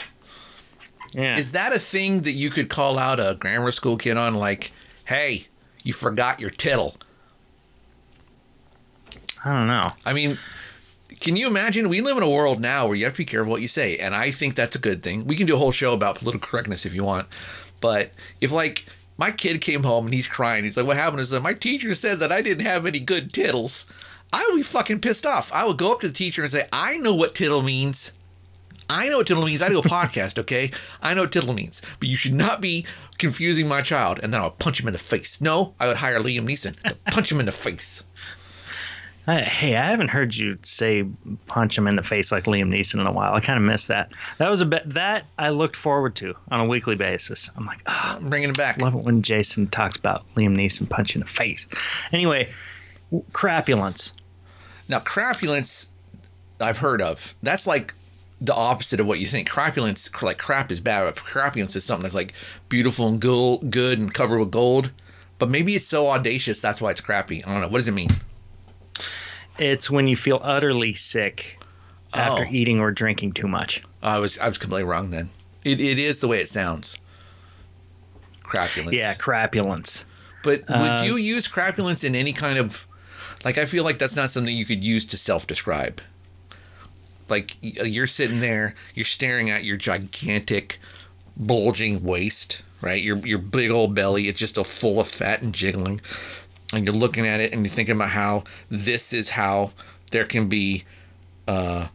Yeah. 1.13 1.37
Is 1.37 1.51
that 1.51 1.73
a 1.73 1.79
thing 1.79 2.21
that 2.21 2.31
you 2.31 2.49
could 2.49 2.69
call 2.69 2.97
out 2.97 3.19
a 3.19 3.35
grammar 3.39 3.71
school 3.71 3.95
kid 3.95 4.17
on? 4.17 4.35
Like, 4.35 4.71
hey, 5.05 5.47
you 5.83 5.93
forgot 5.93 6.39
your 6.39 6.49
tittle. 6.49 6.95
I 9.45 9.53
don't 9.53 9.67
know. 9.67 9.91
I 10.05 10.13
mean, 10.13 10.39
can 11.19 11.35
you 11.35 11.47
imagine? 11.47 11.87
We 11.87 12.01
live 12.01 12.17
in 12.17 12.23
a 12.23 12.29
world 12.29 12.59
now 12.59 12.87
where 12.87 12.95
you 12.95 13.05
have 13.05 13.13
to 13.13 13.17
be 13.19 13.25
careful 13.25 13.51
what 13.51 13.61
you 13.61 13.67
say, 13.67 13.97
and 13.97 14.15
I 14.15 14.31
think 14.31 14.55
that's 14.55 14.75
a 14.75 14.79
good 14.79 15.03
thing. 15.03 15.25
We 15.25 15.35
can 15.35 15.45
do 15.45 15.53
a 15.55 15.59
whole 15.59 15.71
show 15.71 15.93
about 15.93 16.17
political 16.17 16.47
correctness 16.47 16.85
if 16.85 16.95
you 16.95 17.03
want, 17.03 17.27
but 17.79 18.11
if 18.41 18.51
like 18.51 18.85
my 19.17 19.31
kid 19.31 19.61
came 19.61 19.83
home 19.83 20.05
and 20.05 20.13
he's 20.13 20.27
crying, 20.27 20.63
he's 20.63 20.75
like, 20.75 20.87
"What 20.87 20.97
happened?" 20.97 21.21
Is 21.21 21.29
that 21.29 21.41
my 21.41 21.53
teacher 21.53 21.93
said 21.93 22.19
that 22.19 22.31
I 22.31 22.41
didn't 22.41 22.65
have 22.65 22.85
any 22.85 22.99
good 22.99 23.31
tittles. 23.31 23.85
I 24.33 24.45
would 24.49 24.57
be 24.57 24.63
fucking 24.63 24.99
pissed 25.01 25.25
off. 25.25 25.53
I 25.53 25.63
would 25.65 25.77
go 25.77 25.93
up 25.93 26.01
to 26.01 26.07
the 26.07 26.13
teacher 26.13 26.41
and 26.41 26.51
say, 26.51 26.67
"I 26.73 26.97
know 26.97 27.13
what 27.13 27.35
tittle 27.35 27.61
means." 27.61 28.13
I 28.87 29.09
know 29.09 29.17
what 29.17 29.27
tittle 29.27 29.45
means. 29.45 29.61
I 29.61 29.69
do 29.69 29.79
a 29.79 29.81
podcast, 29.97 30.37
okay? 30.39 30.69
I 31.01 31.13
know 31.13 31.21
what 31.21 31.31
tittle 31.31 31.53
means. 31.53 31.81
But 31.99 32.07
you 32.07 32.15
should 32.15 32.33
not 32.33 32.61
be 32.61 32.85
confusing 33.17 33.67
my 33.67 33.81
child. 33.81 34.19
And 34.21 34.31
then 34.31 34.41
I 34.41 34.43
would 34.43 34.59
punch 34.59 34.79
him 34.79 34.85
in 34.87 34.93
the 34.93 34.99
face. 34.99 35.41
No, 35.41 35.73
I 35.79 35.87
would 35.87 35.97
hire 35.97 36.19
Liam 36.19 36.47
Neeson 36.47 36.79
to 36.83 36.95
punch 37.11 37.31
him 37.31 37.39
in 37.39 37.47
the 37.47 37.51
face. 37.51 38.03
I, 39.27 39.41
hey, 39.41 39.75
I 39.75 39.83
haven't 39.83 40.09
heard 40.09 40.35
you 40.35 40.57
say 40.61 41.07
punch 41.47 41.77
him 41.77 41.87
in 41.87 41.95
the 41.95 42.03
face 42.03 42.31
like 42.31 42.43
Liam 42.43 42.69
Neeson 42.69 42.99
in 42.99 43.07
a 43.07 43.11
while. 43.11 43.33
I 43.33 43.39
kind 43.39 43.57
of 43.57 43.63
missed 43.63 43.87
that. 43.87 44.11
That 44.37 44.49
was 44.49 44.61
a 44.61 44.65
bit 44.65 44.87
that 44.93 45.25
I 45.39 45.49
looked 45.49 45.75
forward 45.75 46.15
to 46.17 46.35
on 46.51 46.59
a 46.59 46.65
weekly 46.67 46.95
basis. 46.95 47.49
I'm 47.55 47.65
like, 47.65 47.81
ah, 47.87 48.17
I'm 48.17 48.29
bringing 48.29 48.49
it 48.49 48.57
back. 48.57 48.79
love 48.79 48.93
it 48.93 49.03
when 49.03 49.23
Jason 49.23 49.67
talks 49.67 49.97
about 49.97 50.23
Liam 50.35 50.55
Neeson 50.55 50.89
punching 50.89 51.21
the 51.21 51.27
face. 51.27 51.67
Anyway, 52.11 52.49
crapulence. 53.31 54.11
Now, 54.87 54.99
crapulence, 54.99 55.87
I've 56.61 56.77
heard 56.77 57.01
of. 57.01 57.33
That's 57.41 57.65
like 57.65 57.95
the 58.39 58.53
opposite 58.53 58.99
of 58.99 59.07
what 59.07 59.19
you 59.19 59.25
think. 59.25 59.49
Crapulence, 59.49 60.21
like 60.21 60.37
crap, 60.37 60.71
is 60.71 60.81
bad. 60.81 61.05
But 61.05 61.15
crapulence 61.23 61.75
is 61.75 61.83
something 61.83 62.03
that's 62.03 62.15
like 62.15 62.33
beautiful 62.69 63.07
and 63.07 63.19
good 63.19 63.97
and 63.97 64.13
covered 64.13 64.39
with 64.39 64.51
gold. 64.51 64.91
But 65.39 65.49
maybe 65.49 65.75
it's 65.75 65.87
so 65.87 66.07
audacious 66.07 66.61
that's 66.61 66.79
why 66.79 66.91
it's 66.91 67.01
crappy. 67.01 67.43
I 67.43 67.51
don't 67.51 67.61
know. 67.61 67.67
What 67.67 67.79
does 67.79 67.87
it 67.87 67.93
mean? 67.93 68.09
It's 69.57 69.89
when 69.89 70.07
you 70.07 70.15
feel 70.15 70.39
utterly 70.43 70.93
sick 70.93 71.59
after 72.13 72.43
Oh. 72.43 72.49
eating 72.51 72.79
or 72.79 72.91
drinking 72.91 73.33
too 73.33 73.47
much. 73.47 73.81
I 74.01 74.17
was 74.19 74.37
I 74.39 74.47
was 74.47 74.57
completely 74.57 74.83
wrong 74.85 75.09
then. 75.11 75.29
It, 75.63 75.81
it 75.81 75.97
is 75.97 76.19
the 76.21 76.27
way 76.27 76.39
it 76.39 76.49
sounds. 76.49 76.97
Crapulence. 78.43 78.91
Yeah, 78.93 79.13
crapulence. 79.15 80.03
But 80.43 80.61
would 80.69 80.77
Uh, 80.77 81.03
you 81.05 81.15
use 81.15 81.47
crapulence 81.47 82.03
in 82.03 82.15
any 82.15 82.33
kind 82.33 82.59
of 82.59 82.85
like 83.43 83.57
I 83.57 83.65
feel 83.65 83.83
like 83.83 83.97
that's 83.97 84.15
not 84.15 84.29
something 84.31 84.55
you 84.55 84.65
could 84.65 84.83
use 84.83 85.05
to 85.05 85.17
self-describe. 85.17 86.01
Like 87.27 87.55
you're 87.61 88.05
sitting 88.07 88.39
there, 88.39 88.75
you're 88.93 89.05
staring 89.05 89.49
at 89.49 89.63
your 89.63 89.77
gigantic 89.77 90.79
bulging 91.35 92.03
waist, 92.03 92.61
right? 92.81 93.01
Your 93.01 93.17
your 93.17 93.39
big 93.39 93.71
old 93.71 93.95
belly, 93.95 94.27
it's 94.27 94.39
just 94.39 94.57
a 94.59 94.63
full 94.63 94.99
of 94.99 95.07
fat 95.07 95.41
and 95.41 95.53
jiggling. 95.53 96.01
And 96.75 96.85
you're 96.85 96.93
looking 96.93 97.25
at 97.25 97.39
it 97.39 97.53
and 97.53 97.65
you're 97.65 97.73
thinking 97.73 97.95
about 97.95 98.09
how 98.09 98.43
this 98.69 99.13
is 99.13 99.31
how 99.31 99.71
there 100.11 100.25
can 100.25 100.47
be 100.47 100.83
uh 101.47 101.87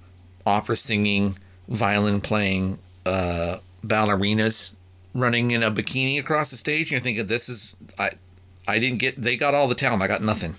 opera 0.46 0.76
singing, 0.76 1.36
violin 1.68 2.20
playing, 2.20 2.78
uh 3.06 3.58
ballerinas 3.84 4.74
running 5.14 5.50
in 5.50 5.62
a 5.62 5.70
bikini 5.70 6.18
across 6.18 6.50
the 6.50 6.56
stage. 6.56 6.86
And 6.86 6.92
you're 6.92 7.00
thinking 7.00 7.26
this 7.26 7.48
is 7.48 7.76
I 7.98 8.10
I 8.66 8.78
didn't 8.78 8.98
get 8.98 9.20
they 9.20 9.36
got 9.36 9.54
all 9.54 9.68
the 9.68 9.74
talent. 9.74 10.02
I 10.02 10.06
got 10.06 10.22
nothing. 10.22 10.54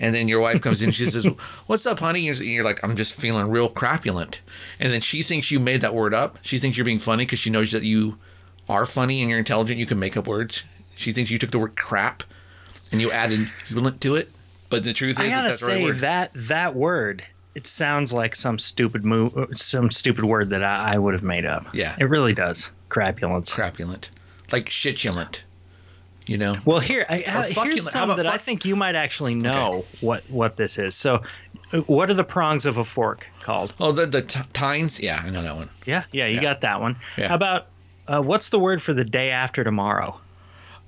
And 0.00 0.14
then 0.14 0.28
your 0.28 0.40
wife 0.40 0.60
comes 0.60 0.80
in 0.80 0.92
she 0.92 1.06
says 1.06 1.26
what's 1.66 1.86
up 1.86 1.98
honey? 1.98 2.28
And 2.28 2.38
you're 2.40 2.64
like 2.64 2.82
I'm 2.82 2.96
just 2.96 3.14
feeling 3.14 3.50
real 3.50 3.68
crapulent 3.68 4.40
and 4.80 4.92
then 4.92 5.00
she 5.00 5.22
thinks 5.22 5.50
you 5.50 5.60
made 5.60 5.80
that 5.80 5.94
word 5.94 6.14
up. 6.14 6.38
She 6.42 6.58
thinks 6.58 6.78
you're 6.78 6.84
being 6.84 7.00
funny 7.00 7.24
because 7.24 7.38
she 7.38 7.50
knows 7.50 7.72
that 7.72 7.82
you 7.82 8.18
are 8.68 8.86
funny 8.86 9.20
and 9.20 9.30
you're 9.30 9.38
intelligent. 9.38 9.78
You 9.78 9.86
can 9.86 9.98
make 9.98 10.16
up 10.16 10.26
words. 10.26 10.64
She 10.94 11.12
thinks 11.12 11.30
you 11.30 11.38
took 11.38 11.50
the 11.50 11.58
word 11.58 11.76
crap 11.76 12.22
and 12.92 13.00
you 13.00 13.10
added 13.10 13.50
ulent 13.70 14.00
to 14.00 14.14
it 14.16 14.30
but 14.70 14.84
the 14.84 14.92
truth 14.92 15.18
is 15.18 15.26
I 15.26 15.28
gotta 15.30 15.48
right 15.48 15.54
say 15.56 15.84
word 15.84 15.96
that 16.00 16.30
that 16.34 16.74
word. 16.74 17.24
It 17.54 17.66
sounds 17.66 18.12
like 18.12 18.36
some 18.36 18.56
stupid 18.58 19.04
move, 19.04 19.34
some 19.54 19.90
stupid 19.90 20.24
word 20.24 20.50
that 20.50 20.62
I, 20.62 20.94
I 20.94 20.98
would 20.98 21.14
have 21.14 21.24
made 21.24 21.44
up. 21.44 21.66
Yeah. 21.74 21.96
it 21.98 22.04
really 22.04 22.32
does. 22.34 22.70
Crapulence. 22.88 23.50
crapulent 23.50 24.10
like 24.52 24.66
shitulent 24.66 25.40
you 26.26 26.36
know 26.36 26.56
Well, 26.66 26.78
here, 26.78 27.04
I, 27.08 27.18
here's 27.48 27.90
some 27.90 28.10
that 28.10 28.26
I 28.26 28.36
think 28.36 28.64
you 28.66 28.76
might 28.76 28.94
actually 28.94 29.34
know 29.34 29.84
what 30.00 30.22
what 30.30 30.56
this 30.56 30.78
is. 30.78 30.94
So, 30.94 31.22
uh, 31.72 31.78
what 31.80 32.10
are 32.10 32.14
the 32.14 32.22
prongs 32.24 32.66
of 32.66 32.76
a 32.76 32.84
fork 32.84 33.26
called? 33.40 33.72
oh 33.80 33.92
the 33.92 34.06
the 34.06 34.22
t- 34.22 34.40
tines 34.52 35.00
yeah 35.00 35.22
I 35.24 35.30
know 35.30 35.42
that 35.42 35.56
one 35.56 35.70
Yeah, 35.86 36.04
yeah, 36.12 36.26
you 36.26 36.36
Yeah. 36.36 36.42
got 36.42 36.60
that 36.60 36.80
one. 36.80 36.96
Yeah. 37.16 37.28
How 37.28 37.34
about 37.34 37.66
uh, 38.06 38.20
what's 38.22 38.50
the 38.50 38.58
word 38.58 38.80
for 38.82 38.92
the 38.92 39.04
day 39.04 39.30
after 39.30 39.64
tomorrow? 39.64 40.20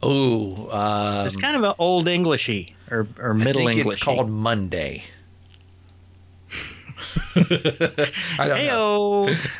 Oh 0.02 0.68
um, 0.70 1.26
It's 1.26 1.36
kind 1.36 1.56
of 1.56 1.62
an 1.62 1.74
old 1.78 2.08
Englishy 2.08 2.74
or 2.90 3.06
or 3.18 3.30
I 3.30 3.34
middle 3.34 3.60
think 3.66 3.76
English. 3.76 3.96
it's 3.96 4.04
called 4.04 4.30
Monday. 4.30 5.02
I 8.38 8.48
don't 8.48 8.66
know. 8.66 9.26
Heyo. 9.28 9.50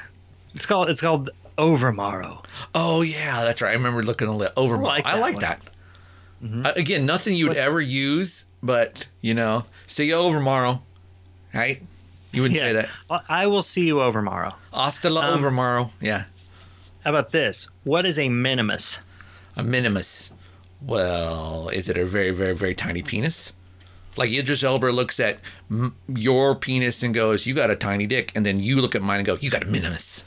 it's 0.55 0.67
called 0.67 0.91
it's 0.91 1.01
called 1.01 1.31
overmorrow. 1.59 2.45
Oh 2.75 3.03
yeah, 3.03 3.43
that's 3.45 3.63
right. 3.63 3.71
I 3.71 3.75
remember 3.75 4.03
looking 4.03 4.31
at 4.33 4.39
the 4.39 4.53
over. 4.59 4.77
I 4.77 4.81
like 4.81 5.07
I 5.07 5.13
that 5.15 5.21
like 5.21 5.35
one. 5.35 5.41
that. 5.43 5.63
Uh, 6.43 6.73
again, 6.75 7.05
nothing 7.05 7.35
you 7.35 7.47
would 7.49 7.57
ever 7.59 7.81
use, 7.81 8.47
but 8.63 9.07
you 9.21 9.35
know, 9.35 9.65
see 9.87 10.07
you 10.07 10.15
over 10.15 10.39
tomorrow, 10.39 10.81
right? 11.53 11.83
You 12.33 12.43
wouldn't 12.43 12.59
say 12.61 12.73
that. 12.73 12.89
I 13.29 13.47
will 13.47 13.63
see 13.63 13.87
you 13.87 13.97
overmorrow. 13.97 14.55
Hasta 14.73 15.11
la 15.11 15.21
Um, 15.23 15.35
over 15.35 15.49
tomorrow. 15.49 15.91
Yeah, 16.01 16.25
How 17.05 17.11
about 17.11 17.31
this? 17.33 17.69
What 17.85 18.07
is 18.07 18.19
a 18.19 18.29
minimus? 18.29 18.99
A 19.61 19.63
minimus. 19.69 20.33
Well, 20.83 21.69
is 21.69 21.89
it 21.89 21.97
a 21.99 22.05
very, 22.05 22.31
very, 22.31 22.55
very 22.55 22.75
tiny 22.75 23.03
penis? 23.03 23.53
Like 24.17 24.31
Idris 24.31 24.65
Elba 24.65 24.87
looks 24.87 25.21
at 25.21 25.39
m- 25.71 25.95
your 26.09 26.55
penis 26.57 27.03
and 27.03 27.15
goes, 27.15 27.47
"You 27.47 27.55
got 27.55 27.71
a 27.71 27.77
tiny 27.77 28.07
dick," 28.07 28.33
and 28.35 28.45
then 28.45 28.59
you 28.61 28.81
look 28.81 28.95
at 28.95 29.03
mine 29.03 29.19
and 29.19 29.27
go, 29.27 29.37
"You 29.41 29.51
got 29.51 29.63
a 29.63 29.67
minimus." 29.67 30.25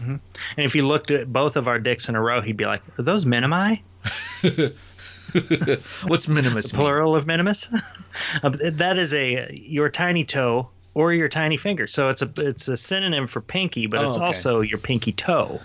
And 0.00 0.20
if 0.56 0.74
you 0.74 0.84
looked 0.86 1.10
at 1.12 1.32
both 1.32 1.56
of 1.56 1.68
our 1.68 1.78
dicks 1.78 2.08
in 2.08 2.16
a 2.16 2.20
row, 2.20 2.40
he'd 2.40 2.56
be 2.56 2.66
like, 2.66 2.82
"Are 2.98 3.02
those 3.02 3.24
minimi? 3.24 3.80
What's 6.06 6.28
minimus? 6.28 6.72
mean? 6.72 6.80
Plural 6.80 7.14
of 7.16 7.26
minimus? 7.26 7.68
Uh, 8.44 8.50
that 8.74 8.96
is 8.96 9.12
a 9.12 9.52
your 9.52 9.88
tiny 9.88 10.22
toe 10.22 10.68
or 10.94 11.12
your 11.12 11.28
tiny 11.28 11.56
finger. 11.56 11.88
So 11.88 12.10
it's 12.10 12.22
a 12.22 12.30
it's 12.36 12.68
a 12.68 12.76
synonym 12.76 13.26
for 13.26 13.40
pinky, 13.40 13.88
but 13.88 13.98
Oh, 14.04 14.06
it's 14.08 14.16
okay. 14.16 14.26
also 14.26 14.60
your 14.60 14.78
pinky 14.78 15.10
toe. 15.10 15.60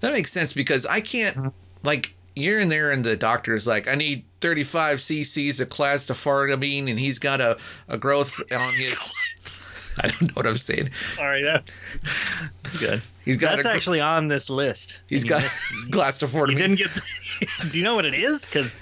That 0.00 0.12
makes 0.12 0.32
sense 0.32 0.52
because 0.52 0.84
I 0.84 1.00
can't 1.00 1.54
like 1.84 2.14
you're 2.36 2.58
in 2.60 2.68
there 2.68 2.90
and 2.90 3.04
the 3.04 3.16
doctor's 3.16 3.66
like, 3.66 3.86
I 3.86 3.94
need 3.94 4.24
35 4.40 4.98
cc's 4.98 5.60
of 5.60 5.68
clastifardamine 5.68 6.90
and 6.90 6.98
he's 6.98 7.18
got 7.18 7.40
a, 7.40 7.56
a 7.88 7.96
growth 7.96 8.40
on 8.52 8.72
his. 8.74 9.10
I 10.00 10.08
don't 10.08 10.22
know 10.22 10.34
what 10.34 10.46
I'm 10.46 10.56
saying. 10.56 10.92
Sorry, 10.92 11.42
that 11.44 11.70
good. 12.80 13.00
He's 13.24 13.36
got 13.36 13.56
That's 13.56 13.66
a 13.66 13.70
actually 13.70 14.00
on 14.00 14.26
this 14.26 14.50
list. 14.50 14.98
He's 15.08 15.22
got 15.24 15.42
missed- 15.42 15.90
clastifardamine. 15.92 16.50
You 16.50 16.56
didn't 16.56 16.78
get. 16.78 16.90
do 17.70 17.78
you 17.78 17.84
know 17.84 17.94
what 17.94 18.04
it 18.04 18.14
is? 18.14 18.44
Because 18.44 18.76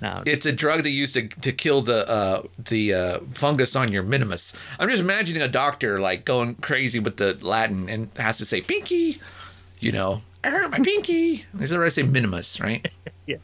no, 0.00 0.22
It's 0.24 0.46
a 0.46 0.52
drug 0.52 0.84
they 0.84 0.90
use 0.90 1.12
to, 1.12 1.28
to 1.28 1.52
kill 1.52 1.82
the 1.82 2.08
uh, 2.08 2.42
the 2.58 2.94
uh, 2.94 3.18
fungus 3.32 3.76
on 3.76 3.92
your 3.92 4.02
minimus. 4.02 4.56
I'm 4.78 4.88
just 4.88 5.02
imagining 5.02 5.42
a 5.42 5.48
doctor 5.48 5.98
like 5.98 6.24
going 6.24 6.54
crazy 6.56 6.98
with 7.00 7.16
the 7.18 7.36
Latin 7.42 7.88
and 7.88 8.08
has 8.16 8.38
to 8.38 8.46
say 8.46 8.60
pinky, 8.62 9.20
you 9.80 9.92
know, 9.92 10.22
"Er, 10.46 10.68
my 10.68 10.78
pinky. 10.78 11.44
Is 11.60 11.70
that 11.70 11.78
right? 11.78 11.86
I 11.86 11.90
say 11.90 12.02
minimus, 12.02 12.60
right? 12.60 12.86
Yeah. 13.26 13.36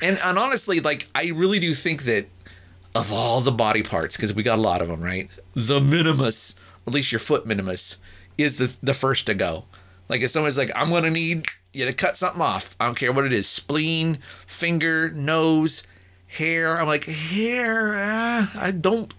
And 0.00 0.18
and 0.18 0.38
honestly, 0.38 0.80
like 0.80 1.06
I 1.14 1.28
really 1.34 1.58
do 1.58 1.74
think 1.74 2.04
that 2.04 2.28
of 2.94 3.12
all 3.12 3.42
the 3.42 3.52
body 3.52 3.82
parts, 3.82 4.16
because 4.16 4.32
we 4.32 4.42
got 4.42 4.58
a 4.58 4.62
lot 4.62 4.80
of 4.80 4.88
them, 4.88 5.02
right? 5.02 5.28
The 5.52 5.80
minimus, 5.80 6.54
at 6.86 6.94
least 6.94 7.12
your 7.12 7.18
foot 7.18 7.46
minimus, 7.46 7.98
is 8.38 8.56
the 8.56 8.74
the 8.82 8.94
first 8.94 9.26
to 9.26 9.34
go. 9.34 9.66
Like 10.08 10.22
if 10.22 10.30
someone's 10.30 10.56
like, 10.56 10.70
I'm 10.74 10.88
gonna 10.88 11.10
need 11.10 11.46
you 11.74 11.84
to 11.84 11.92
cut 11.92 12.16
something 12.16 12.40
off. 12.40 12.74
I 12.80 12.86
don't 12.86 12.96
care 12.96 13.12
what 13.12 13.26
it 13.26 13.32
is, 13.34 13.48
spleen, 13.48 14.18
finger, 14.46 15.10
nose, 15.10 15.82
hair. 16.26 16.80
I'm 16.80 16.86
like 16.86 17.04
hair. 17.04 17.94
Uh, 17.94 18.46
I 18.54 18.70
don't. 18.70 19.12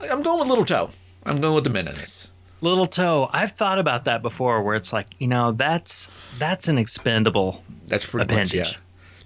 I'm 0.00 0.22
going 0.22 0.40
with 0.40 0.48
little 0.48 0.64
toe. 0.64 0.90
I'm 1.24 1.40
going 1.40 1.54
with 1.54 1.64
the 1.64 1.70
minimus. 1.70 2.32
Little 2.60 2.86
toe. 2.86 3.28
I've 3.32 3.52
thought 3.52 3.78
about 3.78 4.04
that 4.04 4.22
before, 4.22 4.62
where 4.62 4.74
it's 4.74 4.92
like 4.92 5.06
you 5.18 5.28
know 5.28 5.52
that's 5.52 6.06
that's 6.38 6.68
an 6.68 6.78
expendable 6.78 7.62
That's 7.86 8.04
pretty 8.04 8.34
much 8.34 8.54
yeah. 8.54 8.64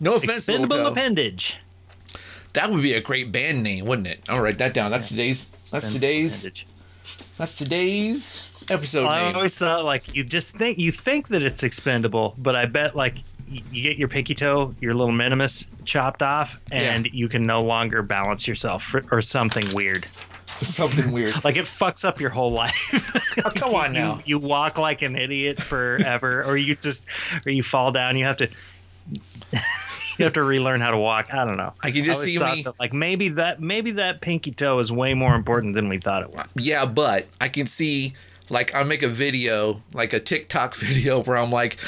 No 0.00 0.14
offense, 0.14 0.38
expendable 0.38 0.86
appendage. 0.86 1.58
That 2.54 2.70
would 2.70 2.82
be 2.82 2.92
a 2.94 3.00
great 3.00 3.32
band 3.32 3.62
name, 3.62 3.86
wouldn't 3.86 4.08
it? 4.08 4.20
I'll 4.28 4.40
write 4.42 4.58
that 4.58 4.74
down. 4.74 4.90
That's 4.90 5.08
today's. 5.08 5.46
That's 5.70 5.92
today's. 5.92 6.44
appendage. 6.44 6.66
That's 7.38 7.56
today's 7.56 8.52
episode 8.70 9.06
I 9.06 9.26
name. 9.26 9.36
always 9.36 9.58
thought 9.58 9.84
like 9.84 10.14
you 10.14 10.22
just 10.24 10.56
think 10.56 10.78
you 10.78 10.90
think 10.92 11.28
that 11.28 11.42
it's 11.42 11.62
expendable, 11.62 12.34
but 12.38 12.54
I 12.54 12.66
bet 12.66 12.94
like 12.94 13.16
you 13.48 13.82
get 13.82 13.98
your 13.98 14.08
pinky 14.08 14.34
toe, 14.34 14.74
your 14.80 14.94
little 14.94 15.12
minimus 15.12 15.66
chopped 15.84 16.22
off, 16.22 16.60
and 16.70 17.06
you 17.12 17.28
can 17.28 17.42
no 17.42 17.62
longer 17.62 18.02
balance 18.02 18.46
yourself 18.48 18.82
for, 18.82 19.04
or 19.10 19.20
something 19.20 19.64
weird. 19.74 20.06
Something 20.62 21.12
weird. 21.12 21.44
Like 21.44 21.56
it 21.56 21.64
fucks 21.64 22.04
up 22.04 22.20
your 22.20 22.30
whole 22.30 22.52
life. 22.52 23.18
Oh, 23.44 23.50
come 23.54 23.74
on 23.74 23.94
you, 23.94 24.00
now. 24.00 24.20
you 24.26 24.38
walk 24.38 24.76
like 24.78 25.00
an 25.00 25.16
idiot 25.16 25.60
forever, 25.60 26.44
or 26.44 26.56
you 26.56 26.76
just 26.76 27.06
or 27.46 27.50
you 27.50 27.62
fall 27.62 27.90
down. 27.90 28.16
You 28.16 28.26
have 28.26 28.36
to 28.36 28.48
you 29.52 30.24
have 30.24 30.34
to 30.34 30.42
relearn 30.42 30.80
how 30.80 30.90
to 30.90 30.98
walk. 30.98 31.32
I 31.32 31.44
don't 31.46 31.56
know. 31.56 31.72
I 31.82 31.90
can 31.90 32.04
just 32.04 32.20
always 32.20 32.34
see 32.34 32.44
me- 32.44 32.62
that, 32.62 32.78
like 32.78 32.92
maybe 32.92 33.30
that 33.30 33.60
maybe 33.60 33.92
that 33.92 34.20
pinky 34.20 34.50
toe 34.52 34.78
is 34.78 34.92
way 34.92 35.14
more 35.14 35.34
important 35.34 35.74
than 35.74 35.88
we 35.88 35.98
thought 35.98 36.22
it 36.22 36.30
was. 36.30 36.52
Yeah, 36.56 36.84
but 36.84 37.26
I 37.40 37.48
can 37.48 37.66
see 37.66 38.14
like 38.50 38.74
I 38.74 38.82
make 38.82 39.02
a 39.02 39.08
video, 39.08 39.80
like 39.92 40.12
a 40.12 40.20
TikTok 40.20 40.74
video 40.76 41.22
where 41.22 41.38
I'm 41.38 41.50
like, 41.50 41.78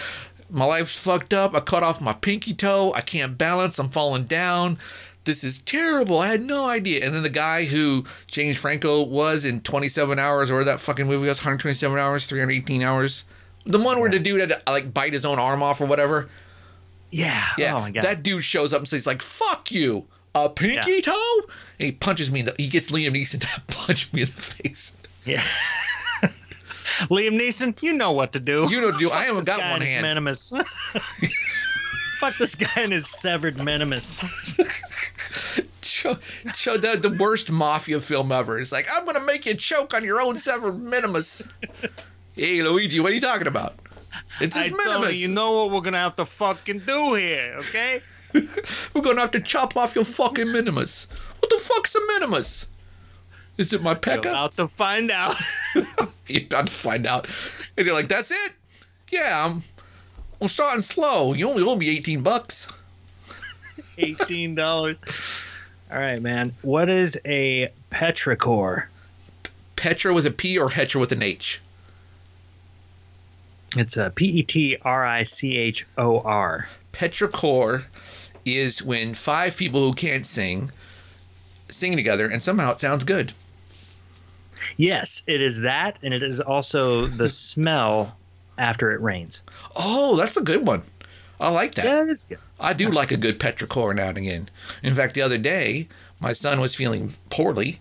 my 0.51 0.65
life's 0.65 0.97
fucked 0.97 1.35
up. 1.35 1.55
I 1.55 1.61
cut 1.61 1.83
off 1.83 2.01
my 2.01 2.15
pinky 2.15 2.55
toe. 2.55 2.93
I 2.95 3.01
can't 3.03 3.37
balance. 3.37 3.79
I'm 3.79 3.91
falling 3.91 4.25
down. 4.25 4.79
This 5.25 5.43
is 5.45 5.59
terrible. 5.61 6.19
I 6.19 6.29
had 6.29 6.43
no 6.43 6.69
idea. 6.69 7.05
And 7.05 7.15
then 7.15 7.23
the 7.23 7.31
guy 7.31 7.65
who 7.65 8.05
James 8.27 8.59
Franco 8.59 9.03
was 9.03 9.45
in 9.45 9.61
27 9.63 10.19
hours, 10.19 10.51
or 10.51 10.65
that 10.65 10.81
fucking 10.81 11.07
movie 11.07 11.27
was 11.29 11.39
127 11.39 11.99
hours, 11.99 12.27
318 12.27 12.83
hours. 12.83 13.25
The 13.67 13.79
one 13.79 13.99
where 14.01 14.11
the 14.11 14.19
dude 14.19 14.41
had 14.41 14.51
to 14.51 14.61
like 14.71 14.93
bite 14.93 15.15
his 15.15 15.25
own 15.25 15.39
arm 15.39 15.63
off 15.63 15.81
or 15.81 15.87
whatever. 15.87 16.29
Yeah. 17.11 17.43
Yeah, 17.57 17.77
Oh 17.77 17.81
my 17.81 17.91
god. 17.91 18.05
that 18.05 18.23
dude 18.23 18.45
shows 18.45 18.73
up 18.75 18.81
and 18.81 18.89
says 18.89 19.07
like, 19.07 19.23
"Fuck 19.23 19.71
you, 19.73 20.07
a 20.35 20.51
pinky 20.51 20.93
Yeah. 20.97 21.01
toe," 21.01 21.41
and 21.79 21.87
he 21.87 21.93
punches 21.93 22.31
me 22.31 22.41
in 22.41 22.47
the. 22.47 22.55
He 22.59 22.69
gets 22.69 22.91
Liam 22.91 23.15
Neeson 23.17 23.41
to 23.41 23.61
punch 23.75 24.13
me 24.13 24.23
in 24.23 24.27
the 24.27 24.33
face. 24.43 24.95
Yeah. 25.25 25.43
Liam 27.09 27.41
Neeson, 27.41 27.81
you 27.83 27.93
know 27.95 28.13
what 28.13 28.33
to 28.35 28.41
do. 28.41 28.67
You 28.71 28.81
know, 28.81 28.91
to 28.93 28.99
do 28.99 29.11
I 29.11 29.25
haven't 29.27 29.47
got 29.47 29.61
one 29.71 29.81
hand. 29.81 30.03
Minimus. 30.07 30.53
Fuck 32.25 32.39
this 32.39 32.55
guy 32.55 32.83
and 32.83 32.93
his 32.93 33.07
severed 33.09 33.63
minimus. 33.63 34.19
Cho- 35.83 36.19
cho- 36.55 36.79
the, 36.79 36.97
the 36.97 37.17
worst 37.21 37.51
mafia 37.51 38.01
film 38.01 38.33
ever. 38.33 38.59
It's 38.59 38.73
like, 38.73 38.87
I'm 38.95 39.05
going 39.05 39.19
to 39.19 39.25
make 39.25 39.45
you 39.45 39.55
choke 39.55 39.93
on 39.93 40.05
your 40.05 40.21
own 40.21 40.37
severed 40.37 40.79
minimus. 40.83 41.43
hey, 42.35 42.63
Luigi, 42.63 43.01
what 43.01 43.13
are 43.13 43.15
you 43.15 43.21
talking 43.21 43.47
about? 43.47 43.75
It's 44.41 44.57
his 44.57 44.73
I 44.73 44.77
minimus. 44.77 45.21
you, 45.21 45.29
you 45.29 45.35
know 45.35 45.53
what 45.65 45.71
we're 45.73 45.81
gonna 45.81 45.99
have 45.99 46.17
to 46.17 46.25
fucking 46.25 46.81
do 46.81 47.15
here, 47.15 47.57
okay? 47.59 47.99
We're 48.95 49.03
going 49.03 49.17
to 49.17 49.23
have 49.23 49.31
to 49.33 49.41
chop 49.41 49.77
off 49.77 49.95
your 49.95 50.05
fucking 50.05 50.51
minimus. 50.51 51.07
What 51.39 51.51
the 51.51 51.59
fuck's 51.59 51.95
a 51.95 52.01
minimus? 52.15 52.67
Is 53.59 53.73
it 53.73 53.81
my 53.83 53.91
You're 53.91 53.97
pecker? 54.01 54.29
about 54.31 54.53
to 54.57 54.67
find 54.67 55.11
out. 55.13 55.37
You're 56.27 56.43
about 56.45 56.67
to 56.67 56.73
find 56.73 57.07
out. 57.07 57.29
And 57.77 57.87
you're 57.87 57.95
like, 57.95 58.09
that's 58.09 58.31
it? 58.33 58.57
Yeah, 59.13 59.45
I'm, 59.47 59.63
I'm 60.45 60.49
starting 60.49 60.83
slow. 60.83 61.33
You 61.33 61.49
only 61.49 61.63
owe 61.63 61.75
me 61.75 61.89
18 61.89 62.21
bucks. 62.21 62.71
Eighteen 63.97 64.55
dollars. 64.55 64.99
All 65.91 65.99
right, 65.99 66.21
man. 66.21 66.53
What 66.61 66.91
is 66.91 67.19
a 67.25 67.71
petrichor? 67.91 68.85
Petra 69.77 70.13
with 70.13 70.27
a 70.27 70.31
P 70.31 70.59
or 70.59 70.69
Hetra 70.69 71.01
with 71.01 71.13
an 71.13 71.23
H? 71.23 71.63
It's 73.79 73.97
a 73.97 74.11
P 74.11 74.27
E 74.27 74.43
T 74.43 74.77
R 74.83 75.07
I 75.07 75.23
C 75.23 75.57
H 75.57 75.87
O 75.97 76.21
R. 76.21 76.69
Petrichor 76.93 77.85
is 78.45 78.83
when 78.83 79.15
five 79.15 79.57
people 79.57 79.81
who 79.81 79.95
can't 79.95 80.27
sing 80.27 80.71
sing 81.71 81.97
together 81.97 82.29
and 82.29 82.43
somehow 82.43 82.71
it 82.73 82.81
sounds 82.81 83.05
good. 83.05 83.33
Yes, 84.77 85.23
it 85.27 85.41
is 85.41 85.63
that, 85.63 85.99
and 86.03 86.13
it 86.13 86.23
is 86.23 86.39
also 86.39 87.07
the 87.07 87.31
smell 87.31 88.15
after 88.59 88.93
it 88.93 89.01
rains. 89.01 89.43
Oh, 89.77 90.17
that's 90.17 90.37
a 90.37 90.43
good 90.43 90.67
one. 90.67 90.83
I 91.41 91.49
like 91.51 91.75
that. 91.75 91.85
Yeah, 91.85 92.05
it's 92.09 92.25
good. 92.25 92.39
I 92.61 92.73
do 92.73 92.91
like 92.91 93.11
a 93.11 93.17
good 93.17 93.39
petrichor 93.39 93.95
now 93.95 94.09
and 94.09 94.19
again. 94.19 94.49
In 94.83 94.95
fact, 94.95 95.15
the 95.15 95.23
other 95.23 95.39
day, 95.39 95.89
my 96.21 96.33
son 96.33 96.61
was 96.61 96.75
feeling 96.75 97.13
poorly. 97.29 97.81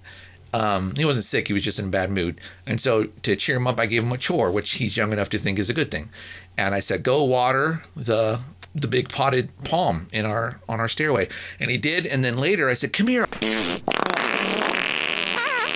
Um, 0.54 0.96
he 0.96 1.06
wasn't 1.06 1.26
sick; 1.26 1.48
he 1.48 1.54
was 1.54 1.64
just 1.64 1.80
in 1.80 1.86
a 1.86 1.90
bad 1.90 2.12
mood. 2.12 2.40
And 2.68 2.80
so, 2.82 3.06
to 3.24 3.36
cheer 3.36 3.58
him 3.58 3.68
up, 3.68 3.80
I 3.80 3.86
gave 3.86 4.04
him 4.04 4.12
a 4.12 4.18
chore, 4.18 4.52
which 4.52 4.74
he's 4.74 4.98
young 4.98 5.12
enough 5.12 5.30
to 5.30 5.38
think 5.38 5.58
is 5.58 5.70
a 5.70 5.74
good 5.74 5.90
thing. 5.92 6.10
And 6.58 6.76
I 6.76 6.80
said, 6.80 7.04
"Go 7.04 7.24
water 7.24 7.86
the 7.96 8.40
the 8.76 8.88
big 8.88 9.10
potted 9.10 9.50
palm 9.64 10.08
in 10.12 10.26
our 10.26 10.60
on 10.68 10.80
our 10.80 10.90
stairway." 10.90 11.28
And 11.60 11.72
he 11.72 11.78
did. 11.78 12.06
And 12.06 12.24
then 12.24 12.38
later, 12.38 12.70
I 12.70 12.76
said, 12.76 12.94
"Come 12.94 13.08
here, 13.08 13.28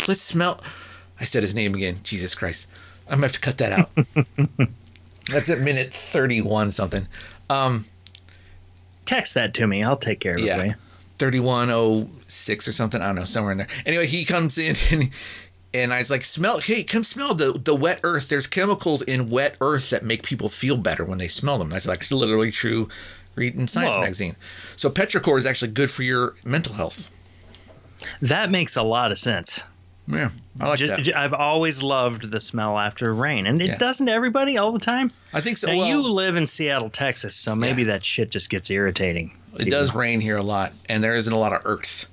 let's 0.07 0.21
smell." 0.21 0.61
I 1.19 1.25
said 1.25 1.41
his 1.41 1.55
name 1.55 1.73
again. 1.73 1.97
Jesus 2.03 2.35
Christ! 2.35 2.67
I'm 3.07 3.15
gonna 3.15 3.27
have 3.27 3.33
to 3.33 3.39
cut 3.39 3.57
that 3.57 3.71
out. 3.71 3.89
That's 5.29 5.49
at 5.49 5.59
minute 5.59 5.93
thirty-one 5.93 6.71
something. 6.71 7.07
Um, 7.49 7.85
Text 9.05 9.35
that 9.35 9.53
to 9.55 9.67
me. 9.67 9.83
I'll 9.83 9.97
take 9.97 10.19
care 10.19 10.33
of 10.33 10.39
it 10.39 10.45
yeah. 10.45 10.73
3106 11.19 12.67
or 12.67 12.71
something. 12.73 13.01
I 13.01 13.07
don't 13.07 13.15
know, 13.15 13.23
somewhere 13.23 13.53
in 13.53 13.57
there. 13.59 13.67
Anyway, 13.85 14.05
he 14.05 14.25
comes 14.25 14.57
in 14.57 14.75
and 14.91 15.11
and 15.73 15.93
I 15.93 15.99
was 15.99 16.09
like, 16.09 16.23
smell, 16.23 16.59
hey, 16.59 16.83
come 16.83 17.03
smell 17.03 17.35
the, 17.35 17.51
the 17.51 17.75
wet 17.75 17.99
earth. 18.03 18.29
There's 18.29 18.47
chemicals 18.47 19.01
in 19.01 19.29
wet 19.29 19.57
earth 19.61 19.89
that 19.89 20.03
make 20.03 20.23
people 20.23 20.49
feel 20.49 20.77
better 20.77 21.05
when 21.05 21.17
they 21.17 21.27
smell 21.27 21.57
them. 21.57 21.69
That's 21.69 21.85
like 21.87 22.09
literally 22.09 22.51
true. 22.51 22.89
Read 23.35 23.55
in 23.55 23.67
Science 23.67 23.93
Whoa. 23.93 24.01
magazine. 24.01 24.35
So 24.75 24.89
petrichor 24.89 25.37
is 25.37 25.45
actually 25.45 25.71
good 25.71 25.91
for 25.91 26.03
your 26.03 26.35
mental 26.43 26.73
health. 26.73 27.11
That 28.21 28.49
makes 28.49 28.75
a 28.75 28.81
lot 28.81 29.11
of 29.11 29.19
sense. 29.19 29.61
Yeah, 30.07 30.29
I 30.61 30.67
like 30.69 30.79
Ju- 30.79 30.87
that. 30.87 31.17
I've 31.17 31.33
always 31.33 31.83
loved 31.83 32.31
the 32.31 32.39
smell 32.39 32.79
after 32.79 33.13
rain, 33.13 33.45
and 33.45 33.61
it 33.61 33.67
Yeah. 33.67 33.77
doesn't 33.77 34.05
to 34.07 34.11
everybody 34.13 34.57
all 34.57 34.71
the 34.71 34.79
time. 34.79 35.11
I 35.33 35.41
think 35.41 35.57
so. 35.57 35.67
now 35.67 35.77
well, 35.77 35.87
you 35.87 36.01
live 36.01 36.35
in 36.37 36.47
Seattle, 36.47 36.89
Texas, 36.89 37.35
so 37.35 37.55
maybe 37.55 37.81
Yeah. 37.81 37.89
that 37.93 38.05
shit 38.05 38.31
just 38.31 38.49
gets 38.49 38.69
irritating. 38.69 39.33
it 39.59 39.69
does 39.69 39.93
rain 39.95 40.21
here 40.21 40.37
a 40.37 40.43
lot, 40.43 40.71
and 40.87 41.03
there 41.03 41.15
isn't 41.15 41.33
a 41.33 41.37
lot 41.37 41.51
of 41.51 41.61
earth. 41.65 42.05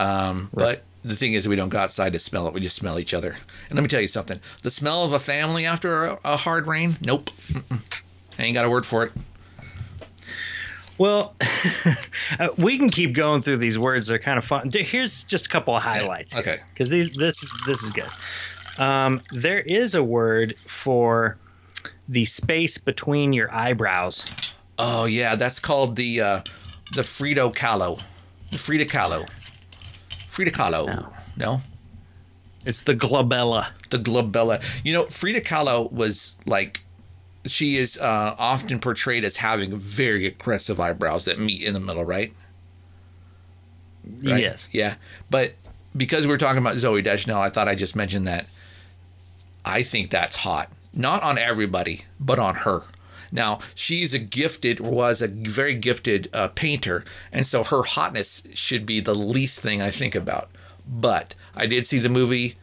Um, 0.00 0.48
But 0.54 0.82
the 1.04 1.14
thing 1.14 1.34
is, 1.34 1.46
we 1.46 1.54
don't 1.54 1.68
go 1.68 1.78
outside 1.78 2.12
to 2.14 2.18
smell 2.18 2.48
it. 2.48 2.54
We 2.54 2.60
just 2.60 2.76
smell 2.76 2.98
each 2.98 3.12
other. 3.14 3.36
And 3.68 3.76
let 3.76 3.82
me 3.82 3.88
tell 3.88 4.00
you 4.00 4.08
something: 4.08 4.40
the 4.62 4.70
smell 4.70 5.04
of 5.04 5.12
a 5.12 5.18
family 5.20 5.64
after 5.66 6.04
a, 6.06 6.18
a 6.24 6.36
hard 6.38 6.66
rain, 6.66 6.96
nope, 7.02 7.30
Mm-mm. 7.52 7.80
I 8.38 8.42
ain't 8.44 8.54
got 8.54 8.64
a 8.64 8.70
word 8.70 8.84
for 8.86 9.04
it. 9.04 9.12
Well, 11.02 11.34
uh, 12.38 12.48
we 12.58 12.78
can 12.78 12.88
keep 12.88 13.12
going 13.12 13.42
through 13.42 13.56
these 13.56 13.76
words. 13.76 14.06
They're 14.06 14.20
kind 14.20 14.38
of 14.38 14.44
fun. 14.44 14.70
Here's 14.72 15.24
just 15.24 15.46
a 15.46 15.48
couple 15.48 15.74
of 15.74 15.82
highlights. 15.82 16.36
okay. 16.36 16.60
Because 16.72 16.90
this 16.90 17.16
this 17.66 17.82
is 17.82 17.90
good. 17.90 18.06
Um, 18.78 19.20
there 19.32 19.58
is 19.58 19.96
a 19.96 20.02
word 20.04 20.56
for 20.56 21.38
the 22.08 22.24
space 22.24 22.78
between 22.78 23.32
your 23.32 23.52
eyebrows. 23.52 24.30
Oh 24.78 25.06
yeah, 25.06 25.34
that's 25.34 25.58
called 25.58 25.96
the 25.96 26.20
uh, 26.20 26.40
the 26.94 27.02
Frito 27.02 27.52
Kahlo, 27.52 28.00
the 28.52 28.58
Frida 28.58 28.84
Kahlo, 28.84 29.28
Frida 30.28 30.52
Kahlo. 30.52 30.86
No. 30.86 31.12
no, 31.36 31.60
It's 32.64 32.84
the 32.84 32.94
glabella. 32.94 33.70
the 33.90 33.98
glabella. 33.98 34.62
You 34.84 34.92
know, 34.92 35.06
Frida 35.06 35.40
Kahlo 35.40 35.90
was 35.90 36.36
like, 36.46 36.81
she 37.46 37.76
is 37.76 37.98
uh, 37.98 38.34
often 38.38 38.78
portrayed 38.78 39.24
as 39.24 39.38
having 39.38 39.76
very 39.76 40.26
aggressive 40.26 40.78
eyebrows 40.78 41.24
that 41.24 41.38
meet 41.38 41.62
in 41.62 41.74
the 41.74 41.80
middle, 41.80 42.04
right? 42.04 42.32
Right? 44.04 44.42
Yes. 44.42 44.68
Yeah, 44.72 44.96
but 45.30 45.54
because 45.96 46.26
we're 46.26 46.38
talking 46.38 46.58
about 46.58 46.76
Zooey 46.76 47.04
Deschanel, 47.04 47.40
I 47.40 47.50
thought 47.50 47.68
I 47.68 47.74
just 47.74 47.96
mentioned 47.96 48.26
that. 48.26 48.46
I 49.64 49.82
think 49.82 50.10
that's 50.10 50.36
hot. 50.36 50.70
Not 50.94 51.22
on 51.22 51.38
everybody, 51.38 52.04
but 52.18 52.38
on 52.38 52.56
her. 52.56 52.82
Now 53.30 53.60
she's 53.74 54.12
a 54.12 54.18
gifted, 54.18 54.78
was 54.78 55.22
a 55.22 55.28
very 55.28 55.74
gifted 55.74 56.28
uh, 56.32 56.48
painter, 56.48 57.04
and 57.32 57.46
so 57.46 57.64
her 57.64 57.82
hotness 57.82 58.46
should 58.54 58.84
be 58.84 59.00
the 59.00 59.14
least 59.14 59.60
thing 59.60 59.80
I 59.80 59.90
think 59.90 60.14
about. 60.14 60.50
But 60.86 61.34
I 61.54 61.66
did 61.66 61.86
see 61.86 61.98
the 61.98 62.08
movie 62.08 62.56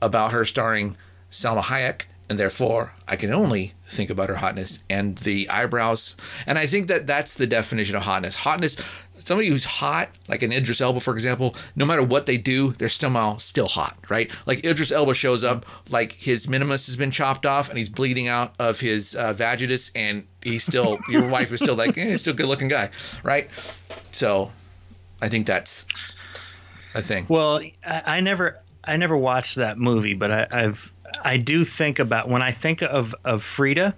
about 0.00 0.32
her 0.32 0.44
starring 0.44 0.96
Salma 1.30 1.62
Hayek, 1.62 2.02
and 2.28 2.38
therefore 2.38 2.92
I 3.06 3.16
can 3.16 3.32
only 3.32 3.72
think 3.86 4.10
about 4.10 4.28
her 4.28 4.36
hotness 4.36 4.82
and 4.90 5.16
the 5.18 5.48
eyebrows. 5.48 6.16
And 6.46 6.58
I 6.58 6.66
think 6.66 6.88
that 6.88 7.06
that's 7.06 7.34
the 7.36 7.46
definition 7.46 7.96
of 7.96 8.02
hotness. 8.02 8.36
Hotness, 8.40 8.76
somebody 9.18 9.48
who's 9.48 9.64
hot, 9.64 10.08
like 10.28 10.42
an 10.42 10.52
Idris 10.52 10.80
Elba, 10.80 11.00
for 11.00 11.14
example, 11.14 11.54
no 11.74 11.84
matter 11.84 12.02
what 12.02 12.26
they 12.26 12.36
do, 12.36 12.72
they're 12.72 12.88
somehow 12.88 13.36
still 13.36 13.68
hot, 13.68 13.96
right? 14.08 14.30
Like 14.46 14.64
Idris 14.64 14.92
Elba 14.92 15.14
shows 15.14 15.44
up, 15.44 15.66
like 15.90 16.12
his 16.12 16.48
minimus 16.48 16.86
has 16.86 16.96
been 16.96 17.10
chopped 17.10 17.46
off 17.46 17.68
and 17.68 17.78
he's 17.78 17.88
bleeding 17.88 18.28
out 18.28 18.54
of 18.58 18.80
his 18.80 19.14
uh, 19.14 19.32
vagitus, 19.32 19.90
and 19.94 20.26
he's 20.42 20.64
still, 20.64 20.98
your 21.08 21.28
wife 21.28 21.52
is 21.52 21.60
still 21.60 21.76
like, 21.76 21.96
eh, 21.96 22.06
he's 22.06 22.20
still 22.20 22.34
a 22.34 22.36
good 22.36 22.46
looking 22.46 22.68
guy, 22.68 22.90
right? 23.22 23.48
So 24.10 24.50
I 25.20 25.28
think 25.28 25.46
that's 25.46 25.86
a 26.94 27.02
thing. 27.02 27.26
Well, 27.28 27.60
I, 27.84 28.02
I 28.06 28.20
never 28.20 28.58
I 28.86 28.96
never 28.96 29.16
watched 29.16 29.56
that 29.56 29.78
movie, 29.78 30.14
but 30.14 30.30
I, 30.30 30.46
I've 30.52 30.92
I 31.24 31.36
do 31.36 31.64
think 31.64 31.98
about 31.98 32.28
when 32.28 32.42
I 32.42 32.50
think 32.52 32.82
of 32.82 33.14
of 33.24 33.42
Frida. 33.42 33.94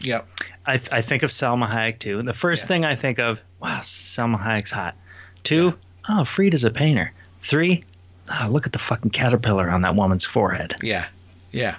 Yep. 0.00 0.26
I, 0.66 0.74
I 0.74 1.00
think 1.02 1.22
of 1.22 1.30
Salma 1.30 1.68
Hayek 1.68 1.98
too. 1.98 2.22
The 2.22 2.34
first 2.34 2.64
Yeah. 2.64 2.68
thing 2.68 2.84
I 2.84 2.94
think 2.96 3.18
of, 3.18 3.40
wow, 3.60 3.78
Salma 3.82 4.38
Hayek's 4.40 4.70
hot. 4.70 4.96
Two, 5.44 5.76
oh, 6.08 6.24
Frida's 6.24 6.64
a 6.64 6.70
painter. 6.70 7.12
Three, 7.42 7.84
oh, 8.30 8.48
look 8.50 8.66
at 8.66 8.72
the 8.72 8.78
fucking 8.78 9.10
caterpillar 9.10 9.70
on 9.70 9.82
that 9.82 9.94
woman's 9.94 10.24
forehead. 10.24 10.74
Yeah, 10.82 11.06
yeah. 11.52 11.76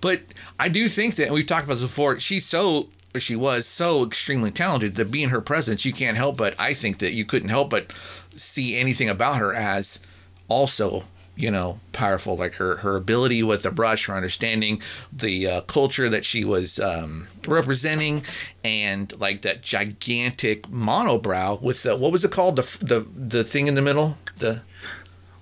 But 0.00 0.22
I 0.58 0.68
do 0.68 0.88
think 0.88 1.14
that 1.14 1.30
we've 1.30 1.46
talked 1.46 1.64
about 1.64 1.74
this 1.74 1.82
before. 1.82 2.18
She's 2.18 2.44
so, 2.44 2.88
or 3.14 3.20
she 3.20 3.36
was 3.36 3.66
so 3.66 4.04
extremely 4.04 4.50
talented 4.50 4.96
that 4.96 5.10
being 5.12 5.28
her 5.28 5.40
presence, 5.40 5.84
you 5.84 5.92
can't 5.92 6.16
help 6.16 6.36
but. 6.36 6.54
I 6.58 6.74
think 6.74 6.98
that 6.98 7.12
you 7.12 7.24
couldn't 7.24 7.50
help 7.50 7.70
but 7.70 7.92
see 8.36 8.76
anything 8.76 9.08
about 9.08 9.36
her 9.36 9.54
as 9.54 10.00
also, 10.48 11.04
you 11.42 11.50
know, 11.50 11.80
powerful. 11.90 12.36
Like 12.36 12.54
her 12.54 12.76
her 12.76 12.94
ability 12.94 13.42
with 13.42 13.64
the 13.64 13.72
brush, 13.72 14.06
her 14.06 14.14
understanding 14.14 14.80
the 15.12 15.48
uh, 15.48 15.60
culture 15.62 16.08
that 16.08 16.24
she 16.24 16.44
was 16.44 16.78
um, 16.78 17.26
representing, 17.48 18.24
and 18.62 19.12
like 19.18 19.42
that 19.42 19.60
gigantic 19.60 20.68
monobrow 20.68 21.60
with 21.60 21.82
the, 21.82 21.96
what 21.96 22.12
was 22.12 22.24
it 22.24 22.30
called 22.30 22.54
the 22.54 22.78
the 22.80 23.06
the 23.16 23.42
thing 23.42 23.66
in 23.66 23.74
the 23.74 23.82
middle 23.82 24.18
the. 24.36 24.62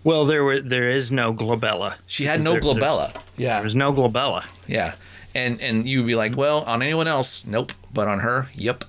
Well, 0.03 0.25
there 0.25 0.43
were 0.43 0.61
there 0.61 0.89
is 0.89 1.13
no 1.13 1.35
glabella. 1.35 1.97
She 2.07 2.25
had 2.25 2.43
no 2.43 2.53
there- 2.53 2.63
glabella. 2.63 3.15
Yeah. 3.37 3.61
There's 3.61 3.75
no 3.75 3.93
glabella. 3.93 4.47
Yeah. 4.67 4.95
And 5.35 5.61
and 5.61 5.87
you'd 5.87 6.07
be 6.07 6.15
like, 6.15 6.35
well, 6.35 6.63
on 6.63 6.81
anyone 6.81 7.09
else, 7.09 7.45
nope. 7.45 7.73
But 7.93 8.09
on 8.09 8.21
her, 8.21 8.49
yep. 8.55 8.85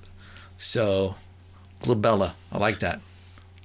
So, 0.55 1.15
glabella. 1.81 2.31
I 2.53 2.57
like 2.57 2.79
that. 2.79 3.01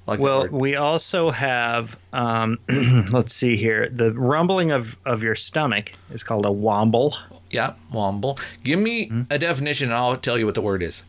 Like 0.07 0.21
Well, 0.21 0.47
we 0.49 0.77
also 0.77 1.31
have, 1.31 1.99
um, 2.13 2.59
let's 3.13 3.33
see 3.35 3.57
here, 3.57 3.89
the 3.89 4.13
rumbling 4.13 4.71
of, 4.71 4.97
of 5.05 5.23
your 5.23 5.35
stomach 5.35 5.93
is 6.13 6.23
called 6.23 6.47
a 6.47 6.51
womble. 6.51 7.15
yeah, 7.51 7.75
womble. 7.93 8.39
Give 8.63 8.79
me 8.79 9.09
Hmm? 9.09 9.23
a 9.31 9.39
definition, 9.39 9.89
and 9.89 9.97
I'll 9.97 10.17
tell 10.17 10.39
you 10.39 10.47
what 10.47 10.55
the 10.55 10.61
word 10.63 10.83
is. 10.83 11.03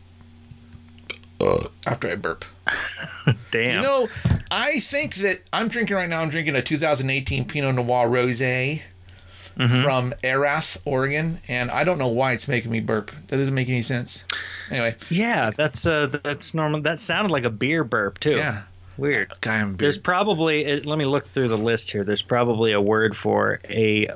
After 1.86 2.08
I 2.10 2.16
burp. 2.16 2.44
Damn. 3.52 3.76
You 3.76 3.82
know, 3.82 4.08
I 4.50 4.80
think 4.80 5.14
that 5.16 5.38
I'm 5.52 5.68
drinking 5.68 5.94
right 5.96 6.08
now. 6.08 6.20
I'm 6.20 6.28
drinking 6.30 6.56
a 6.56 6.62
2018 6.62 7.44
Pinot 7.46 7.74
Noir 7.76 8.06
Rosé 8.08 8.82
Mm-hmm. 9.56 9.82
from 9.82 10.14
Erath, 10.22 10.80
Oregon, 10.84 11.40
and 11.48 11.68
I 11.72 11.82
don't 11.82 11.98
know 11.98 12.06
why 12.06 12.30
it's 12.30 12.46
making 12.46 12.70
me 12.70 12.78
burp. 12.78 13.10
That 13.26 13.38
doesn't 13.38 13.54
make 13.54 13.68
any 13.68 13.82
sense. 13.82 14.22
Anyway, 14.70 14.94
yeah, 15.10 15.50
that's 15.50 15.84
uh, 15.84 16.06
that's 16.22 16.54
normal. 16.54 16.80
That 16.82 17.00
sounded 17.00 17.32
like 17.32 17.42
a 17.42 17.50
beer 17.50 17.82
burp 17.82 18.20
too. 18.20 18.36
Yeah. 18.36 18.62
Weird. 18.98 19.32
Guy 19.40 19.60
on 19.62 19.76
There's 19.76 19.96
probably 19.96 20.70
uh, 20.70 20.80
let 20.84 20.98
me 20.98 21.06
look 21.06 21.24
through 21.24 21.48
the 21.48 21.56
list 21.56 21.90
here. 21.90 22.04
There's 22.04 22.20
probably 22.22 22.72
a 22.72 22.80
word 22.80 23.16
for 23.16 23.60
a 23.70 24.08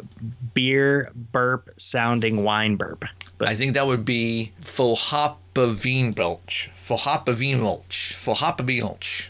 beer 0.55 1.11
burp 1.33 1.71
sounding 1.77 2.45
wine 2.45 2.77
burp. 2.77 3.05
But 3.39 3.49
I 3.49 3.55
think 3.55 3.75
that 3.75 3.87
would 3.87 4.05
be 4.05 4.53
Volhapavinbelch. 4.63 6.71
Volhapavinbelch. 6.75 8.15
Volhapavinbelch. 8.25 9.29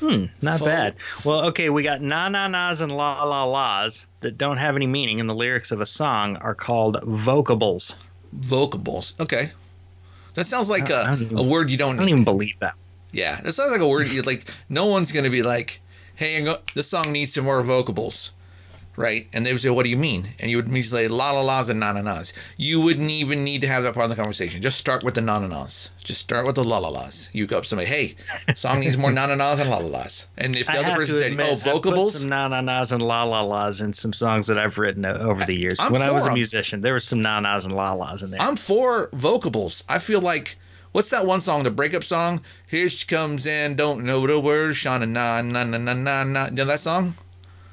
Hmm, 0.00 0.24
not 0.40 0.58
Full- 0.58 0.66
bad. 0.66 0.94
Well, 1.24 1.46
okay, 1.48 1.68
we 1.70 1.82
got 1.82 2.00
na 2.00 2.28
na 2.28 2.48
nas 2.48 2.80
and 2.80 2.90
la 2.90 3.22
la 3.22 3.44
las 3.44 4.06
that 4.20 4.38
don't 4.38 4.56
have 4.56 4.76
any 4.76 4.86
meaning, 4.86 5.20
and 5.20 5.28
the 5.28 5.34
lyrics 5.34 5.70
of 5.72 5.80
a 5.80 5.86
song 5.86 6.36
are 6.36 6.54
called 6.54 6.98
vocables. 7.04 7.96
Vocables. 8.34 9.18
Okay. 9.20 9.50
That 10.34 10.46
sounds 10.46 10.70
like 10.70 10.90
I 10.90 11.02
a, 11.02 11.06
don't 11.06 11.22
even- 11.22 11.38
a 11.38 11.42
word 11.42 11.70
you 11.70 11.76
don't 11.76 11.94
I 11.94 11.96
don't 11.98 12.06
need. 12.06 12.12
even 12.12 12.24
believe 12.24 12.54
that. 12.60 12.74
Yeah, 13.12 13.40
that 13.42 13.52
sounds 13.52 13.72
like 13.72 13.80
a 13.80 13.88
word 13.88 14.08
you 14.08 14.22
like. 14.22 14.44
No 14.68 14.86
one's 14.86 15.12
gonna 15.12 15.30
be 15.30 15.42
like, 15.42 15.80
"Hey, 16.16 16.36
I'm 16.38 16.44
go- 16.44 16.60
this 16.74 16.88
song 16.88 17.12
needs 17.12 17.32
some 17.34 17.44
more 17.44 17.62
vocables," 17.62 18.30
right? 18.96 19.26
And 19.32 19.44
they 19.44 19.52
would 19.52 19.60
say, 19.62 19.70
"What 19.70 19.84
do 19.84 19.90
you 19.90 19.96
mean?" 19.96 20.28
And 20.38 20.50
you 20.50 20.56
would 20.58 20.66
immediately 20.66 21.04
say, 21.04 21.08
"La 21.08 21.32
la 21.32 21.40
las 21.40 21.68
and 21.68 21.80
na 21.80 21.92
na 21.92 22.02
nas." 22.02 22.32
You 22.56 22.80
wouldn't 22.80 23.10
even 23.10 23.42
need 23.42 23.62
to 23.62 23.66
have 23.68 23.82
that 23.82 23.94
part 23.94 24.04
of 24.04 24.10
the 24.10 24.20
conversation. 24.22 24.62
Just 24.62 24.78
start 24.78 25.02
with 25.02 25.14
the 25.14 25.20
na 25.22 25.38
na 25.40 25.48
nas. 25.48 25.90
Just 26.04 26.20
start 26.20 26.46
with 26.46 26.54
the 26.54 26.62
la 26.64 26.78
la 26.78 26.88
las. 26.88 27.30
You 27.32 27.46
go 27.46 27.56
up 27.58 27.62
to 27.64 27.68
somebody, 27.68 27.88
"Hey, 27.88 28.14
song 28.54 28.80
needs 28.80 28.96
more 28.96 29.10
na 29.10 29.26
na 29.26 29.34
nas 29.34 29.58
and 29.58 29.70
la 29.70 29.78
la 29.78 29.88
las." 29.88 30.26
And 30.38 30.54
if 30.54 30.66
the 30.66 30.72
I 30.74 30.78
other 30.78 30.96
person 30.96 31.16
said, 31.16 31.30
admit, 31.32 31.46
"Oh, 31.50 31.54
vocables," 31.56 32.20
some 32.20 32.28
na 32.28 32.46
na 32.48 32.60
nas 32.60 32.92
and 32.92 33.02
la 33.02 33.24
la 33.24 33.40
las 33.42 33.80
in 33.80 33.92
some 33.92 34.12
songs 34.12 34.46
that 34.46 34.58
I've 34.58 34.78
written 34.78 35.04
over 35.04 35.44
the 35.44 35.56
years. 35.56 35.78
I'm 35.80 35.90
when 35.92 36.02
I 36.02 36.10
was 36.10 36.26
a 36.26 36.32
musician, 36.32 36.80
there 36.82 36.94
was 36.94 37.04
some 37.04 37.22
na 37.22 37.40
nas 37.40 37.64
and 37.64 37.74
la 37.74 37.92
las 37.92 38.22
in 38.22 38.30
there. 38.30 38.40
I'm 38.40 38.56
for 38.56 39.08
vocables. 39.12 39.82
I 39.88 39.98
feel 39.98 40.20
like 40.20 40.56
what's 40.92 41.10
that 41.10 41.26
one 41.26 41.40
song, 41.40 41.62
the 41.64 41.70
breakup 41.70 42.04
song? 42.04 42.40
Here 42.66 42.88
she 42.88 43.06
comes 43.06 43.46
in, 43.46 43.76
don't 43.76 44.04
know 44.04 44.26
the 44.26 44.38
words, 44.40 44.76
shana 44.78 45.08
na 45.08 45.42
na 45.42 45.64
na 45.64 45.78
na 45.78 45.94
na 45.94 46.24
na. 46.24 46.44
You 46.46 46.50
know 46.52 46.64
that 46.64 46.80
song 46.80 47.14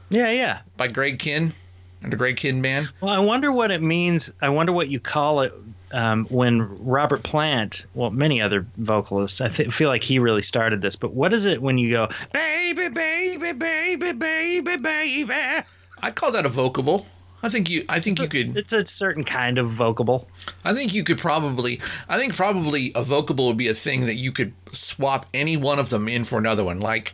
yeah, 0.09 0.31
yeah. 0.31 0.59
by 0.77 0.87
Greg 0.87 1.19
Kihn 1.19 1.53
and 2.01 2.11
the 2.11 2.15
Greg 2.15 2.37
Kihn 2.37 2.61
band? 2.61 2.89
Well, 3.01 3.11
I 3.11 3.19
wonder 3.19 3.51
what 3.51 3.71
it 3.71 3.81
means. 3.81 4.31
I 4.41 4.49
wonder 4.49 4.71
what 4.71 4.89
you 4.89 4.99
call 4.99 5.41
it 5.41 5.53
um, 5.91 6.25
when 6.25 6.75
Robert 6.85 7.23
Plant, 7.23 7.85
well, 7.93 8.11
many 8.11 8.41
other 8.41 8.65
vocalists, 8.77 9.41
I 9.41 9.49
th- 9.49 9.71
feel 9.73 9.89
like 9.89 10.03
he 10.03 10.19
really 10.19 10.41
started 10.41 10.81
this. 10.81 10.95
But 10.95 11.13
what 11.13 11.33
is 11.33 11.45
it 11.45 11.61
when 11.61 11.77
you 11.77 11.91
go, 11.91 12.07
baby, 12.33 12.89
baby, 12.89 13.51
baby, 13.53 14.11
baby, 14.13 14.77
baby? 14.77 15.65
I 16.01 16.11
call 16.11 16.31
that 16.31 16.45
a 16.45 16.49
vocable. 16.49 17.05
I 17.43 17.49
think 17.49 17.69
you. 17.69 17.83
I 17.87 17.99
think 17.99 18.19
you 18.19 18.27
could. 18.27 18.57
It's 18.57 18.73
a 18.73 18.85
certain 18.85 19.23
kind 19.23 19.57
of 19.59 19.67
vocable. 19.69 20.27
I 20.65 20.73
think 20.73 20.93
you 20.93 21.03
could 21.03 21.19
probably. 21.19 21.79
I 22.09 22.17
think 22.17 22.35
probably 22.35 22.91
a 22.95 23.03
vocable 23.03 23.47
would 23.47 23.57
be 23.57 23.67
a 23.67 23.75
thing 23.75 24.07
that 24.07 24.15
you 24.15 24.31
could 24.31 24.53
swap 24.71 25.27
any 25.33 25.55
one 25.55 25.77
of 25.77 25.89
them 25.89 26.07
in 26.07 26.23
for 26.23 26.39
another 26.39 26.63
one. 26.63 26.79
Like, 26.79 27.13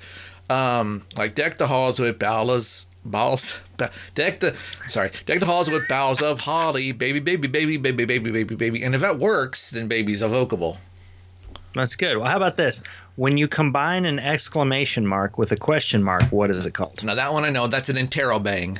um, 0.50 1.04
like 1.18 1.36
deck 1.36 1.58
the 1.58 1.68
halls 1.68 2.00
with 2.00 2.20
balls, 2.20 2.88
balls, 3.04 3.60
ba- 3.78 3.92
deck 4.16 4.40
the. 4.40 4.58
Sorry, 4.88 5.12
deck 5.26 5.42
the 5.42 5.46
halls 5.46 5.70
with 5.70 5.88
boughs 5.90 6.22
of 6.22 6.40
holly, 6.40 6.94
baby, 6.94 7.20
baby, 7.20 7.48
baby, 7.50 7.76
baby, 7.76 8.06
baby, 8.06 8.32
baby, 8.32 8.56
baby. 8.56 8.84
And 8.84 8.96
if 8.96 9.02
that 9.02 9.20
works, 9.20 9.72
then 9.72 9.90
baby's 9.90 10.22
a 10.22 10.30
vocable. 10.30 10.78
That's 11.74 11.96
good. 11.96 12.18
Well, 12.18 12.28
how 12.28 12.38
about 12.38 12.56
this? 12.56 12.82
When 13.16 13.38
you 13.38 13.48
combine 13.48 14.06
an 14.06 14.20
exclamation 14.20 15.06
mark 15.06 15.38
with 15.38 15.52
a 15.52 15.58
question 15.58 16.04
mark, 16.04 16.24
what 16.32 16.50
is 16.50 16.66
it 16.66 16.74
called? 16.74 17.04
Now 17.04 17.16
that 17.16 17.34
one 17.34 17.44
I 17.44 17.50
know. 17.50 17.68
That's 17.68 17.90
an 17.90 17.98
interrobang. 17.98 18.80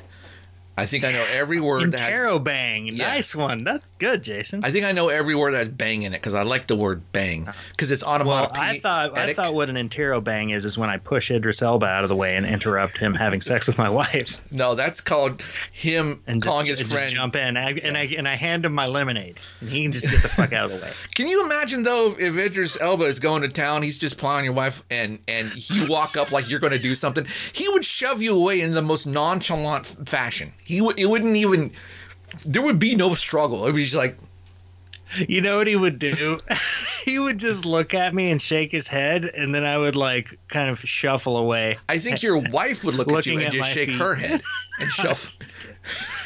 I 0.78 0.86
think 0.86 1.04
I 1.04 1.12
know 1.12 1.26
every 1.32 1.60
word 1.60 1.92
that 1.92 2.00
has. 2.00 2.14
Interrobang. 2.14 2.92
Yeah. 2.92 3.08
Nice 3.08 3.36
one. 3.36 3.64
That's 3.64 3.96
good, 3.98 4.24
Jason. 4.24 4.66
I 4.66 4.72
think 4.72 4.86
I 4.86 4.92
know 4.92 5.10
every 5.10 5.36
word 5.36 5.54
that 5.54 5.60
has 5.60 5.68
bang 5.70 6.02
in 6.02 6.14
it 6.14 6.18
because 6.18 6.34
I 6.34 6.44
like 6.44 6.68
the 6.68 6.76
word 6.76 7.02
bang 7.12 7.48
uh-huh. 7.48 7.58
because 7.72 7.92
it's 7.92 8.04
well, 8.04 8.14
automatic. 8.14 8.58
I 8.58 8.80
thought 8.80 9.18
I 9.18 9.34
thought 9.34 9.54
what 9.54 9.70
an 9.70 9.78
intero 9.78 10.24
bang 10.24 10.50
is 10.50 10.66
is 10.66 10.78
when 10.78 10.90
I 10.90 10.98
push 10.98 11.30
Idris 11.32 11.62
Elba 11.62 11.86
out 11.86 12.04
of 12.04 12.10
the 12.10 12.16
way 12.16 12.36
and 12.36 12.46
interrupt 12.46 12.98
him 12.98 13.14
having 13.14 13.42
sex 13.42 13.68
with 13.68 13.78
my 13.78 13.90
wife 13.90 14.42
No, 14.52 14.76
that's 14.76 15.02
called 15.02 15.42
him 15.72 16.22
and 16.28 16.42
calling 16.42 16.66
just, 16.66 16.82
his 16.82 16.92
friend. 16.92 17.12
jump 17.12 17.36
in. 17.36 17.58
I, 17.58 17.72
and 17.72 17.98
I 17.98 18.04
and 18.18 18.28
I 18.28 18.36
hand 18.36 18.66
him 18.66 18.74
my 18.74 18.88
lemonade 18.88 19.38
and 19.62 19.70
he 19.70 19.84
can 19.84 19.92
just 19.92 20.10
get 20.10 20.22
the 20.22 20.28
fuck 20.28 20.54
out 20.54 20.66
of 20.66 20.72
the 20.72 20.86
way. 20.86 20.92
Can 21.16 21.28
you 21.28 21.46
imagine 21.46 21.84
though 21.84 22.16
if 22.18 22.38
Idris 22.38 22.80
Elba 22.82 23.06
is 23.06 23.20
going 23.20 23.42
to 23.44 23.50
town, 23.50 23.84
he's 23.84 23.98
just 23.98 24.18
plowing 24.18 24.46
your 24.46 24.54
wife, 24.54 24.84
and 24.90 25.20
and 25.28 25.54
you 25.70 25.88
walk 25.88 26.18
up 26.18 26.32
like 26.32 26.50
you're 26.50 26.60
going 26.60 26.74
to 26.74 26.80
do 26.80 26.96
something, 26.96 27.26
he 27.54 27.68
would 27.70 27.86
shove 27.86 28.22
you 28.22 28.38
away 28.38 28.62
in 28.62 28.72
the 28.72 28.82
most 28.82 29.06
nonchalant 29.06 29.86
fashion. 29.86 30.54
He 30.66 30.82
would. 30.82 31.00
It 31.00 31.06
wouldn't 31.08 31.36
even. 31.36 31.72
There 32.46 32.62
would 32.62 32.80
be 32.80 32.96
no 32.96 33.14
struggle. 33.14 33.64
It 33.64 33.66
would 33.68 33.76
be 33.76 33.84
just 33.84 33.96
like, 33.96 34.18
You 35.28 35.42
know 35.42 35.58
what 35.58 35.68
he 35.68 35.76
would 35.76 36.00
do? 36.00 36.40
he 37.06 37.20
would 37.20 37.38
just 37.40 37.66
look 37.66 37.94
at 37.94 38.14
me 38.16 38.32
and 38.32 38.42
shake 38.42 38.72
his 38.72 38.88
head, 38.88 39.26
and 39.26 39.54
then 39.54 39.64
I 39.66 39.78
would 39.78 39.96
like 39.96 40.38
kind 40.48 40.70
of 40.70 40.80
shuffle 40.80 41.38
away. 41.38 41.78
I 41.88 41.98
think 42.00 42.24
your 42.24 42.38
wife 42.52 42.84
would 42.86 42.96
look 42.96 43.12
at 43.12 43.26
you 43.26 43.38
and 43.38 43.48
at 43.48 43.54
just 43.54 43.70
shake 43.72 43.90
feet. 43.90 44.00
her 44.00 44.16
head 44.16 44.42
and 44.80 44.90
shuffle. 44.90 45.46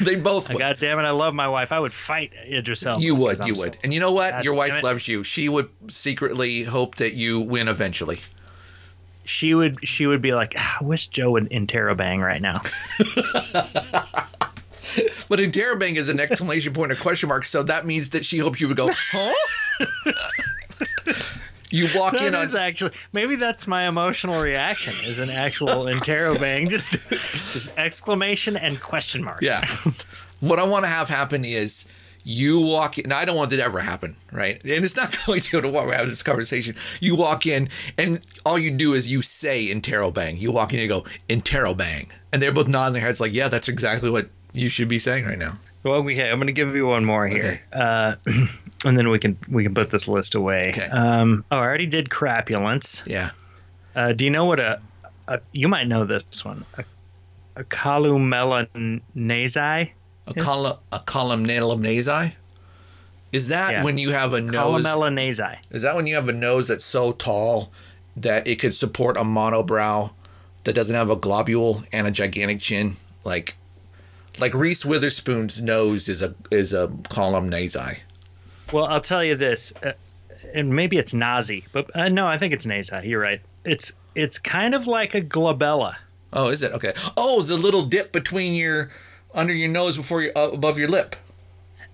they 0.04 0.16
both 0.16 0.48
would. 0.48 0.58
God 0.58 0.78
damn 0.78 0.98
it! 0.98 1.02
I 1.02 1.10
love 1.10 1.34
my 1.34 1.48
wife. 1.48 1.72
I 1.72 1.80
would 1.80 1.92
fight 1.92 2.32
Idris 2.46 2.86
Elba. 2.86 3.02
You 3.02 3.14
would, 3.16 3.38
you 3.40 3.44
I'm 3.54 3.58
would. 3.60 3.74
so- 3.74 3.80
And 3.84 3.92
you 3.92 4.00
know 4.00 4.12
what? 4.12 4.30
God 4.30 4.44
Your 4.44 4.54
wife 4.54 4.82
loves 4.82 5.06
you. 5.08 5.24
She 5.24 5.48
would 5.48 5.68
secretly 5.88 6.62
hope 6.62 6.94
that 6.96 7.14
you 7.14 7.40
win 7.40 7.68
eventually. 7.68 8.20
She 9.28 9.54
would 9.54 9.86
she 9.86 10.06
would 10.06 10.22
be 10.22 10.32
like, 10.32 10.54
"Ah, 10.56 10.78
I 10.80 10.84
wish 10.84 11.08
Joe 11.08 11.32
would 11.32 11.50
interrobang 11.50 12.20
right 12.20 12.40
now. 12.40 12.54
But 15.28 15.38
interrobang 15.38 15.96
is 15.96 16.08
an 16.08 16.18
exclamation 16.18 16.72
point 16.72 16.90
or 16.90 16.94
question 16.96 17.28
mark, 17.28 17.44
so 17.44 17.62
that 17.62 17.84
means 17.86 18.10
that 18.10 18.24
she 18.24 18.38
hopes 18.38 18.58
you 18.58 18.68
would 18.68 18.76
go, 18.78 18.88
huh? 18.92 19.34
you 21.70 21.88
walk 21.94 22.14
in 22.14 22.32
That 22.32 22.34
on 22.34 22.44
is 22.44 22.54
actually 22.54 22.92
maybe 23.12 23.36
that's 23.36 23.66
my 23.66 23.86
emotional 23.86 24.40
reaction 24.40 24.94
is 25.04 25.20
an 25.20 25.28
actual 25.28 25.68
interrobang, 25.92 26.70
just 26.70 26.92
just 27.10 27.70
exclamation 27.76 28.56
and 28.56 28.80
question 28.80 29.22
mark. 29.22 29.42
Yeah. 29.42 29.66
what 30.40 30.58
I 30.58 30.66
want 30.66 30.86
to 30.86 30.88
have 30.88 31.10
happen 31.10 31.44
is 31.44 31.86
you 32.28 32.60
walk 32.60 32.98
in. 32.98 33.08
Now, 33.08 33.16
I 33.16 33.24
don't 33.24 33.36
want 33.36 33.50
it 33.54 33.56
to 33.56 33.62
ever 33.62 33.80
happen, 33.80 34.14
right? 34.30 34.62
And 34.62 34.84
it's 34.84 34.96
not 34.96 35.16
going 35.26 35.40
to 35.40 35.62
while 35.62 35.86
we're 35.86 35.94
having 35.94 36.10
this 36.10 36.22
conversation. 36.22 36.76
You 37.00 37.16
walk 37.16 37.46
in, 37.46 37.70
and 37.96 38.20
all 38.44 38.58
you 38.58 38.70
do 38.70 38.92
is 38.92 39.10
you 39.10 39.22
say 39.22 39.68
interrobang. 39.68 40.38
You 40.38 40.52
walk 40.52 40.74
in 40.74 40.80
and 40.80 40.90
you 40.90 40.94
go, 40.94 41.06
interrobang. 41.30 42.10
And 42.30 42.42
they're 42.42 42.52
both 42.52 42.68
nodding 42.68 42.92
their 42.92 43.02
heads 43.02 43.18
like, 43.18 43.32
yeah, 43.32 43.48
that's 43.48 43.70
exactly 43.70 44.10
what 44.10 44.28
you 44.52 44.68
should 44.68 44.88
be 44.88 44.98
saying 44.98 45.24
right 45.24 45.38
now. 45.38 45.58
Well, 45.84 45.94
okay, 45.94 46.30
I'm 46.30 46.38
going 46.38 46.48
to 46.48 46.52
give 46.52 46.76
you 46.76 46.86
one 46.86 47.02
more 47.02 47.26
here, 47.26 47.62
Okay. 47.72 47.74
uh, 47.80 48.16
and 48.84 48.98
then 48.98 49.08
we 49.08 49.18
can 49.18 49.38
we 49.48 49.62
can 49.62 49.72
put 49.72 49.88
this 49.88 50.06
list 50.06 50.34
away. 50.34 50.68
Okay. 50.70 50.88
Um, 50.88 51.46
oh, 51.50 51.56
I 51.56 51.60
already 51.62 51.86
did 51.86 52.10
crapulence. 52.10 53.02
Yeah. 53.06 53.30
Uh, 53.96 54.12
do 54.12 54.26
you 54.26 54.30
know 54.30 54.44
what 54.44 54.60
a, 54.60 54.78
a 55.28 55.40
you 55.52 55.66
might 55.68 55.88
know 55.88 56.04
this 56.04 56.44
one 56.44 56.66
a, 56.76 56.84
a 57.56 57.64
columelanazi? 57.64 59.92
A, 60.28 60.32
Yes. 60.36 60.44
column, 60.44 60.76
a 60.92 60.98
columnalumnazi? 61.00 62.32
Is 63.32 63.48
that 63.48 63.72
Yeah. 63.72 63.84
when 63.84 63.98
you 63.98 64.10
have 64.12 64.32
a 64.32 64.40
nose? 64.40 64.82
Columelanazi. 64.84 65.58
Is 65.70 65.82
that 65.82 65.94
when 65.96 66.06
you 66.06 66.14
have 66.14 66.28
a 66.28 66.32
nose 66.32 66.68
that's 66.68 66.84
so 66.84 67.12
tall 67.12 67.70
that 68.16 68.46
it 68.48 68.56
could 68.56 68.74
support 68.74 69.16
a 69.16 69.22
monobrow 69.22 70.12
that 70.64 70.72
doesn't 70.72 70.96
have 70.96 71.10
a 71.10 71.16
globule 71.16 71.84
and 71.92 72.06
a 72.06 72.10
gigantic 72.10 72.60
chin? 72.60 72.96
Like 73.24 73.56
like 74.38 74.54
Reese 74.54 74.84
Witherspoon's 74.84 75.60
nose 75.60 76.08
is 76.08 76.22
a 76.22 76.34
is 76.50 76.72
a 76.72 76.90
column 77.10 77.48
nasi. 77.48 77.98
Well, 78.72 78.84
I'll 78.86 79.00
tell 79.00 79.24
you 79.24 79.34
this, 79.34 79.72
uh, 79.84 79.92
and 80.54 80.70
maybe 80.74 80.96
it's 80.98 81.12
Nazi, 81.14 81.64
but 81.72 81.90
uh, 81.96 82.08
no, 82.08 82.26
I 82.26 82.38
think 82.38 82.52
it's 82.54 82.66
Nazi. 82.66 82.96
You're 83.08 83.20
right. 83.20 83.40
It's 83.64 83.92
it's 84.14 84.38
kind 84.38 84.74
of 84.74 84.86
like 84.86 85.14
a 85.14 85.20
glabella. 85.20 85.96
Oh, 86.32 86.48
is 86.48 86.62
it? 86.62 86.72
Okay. 86.72 86.92
Oh, 87.16 87.42
the 87.42 87.56
little 87.56 87.84
dip 87.84 88.12
between 88.12 88.54
your 88.54 88.90
under 89.34 89.52
your 89.54 89.68
nose 89.68 89.96
before 89.96 90.22
you 90.22 90.32
uh, 90.36 90.50
above 90.52 90.78
your 90.78 90.88
lip. 90.88 91.16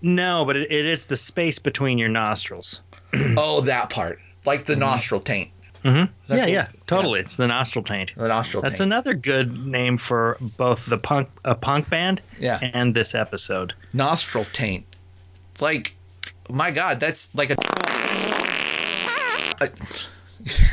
No, 0.02 0.44
but 0.44 0.56
it, 0.56 0.70
it 0.70 0.84
is 0.84 1.06
the 1.06 1.16
space 1.16 1.58
between 1.58 1.98
your 1.98 2.08
nostrils. 2.10 2.82
oh, 3.36 3.60
that 3.62 3.90
part. 3.90 4.18
Like 4.44 4.64
the 4.66 4.76
nostril 4.76 5.20
taint. 5.20 5.50
Mm-hmm. 5.82 6.32
Yeah, 6.32 6.38
what- 6.40 6.50
yeah, 6.50 6.68
totally. 6.86 7.20
It's 7.20 7.36
the 7.36 7.46
nostril 7.46 7.84
taint. 7.84 8.14
The 8.16 8.28
nostril 8.28 8.62
That's 8.62 8.78
taint. 8.78 8.88
another 8.88 9.14
good 9.14 9.66
name 9.66 9.96
for 9.98 10.36
both 10.56 10.86
the 10.86 10.96
punk 10.98 11.28
a 11.44 11.54
punk 11.54 11.88
band 11.90 12.20
Yeah. 12.38 12.58
and 12.62 12.94
this 12.94 13.14
episode. 13.14 13.74
nostril 13.92 14.44
taint. 14.46 14.86
It's 15.52 15.62
like, 15.62 15.94
my 16.50 16.70
God, 16.70 17.00
that's 17.00 17.34
like 17.34 17.50
a- 17.50 17.56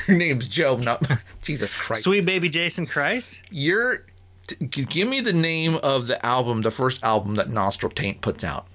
your 0.07 0.18
name's 0.18 0.47
Joe, 0.49 0.78
not 0.78 1.01
Jesus 1.41 1.74
Christ. 1.74 2.03
Sweet 2.03 2.26
baby 2.26 2.49
Jason 2.49 2.86
Christ. 2.86 3.41
You're. 3.51 4.05
T- 4.47 4.65
give 4.65 5.07
me 5.07 5.21
the 5.21 5.33
name 5.33 5.75
of 5.83 6.07
the 6.07 6.23
album, 6.25 6.61
the 6.61 6.71
first 6.71 7.03
album 7.03 7.35
that 7.35 7.49
Nostril 7.49 7.91
Taint 7.91 8.21
puts 8.21 8.43
out. 8.43 8.67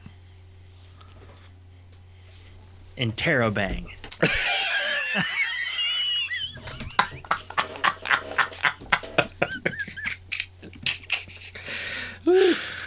Interrobang. 2.97 3.91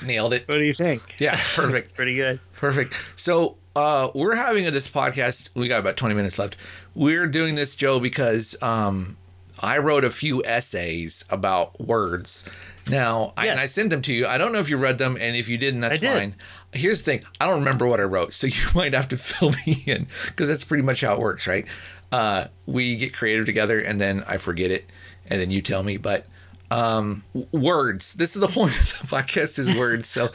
Nailed 0.01 0.33
it. 0.33 0.47
What 0.47 0.55
do 0.55 0.63
you 0.63 0.73
think? 0.73 1.01
Yeah, 1.19 1.39
perfect. 1.53 1.93
Pretty 1.95 2.15
good. 2.15 2.39
Perfect. 2.55 3.11
So 3.15 3.57
uh, 3.75 4.09
we're 4.15 4.35
having 4.35 4.63
this 4.65 4.89
podcast. 4.89 5.49
We 5.55 5.67
got 5.67 5.79
about 5.79 5.97
20 5.97 6.15
minutes 6.15 6.39
left. 6.39 6.57
We're 6.95 7.27
doing 7.27 7.55
this, 7.55 7.75
Joe, 7.75 7.99
because 7.99 8.55
um, 8.61 9.17
I 9.61 9.77
wrote 9.77 10.03
a 10.05 10.09
few 10.09 10.43
essays 10.43 11.25
about 11.29 11.79
words. 11.79 12.49
Now, 12.89 13.33
I, 13.37 13.47
and 13.47 13.59
I 13.59 13.63
Yes. 13.63 13.73
sent 13.73 13.89
them 13.91 14.01
to 14.03 14.13
you. 14.13 14.25
I 14.25 14.37
don't 14.37 14.51
know 14.51 14.59
if 14.59 14.69
you 14.69 14.77
read 14.77 14.97
them, 14.97 15.17
and 15.19 15.35
if 15.35 15.47
you 15.47 15.57
didn't, 15.57 15.81
that's 15.81 15.99
did. 15.99 16.11
fine. 16.13 16.35
Here's 16.73 17.03
the 17.03 17.11
thing: 17.11 17.23
I 17.39 17.45
don't 17.47 17.59
remember 17.59 17.85
what 17.87 17.99
I 17.99 18.03
wrote, 18.03 18.33
so 18.33 18.47
you 18.47 18.63
might 18.75 18.93
have 18.93 19.07
to 19.09 19.17
fill 19.17 19.51
me 19.65 19.83
in 19.85 20.07
because 20.27 20.47
that's 20.47 20.63
pretty 20.63 20.83
much 20.83 21.01
how 21.01 21.13
it 21.13 21.19
works, 21.19 21.45
right? 21.47 21.65
Uh, 22.11 22.45
we 22.65 22.95
get 22.95 23.13
creative 23.13 23.45
together, 23.45 23.79
and 23.79 23.99
then 24.01 24.23
I 24.27 24.37
forget 24.37 24.71
it, 24.71 24.85
and 25.27 25.39
then 25.39 25.51
you 25.51 25.61
tell 25.61 25.83
me. 25.83 25.97
But 25.97 26.25
um, 26.71 27.23
w- 27.35 27.47
words. 27.65 28.13
This 28.15 28.35
is 28.35 28.41
the 28.41 28.47
point 28.59 28.71
of 28.71 28.99
the 29.01 29.07
podcast 29.07 29.59
is 29.59 29.75
words. 29.77 30.07
So 30.07 30.29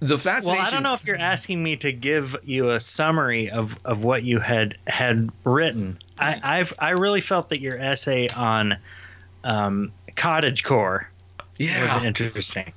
the 0.00 0.18
fascination. 0.18 0.58
Well. 0.58 0.66
I 0.66 0.70
don't 0.70 0.82
know 0.82 0.94
if 0.94 1.06
you're 1.06 1.16
asking 1.16 1.62
me 1.62 1.76
to 1.76 1.92
give 1.92 2.34
you 2.42 2.70
a 2.72 2.80
summary 2.80 3.50
of, 3.50 3.78
of 3.84 4.02
what 4.04 4.24
you 4.24 4.38
had 4.40 4.76
had 4.88 5.30
written. 5.44 5.98
I, 6.18 6.40
I've 6.42 6.72
I 6.78 6.90
really 6.90 7.20
felt 7.20 7.48
that 7.50 7.60
your 7.60 7.78
essay 7.78 8.28
on 8.28 8.76
um, 9.42 9.92
cottagecore 10.16 11.06
Yeah. 11.58 11.94
was 11.96 12.04
interesting. 12.04 12.72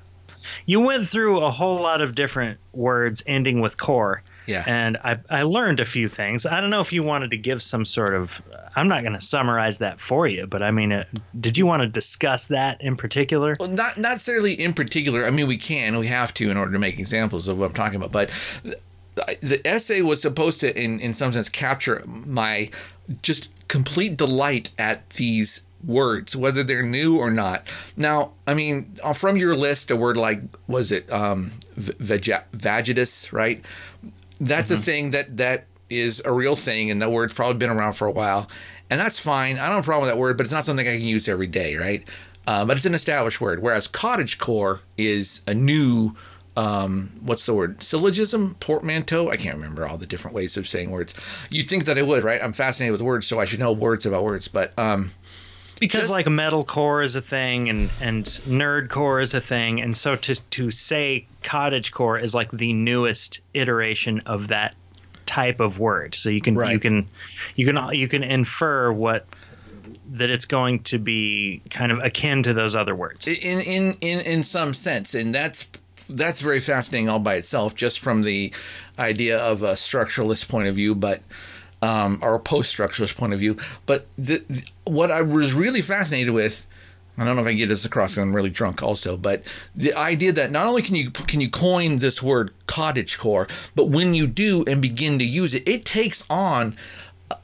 You 0.65 0.79
went 0.81 1.07
through 1.07 1.41
a 1.41 1.51
whole 1.51 1.79
lot 1.81 2.01
of 2.01 2.15
different 2.15 2.57
words 2.73 3.21
ending 3.27 3.59
with 3.61 3.77
core. 3.77 4.21
Yeah. 4.45 4.63
And 4.65 4.95
I, 5.03 5.19
I 5.29 5.43
learned 5.43 5.81
a 5.81 5.85
few 5.85 6.07
things. 6.07 6.45
I 6.45 6.61
don't 6.61 6.69
know 6.69 6.79
if 6.79 6.93
you 6.93 7.03
wanted 7.03 7.31
to 7.31 7.38
give 7.38 7.61
some 7.61 7.83
sort 7.83 8.13
of. 8.13 8.41
I'm 8.77 8.88
not 8.88 9.01
going 9.01 9.13
to 9.13 9.19
summarize 9.21 9.79
that 9.79 9.99
for 9.99 10.25
you, 10.25 10.47
but 10.47 10.63
I 10.63 10.71
mean, 10.71 10.93
uh, 10.93 11.03
did 11.41 11.57
you 11.57 11.65
want 11.65 11.81
to 11.81 11.88
discuss 11.88 12.47
that 12.47 12.79
in 12.81 12.95
particular? 12.95 13.55
Well, 13.59 13.67
not 13.67 13.97
not 13.97 14.11
necessarily 14.13 14.53
in 14.53 14.73
particular. 14.73 15.25
I 15.25 15.31
mean, 15.31 15.47
we 15.47 15.57
can, 15.57 15.97
we 15.99 16.07
have 16.07 16.33
to 16.35 16.49
in 16.49 16.55
order 16.55 16.71
to 16.71 16.79
make 16.79 16.97
examples 16.97 17.49
of 17.49 17.59
what 17.59 17.67
I'm 17.67 17.73
talking 17.73 17.97
about. 17.97 18.13
But 18.13 18.31
the, 19.41 19.61
essay 19.65 20.01
was 20.01 20.22
supposed 20.22 20.61
to, 20.61 20.82
in 20.82 20.99
in 20.99 21.13
some 21.13 21.32
sense, 21.34 21.49
capture 21.49 22.03
my 22.05 22.70
just 23.22 23.49
complete 23.68 24.18
delight 24.18 24.72
at 24.78 25.09
these 25.11 25.68
words, 25.84 26.36
whether 26.36 26.63
they're 26.63 26.84
new 26.84 27.18
or 27.18 27.32
not. 27.32 27.68
Now, 27.95 28.32
I 28.45 28.53
mean, 28.53 28.95
uh, 29.03 29.13
from 29.13 29.38
your 29.38 29.55
list, 29.55 29.91
a 29.91 29.95
word 29.95 30.18
like 30.18 30.41
was 30.68 30.91
it 30.91 31.11
um, 31.11 31.51
vagitus, 31.78 33.32
right? 33.34 33.63
That's 34.39 34.72
a 34.72 34.78
thing 34.78 35.11
that 35.11 35.38
that 35.38 35.65
is 35.89 36.22
a 36.26 36.32
real 36.32 36.55
thing, 36.55 36.91
and 36.91 37.01
that 37.01 37.11
word's 37.11 37.34
probably 37.34 37.57
been 37.57 37.70
around 37.70 37.93
for 37.93 38.07
a 38.07 38.11
while, 38.11 38.49
and 38.89 38.99
that's 38.99 39.20
fine. 39.20 39.57
I 39.57 39.65
don't 39.65 39.76
have 39.76 39.84
a 39.84 39.86
problem 39.86 40.05
with 40.05 40.13
that 40.13 40.20
word, 40.20 40.38
but 40.38 40.45
it's 40.45 40.53
not 40.53 40.65
something 40.65 40.88
I 40.88 40.97
can 40.97 41.05
use 41.05 41.28
every 41.28 41.47
day, 41.47 41.76
right? 41.76 42.07
Uh, 42.45 42.63
but 42.63 42.78
it's 42.78 42.86
an 42.86 42.93
established 42.93 43.41
word. 43.41 43.61
Whereas 43.61 43.88
cottagecore 43.89 44.80
is 44.97 45.43
a 45.47 45.53
new, 45.53 46.15
um, 46.57 47.11
what's 47.21 47.45
the 47.45 47.53
word? 47.53 47.83
Syllogism, 47.83 48.55
portmanteau. 48.59 49.29
I 49.29 49.37
can't 49.37 49.55
remember 49.55 49.87
all 49.87 49.97
the 49.97 50.07
different 50.07 50.35
ways 50.35 50.57
of 50.57 50.67
saying 50.67 50.89
words. 50.89 51.13
You'd 51.51 51.69
think 51.69 51.85
that 51.85 51.99
I 51.99 52.01
would, 52.01 52.23
right? 52.23 52.41
I'm 52.43 52.51
fascinated 52.51 52.93
with 52.93 53.01
words, 53.01 53.27
so 53.27 53.39
I 53.39 53.45
should 53.45 53.59
know 53.59 53.71
words 53.71 54.07
about 54.07 54.23
words. 54.23 54.47
But 54.47 54.77
um, 54.79 55.11
because 55.79 56.01
Just- 56.01 56.11
like 56.11 56.25
metalcore 56.25 57.03
is 57.03 57.15
a 57.15 57.21
thing 57.21 57.69
and 57.69 57.91
and 58.01 58.25
nerdcore 58.25 59.21
is 59.21 59.35
a 59.35 59.41
thing 59.41 59.79
and 59.81 59.95
so 59.95 60.15
to 60.15 60.35
to 60.49 60.71
say 60.71 61.27
cottagecore 61.43 62.19
is 62.19 62.33
like 62.33 62.49
the 62.51 62.73
newest 62.73 63.41
iteration 63.53 64.21
of 64.25 64.47
that 64.47 64.73
type 65.27 65.59
of 65.59 65.77
word 65.77 66.15
so 66.15 66.29
you 66.29 66.41
can 66.41 66.55
you 66.55 66.79
can 66.79 67.07
you 67.55 67.71
can 67.71 67.93
you 67.93 68.07
can 68.07 68.23
infer 68.23 68.91
what 68.91 69.27
that 70.09 70.31
it's 70.31 70.45
going 70.45 70.79
to 70.79 70.97
be 70.97 71.61
kind 71.69 71.91
of 71.91 71.99
akin 71.99 72.41
to 72.41 72.53
those 72.53 72.75
other 72.75 72.95
words 72.95 73.27
in 73.27 73.59
in 73.59 73.95
in 74.01 74.19
in 74.21 74.43
some 74.43 74.73
sense 74.73 75.13
and 75.13 75.35
that's 75.35 75.69
that's 76.09 76.41
very 76.41 76.59
fascinating 76.59 77.09
all 77.09 77.19
by 77.19 77.35
itself 77.35 77.75
just 77.75 77.99
from 77.99 78.23
the 78.23 78.53
idea 78.99 79.37
of 79.37 79.61
a 79.63 79.73
structuralist 79.73 80.47
point 80.49 80.67
of 80.67 80.75
view 80.75 80.95
but 80.95 81.21
um, 81.81 82.19
or 82.23 82.33
a 82.35 82.39
post-structuralist 82.39 83.15
point 83.17 83.33
of 83.33 83.39
view 83.39 83.55
but 83.85 84.07
the, 84.17 84.43
the- 84.49 84.63
what 84.85 85.11
i 85.11 85.21
was 85.21 85.53
really 85.53 85.81
fascinated 85.81 86.33
with 86.33 86.65
I 87.19 87.25
don't 87.25 87.35
know 87.35 87.41
if 87.41 87.47
I 87.47 87.51
can 87.53 87.57
get 87.57 87.69
this 87.69 87.83
across. 87.83 88.15
I'm 88.15 88.35
really 88.35 88.51
drunk, 88.51 88.83
also. 88.83 89.17
But 89.17 89.41
the 89.75 89.91
idea 89.95 90.31
that 90.33 90.51
not 90.51 90.67
only 90.67 90.83
can 90.83 90.93
you 90.93 91.09
can 91.09 91.41
you 91.41 91.49
coin 91.49 91.97
this 91.97 92.21
word 92.21 92.53
cottagecore, 92.67 93.49
but 93.73 93.89
when 93.89 94.13
you 94.13 94.27
do 94.27 94.63
and 94.67 94.79
begin 94.79 95.17
to 95.17 95.25
use 95.25 95.55
it, 95.55 95.67
it 95.67 95.83
takes 95.83 96.29
on 96.29 96.77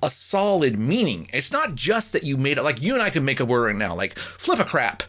a 0.04 0.12
solid 0.12 0.78
meaning. 0.78 1.28
It's 1.34 1.52
not 1.52 1.74
just 1.74 2.14
that 2.14 2.22
you 2.24 2.38
made 2.38 2.60
it. 2.60 2.64
Like 2.64 2.84
you 2.84 2.94
and 2.94 3.02
I 3.02 3.10
can 3.10 3.26
make 3.26 3.40
a 3.40 3.46
word 3.46 3.66
right 3.66 3.76
now, 3.76 3.96
like 3.96 4.16
flip 4.16 4.60
a 4.60 4.64
crap. 4.64 5.02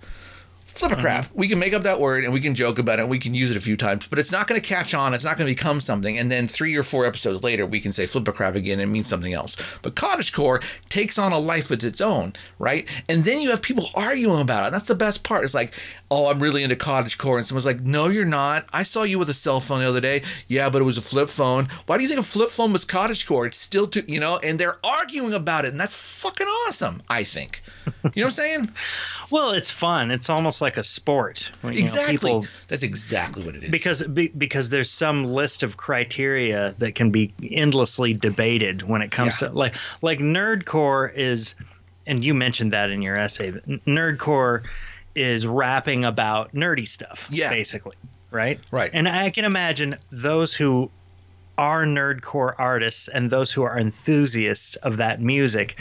Flip 0.75 0.91
a 0.91 0.97
crap. 0.97 1.27
Mm-hmm. 1.27 1.39
We 1.39 1.49
can 1.49 1.61
make 1.61 1.72
up 1.72 1.85
that 1.85 2.01
word 2.01 2.25
and 2.25 2.33
we 2.33 2.41
can 2.41 2.57
joke 2.57 2.81
about 2.81 2.99
it 2.99 3.03
and 3.03 3.11
we 3.11 3.20
can 3.20 3.33
use 3.33 3.49
it 3.53 3.57
a 3.57 3.61
few 3.61 3.77
times, 3.77 4.09
but 4.09 4.18
it's 4.18 4.33
not 4.33 4.49
going 4.49 4.61
to 4.61 4.66
catch 4.66 4.93
on. 4.93 5.14
It's 5.14 5.25
not 5.25 5.39
going 5.39 5.47
to 5.47 5.55
become 5.55 5.81
something. 5.81 6.18
And 6.18 6.33
then 6.33 6.49
three 6.49 6.75
or 6.75 6.83
four 6.83 7.07
episodes 7.07 7.45
later, 7.45 7.64
we 7.64 7.79
can 7.79 7.93
say 7.93 8.07
flip 8.07 8.27
a 8.27 8.33
crap 8.33 8.57
again 8.57 8.81
and 8.81 8.91
it 8.91 8.93
means 8.93 9.07
something 9.07 9.33
else. 9.33 9.57
But 9.83 9.95
cottagecore 9.95 10.64
takes 10.89 11.16
on 11.16 11.31
a 11.31 11.39
life 11.39 11.70
of 11.70 11.85
its 11.85 12.01
own, 12.01 12.33
right? 12.59 12.89
And 13.09 13.22
then 13.22 13.41
you 13.41 13.51
have 13.51 13.62
people 13.62 13.89
arguing 13.95 14.41
about 14.41 14.66
it. 14.66 14.72
That's 14.72 14.89
the 14.89 14.97
best 14.97 15.22
part. 15.22 15.45
It's 15.45 15.55
like, 15.55 15.75
oh, 16.11 16.27
I'm 16.27 16.41
really 16.41 16.64
into 16.64 16.75
cottagecore. 16.75 17.39
And 17.39 17.47
someone's 17.47 17.66
like, 17.66 17.83
no, 17.83 18.09
you're 18.09 18.25
not. 18.25 18.66
I 18.72 18.83
saw 18.83 19.05
you 19.05 19.20
with 19.20 19.29
a 19.29 19.35
cell 19.35 19.61
phone 19.61 19.79
the 19.79 19.89
other 19.89 20.01
day. 20.01 20.22
Yeah, 20.49 20.70
but 20.70 20.83
it 20.83 20.87
was 20.87 20.99
a 20.99 21.03
flip 21.03 21.29
phone. 21.29 21.68
Why 21.87 21.99
do 21.99 22.03
you 22.03 22.09
think 22.09 22.20
a 22.20 22.25
flip 22.25 22.51
phone 22.51 22.72
was 22.72 22.85
cottagecore? 22.85 23.47
It's 23.47 23.59
still 23.59 23.87
too, 23.87 24.03
you 24.09 24.18
know, 24.18 24.41
and 24.43 24.59
they're 24.59 24.85
arguing 24.85 25.35
about 25.35 25.66
it. 25.66 25.70
And 25.70 25.79
that's 25.79 26.20
fucking 26.20 26.49
awesome, 26.49 27.01
I 27.09 27.22
think. 27.22 27.62
You 27.87 27.93
know 27.93 28.11
what 28.14 28.24
I'm 28.24 28.30
saying? 28.30 28.70
well 29.30 29.53
it's 29.53 29.70
fun 29.70 30.11
it's 30.11 30.28
almost 30.28 30.61
like 30.61 30.76
a 30.76 30.85
sport 30.85 31.51
You 31.62 31.70
know, 31.70 31.76
exactly. 31.76 32.14
people- 32.16 32.47
That's 32.68 32.82
exactly 32.82 33.45
what 33.45 33.55
it 33.57 33.64
is. 33.64 33.70
because 33.70 34.03
be, 34.05 34.28
because 34.28 34.68
there's 34.70 34.91
some 34.91 35.24
list 35.24 35.62
of 35.62 35.76
criteria 35.76 36.74
that 36.78 36.95
can 36.95 37.11
be 37.11 37.32
endlessly 37.51 38.12
debated 38.14 38.82
when 38.82 39.01
it 39.03 39.11
comes 39.11 39.41
Yeah. 39.41 39.49
to 39.49 39.55
like 39.55 39.76
like 40.03 40.18
nerdcore 40.18 41.12
is 41.14 41.55
and 42.07 42.22
you 42.24 42.35
mentioned 42.35 42.70
that 42.72 42.91
in 42.91 43.01
your 43.03 43.18
essay 43.18 43.53
nerdcore 43.87 44.62
is 45.14 45.47
rapping 45.47 46.05
about 46.05 46.53
nerdy 46.55 46.87
stuff 46.87 47.28
Yeah. 47.30 47.49
basically 47.51 47.97
right 48.30 48.59
Right. 48.70 48.91
and 48.93 49.09
i 49.09 49.30
can 49.30 49.45
imagine 49.45 49.97
those 50.12 50.53
who 50.55 50.91
are 51.57 51.85
nerdcore 51.87 52.55
artists 52.59 53.07
and 53.09 53.30
those 53.30 53.53
who 53.53 53.62
are 53.62 53.78
enthusiasts 53.78 54.74
of 54.76 54.97
that 54.97 55.20
music 55.20 55.78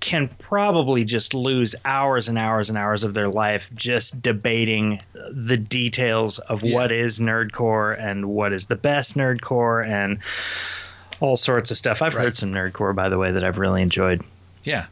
can 0.00 0.28
probably 0.38 1.04
just 1.04 1.34
lose 1.34 1.74
hours 1.84 2.28
and 2.28 2.38
hours 2.38 2.68
and 2.68 2.78
hours 2.78 3.02
of 3.02 3.14
their 3.14 3.28
life 3.28 3.70
just 3.74 4.22
debating 4.22 5.00
the 5.32 5.56
details 5.56 6.38
of 6.40 6.62
Yeah. 6.62 6.74
what 6.74 6.92
is 6.92 7.18
nerdcore 7.18 7.98
and 8.00 8.26
what 8.26 8.52
is 8.52 8.66
the 8.66 8.76
best 8.76 9.16
nerdcore 9.16 9.84
and 9.86 10.18
all 11.18 11.36
sorts 11.36 11.70
of 11.70 11.76
stuff. 11.76 12.00
I've 12.02 12.14
Right. 12.14 12.26
heard 12.26 12.36
some 12.36 12.52
nerdcore 12.52 12.94
by 12.94 13.08
the 13.08 13.18
way 13.18 13.32
that 13.32 13.44
I've 13.44 13.58
really 13.58 13.82
enjoyed. 13.82 14.22
Yeah. 14.64 14.86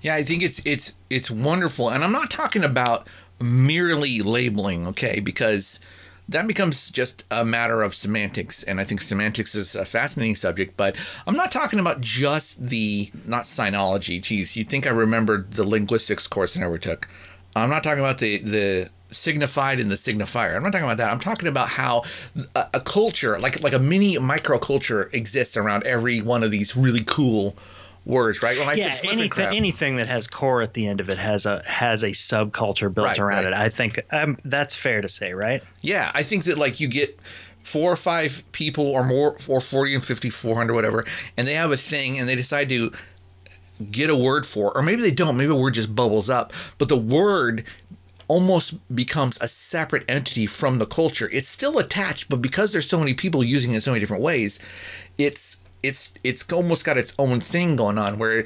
Yeah, 0.00 0.14
I 0.14 0.22
think 0.22 0.42
it's 0.42 0.60
it's 0.64 0.92
it's 1.10 1.30
wonderful. 1.30 1.88
And 1.90 2.02
I'm 2.04 2.12
not 2.12 2.30
talking 2.30 2.64
about 2.64 3.06
merely 3.40 4.20
labeling, 4.22 4.86
okay? 4.88 5.20
Because 5.20 5.80
that 6.28 6.46
becomes 6.46 6.90
just 6.90 7.24
a 7.30 7.44
matter 7.44 7.82
of 7.82 7.94
semantics 7.94 8.62
and 8.62 8.80
I 8.80 8.84
think 8.84 9.00
semantics 9.00 9.54
is 9.54 9.76
a 9.76 9.84
fascinating 9.84 10.36
subject, 10.36 10.76
but 10.76 10.96
I'm 11.26 11.36
not 11.36 11.52
talking 11.52 11.78
about 11.78 12.00
just 12.00 12.68
the 12.68 13.10
not 13.24 13.44
sinology. 13.44 14.22
Geez, 14.22 14.56
you'd 14.56 14.68
think 14.68 14.86
I 14.86 14.90
remembered 14.90 15.52
the 15.52 15.66
linguistics 15.66 16.26
course 16.26 16.56
I 16.56 16.60
never 16.60 16.78
took. 16.78 17.08
I'm 17.54 17.70
not 17.70 17.84
talking 17.84 18.00
about 18.00 18.18
the 18.18 18.38
the 18.38 18.90
signified 19.10 19.78
and 19.78 19.90
the 19.90 19.96
signifier. 19.96 20.56
I'm 20.56 20.62
not 20.62 20.72
talking 20.72 20.86
about 20.86 20.98
that. 20.98 21.12
I'm 21.12 21.20
talking 21.20 21.48
about 21.48 21.68
how 21.68 22.02
a, 22.54 22.66
a 22.74 22.80
culture, 22.80 23.38
like 23.38 23.62
like 23.62 23.72
a 23.72 23.78
mini 23.78 24.16
microculture 24.16 25.12
exists 25.14 25.56
around 25.56 25.84
every 25.84 26.20
one 26.20 26.42
of 26.42 26.50
these 26.50 26.76
really 26.76 27.04
cool 27.04 27.56
words, 28.04 28.42
right? 28.42 28.58
When 28.58 28.68
I 28.68 28.74
yeah, 28.74 28.92
said 28.94 29.10
anything 29.12 29.30
crap, 29.30 29.52
anything 29.54 29.96
that 29.96 30.06
has 30.06 30.26
core 30.26 30.62
at 30.62 30.74
the 30.74 30.86
end 30.86 31.00
of 31.00 31.08
it 31.08 31.18
has 31.18 31.46
a 31.46 31.62
has 31.66 32.02
a 32.02 32.10
subculture 32.10 32.92
built 32.92 33.06
Right, 33.08 33.18
around 33.18 33.44
right. 33.44 33.52
it. 33.52 33.58
I 33.58 33.68
think 33.68 34.00
um, 34.12 34.36
that's 34.44 34.76
fair 34.76 35.00
to 35.00 35.08
say, 35.08 35.32
right? 35.32 35.62
yeah, 35.80 36.10
I 36.14 36.22
think 36.22 36.44
that 36.44 36.58
like 36.58 36.80
you 36.80 36.88
get 36.88 37.18
four 37.62 37.90
or 37.90 37.96
five 37.96 38.42
people 38.52 38.84
or 38.86 39.02
more, 39.02 39.36
or 39.48 39.58
40 39.58 39.94
and 39.94 40.04
50, 40.04 40.28
400, 40.28 40.74
whatever, 40.74 41.04
and 41.36 41.48
they 41.48 41.54
have 41.54 41.72
a 41.72 41.78
thing 41.78 42.18
and 42.18 42.28
they 42.28 42.36
decide 42.36 42.68
to 42.68 42.92
get 43.90 44.10
a 44.10 44.16
word 44.16 44.44
for, 44.44 44.68
it, 44.68 44.78
or 44.78 44.82
maybe 44.82 45.00
they 45.00 45.10
don't, 45.10 45.36
maybe 45.36 45.50
a 45.52 45.56
word 45.56 45.72
just 45.72 45.96
bubbles 45.96 46.28
up, 46.28 46.52
but 46.76 46.88
the 46.90 46.96
word 46.96 47.64
almost 48.28 48.74
becomes 48.94 49.40
a 49.40 49.48
separate 49.48 50.04
entity 50.08 50.46
from 50.46 50.76
the 50.78 50.84
culture. 50.86 51.28
It's 51.32 51.48
still 51.48 51.78
attached, 51.78 52.28
but 52.28 52.42
because 52.42 52.72
there's 52.72 52.88
so 52.88 52.98
many 52.98 53.14
people 53.14 53.42
using 53.42 53.72
it 53.72 53.76
in 53.76 53.80
so 53.80 53.92
many 53.92 54.00
different 54.00 54.22
ways, 54.22 54.60
it's 55.16 55.63
it's 55.84 56.14
it's 56.24 56.50
almost 56.50 56.84
got 56.84 56.96
its 56.96 57.14
own 57.18 57.40
thing 57.40 57.76
going 57.76 57.98
on 57.98 58.18
where 58.18 58.44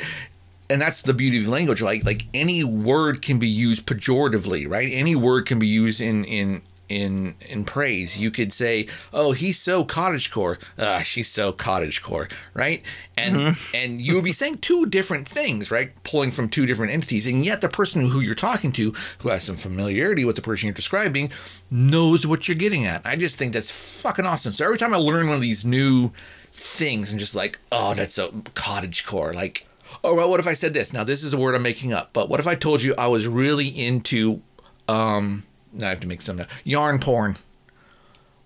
and 0.69 0.81
that's 0.83 1.03
the 1.03 1.15
beauty 1.15 1.41
of 1.41 1.49
language 1.49 1.81
like 1.81 2.05
like 2.05 2.27
any 2.35 2.65
word 2.65 3.23
can 3.23 3.39
be 3.39 3.49
used 3.49 3.87
pejoratively 3.87 4.69
right? 4.69 4.91
Any 4.93 5.15
word 5.15 5.47
can 5.47 5.59
be 5.59 5.69
used 5.69 6.01
in 6.01 6.25
in 6.25 6.63
in 6.89 7.37
in 7.47 7.65
praise. 7.65 8.19
You 8.19 8.31
could 8.31 8.53
say 8.53 8.89
oh 9.13 9.33
he's 9.33 9.59
so 9.59 9.85
cottagecore. 9.85 10.61
Ah 10.79 11.03
she's 11.03 11.29
so 11.29 11.53
cottagecore 11.53 12.31
right? 12.55 12.83
And 13.17 13.57
and 13.75 14.01
you 14.01 14.15
would 14.17 14.25
be 14.25 14.33
saying 14.33 14.59
two 14.59 14.87
different 14.87 15.29
things 15.29 15.71
right? 15.71 15.93
Pulling 16.03 16.33
from 16.33 16.49
two 16.49 16.67
different 16.67 16.93
entities. 16.93 17.27
And 17.27 17.45
yet 17.45 17.61
the 17.61 17.69
person 17.69 18.07
who 18.07 18.21
you're 18.21 18.35
talking 18.35 18.73
to 18.73 18.95
who 19.21 19.29
has 19.29 19.45
some 19.45 19.57
familiarity 19.57 20.25
with 20.25 20.37
the 20.37 20.43
person 20.43 20.67
you're 20.67 20.75
describing 20.75 21.31
knows 21.71 22.27
what 22.27 22.49
you're 22.49 22.57
getting 22.57 22.85
at. 22.85 23.03
I 23.05 23.17
just 23.17 23.39
think 23.39 23.53
that's 23.53 24.03
fucking 24.03 24.27
awesome. 24.27 24.53
So 24.53 24.65
every 24.65 24.79
time 24.79 24.93
i 24.93 24.97
learn 24.97 25.29
one 25.29 25.37
of 25.37 25.43
these 25.43 25.65
new 25.65 26.11
things 26.59 27.13
and 27.13 27.21
just 27.21 27.37
like 27.37 27.59
oh 27.71 27.95
that's 27.95 28.15
so 28.15 28.31
cottagecore 28.55 29.35
like 29.35 29.67
oh, 30.05 30.15
well, 30.15 30.31
what 30.31 30.41
if 30.41 30.47
I 30.47 30.55
said 30.55 30.75
this? 30.75 30.93
Now, 30.93 31.05
this 31.05 31.25
is 31.25 31.33
a 31.33 31.39
word 31.39 31.55
I'm 31.55 31.63
making 31.63 31.93
up, 31.93 32.11
but 32.13 32.29
what 32.29 32.41
if 32.41 32.47
I 32.47 32.55
told 32.55 32.83
you 32.83 32.95
I 32.97 33.07
was 33.07 33.27
really 33.27 33.69
into, 33.69 34.43
um, 34.89 35.45
now 35.73 35.87
I 35.87 35.91
have 35.91 36.01
to 36.01 36.07
make 36.07 36.21
some 36.21 36.43
yarn 36.65 36.99
porn. 36.99 37.37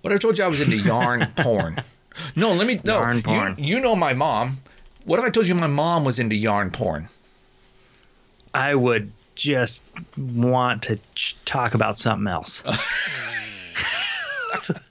What 0.03 0.13
if 0.13 0.17
I 0.17 0.19
told 0.19 0.39
you 0.39 0.45
I 0.45 0.49
was 0.49 0.61
into 0.61 0.79
yarn 0.79 1.27
porn? 1.37 1.77
No, 2.37 2.53
let 2.53 2.67
me, 2.67 2.81
no. 2.85 3.01
Yarn 3.01 3.17
you- 3.17 3.23
porn. 3.23 3.55
You, 3.59 3.81
know 3.81 3.97
my 3.97 4.15
mom. 4.15 4.59
What 5.05 5.19
if 5.19 5.25
I 5.25 5.31
told 5.31 5.47
you 5.47 5.55
my 5.55 5.67
mom 5.67 6.05
was 6.05 6.19
into 6.19 6.37
yarn 6.37 6.71
porn? 6.71 7.09
I 8.55 8.75
would 8.75 9.13
just 9.35 9.83
want 10.17 10.83
to 10.85 10.99
ch- 11.15 11.37
talk 11.45 11.75
about 11.75 11.97
something 11.97 12.29
else. 12.29 12.63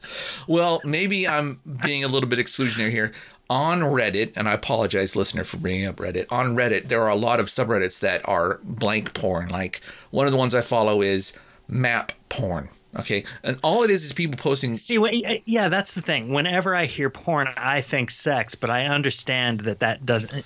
Well, 0.47 0.81
maybe 0.83 1.27
I'm 1.27 1.59
being 1.83 2.03
a 2.03 2.07
little 2.07 2.29
bit 2.29 2.39
exclusionary 2.39 2.91
here. 2.91 3.11
On 3.49 3.81
Reddit, 3.81 4.31
and 4.37 4.47
I 4.47 4.53
apologize, 4.53 5.15
listener, 5.15 5.43
for 5.43 5.57
bringing 5.57 5.85
up 5.85 5.97
Reddit. 5.97 6.25
On 6.29 6.55
Reddit, 6.55 6.87
there 6.87 7.01
are 7.01 7.09
a 7.09 7.15
lot 7.15 7.41
of 7.41 7.47
subreddits 7.47 7.99
that 7.99 8.21
are 8.27 8.61
blank 8.63 9.13
porn. 9.13 9.49
Like 9.49 9.81
one 10.09 10.25
of 10.25 10.31
the 10.31 10.37
ones 10.37 10.55
I 10.55 10.61
follow 10.61 11.01
is 11.01 11.37
map 11.67 12.13
porn. 12.29 12.69
Okay, 12.99 13.23
and 13.43 13.57
all 13.63 13.83
it 13.83 13.89
is 13.89 14.03
is 14.03 14.11
people 14.13 14.37
posting. 14.37 14.75
See, 14.75 15.41
yeah, 15.45 15.69
that's 15.69 15.95
the 15.95 16.01
thing. 16.01 16.29
Whenever 16.33 16.75
I 16.75 16.85
hear 16.85 17.09
porn, 17.09 17.47
I 17.57 17.79
think 17.81 18.11
sex, 18.11 18.53
but 18.55 18.69
I 18.69 18.85
understand 18.85 19.61
that 19.61 19.79
that 19.79 20.05
doesn't. 20.05 20.43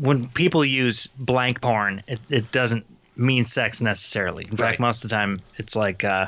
When 0.00 0.28
people 0.28 0.64
use 0.64 1.06
blank 1.08 1.60
porn, 1.60 2.02
it, 2.06 2.20
it 2.28 2.52
doesn't 2.52 2.84
mean 3.16 3.44
sex 3.44 3.80
necessarily. 3.80 4.44
In 4.44 4.50
Right. 4.50 4.58
fact, 4.70 4.80
most 4.80 5.02
of 5.04 5.10
the 5.10 5.16
time, 5.16 5.40
it's 5.56 5.74
like, 5.74 6.04
uh, 6.04 6.26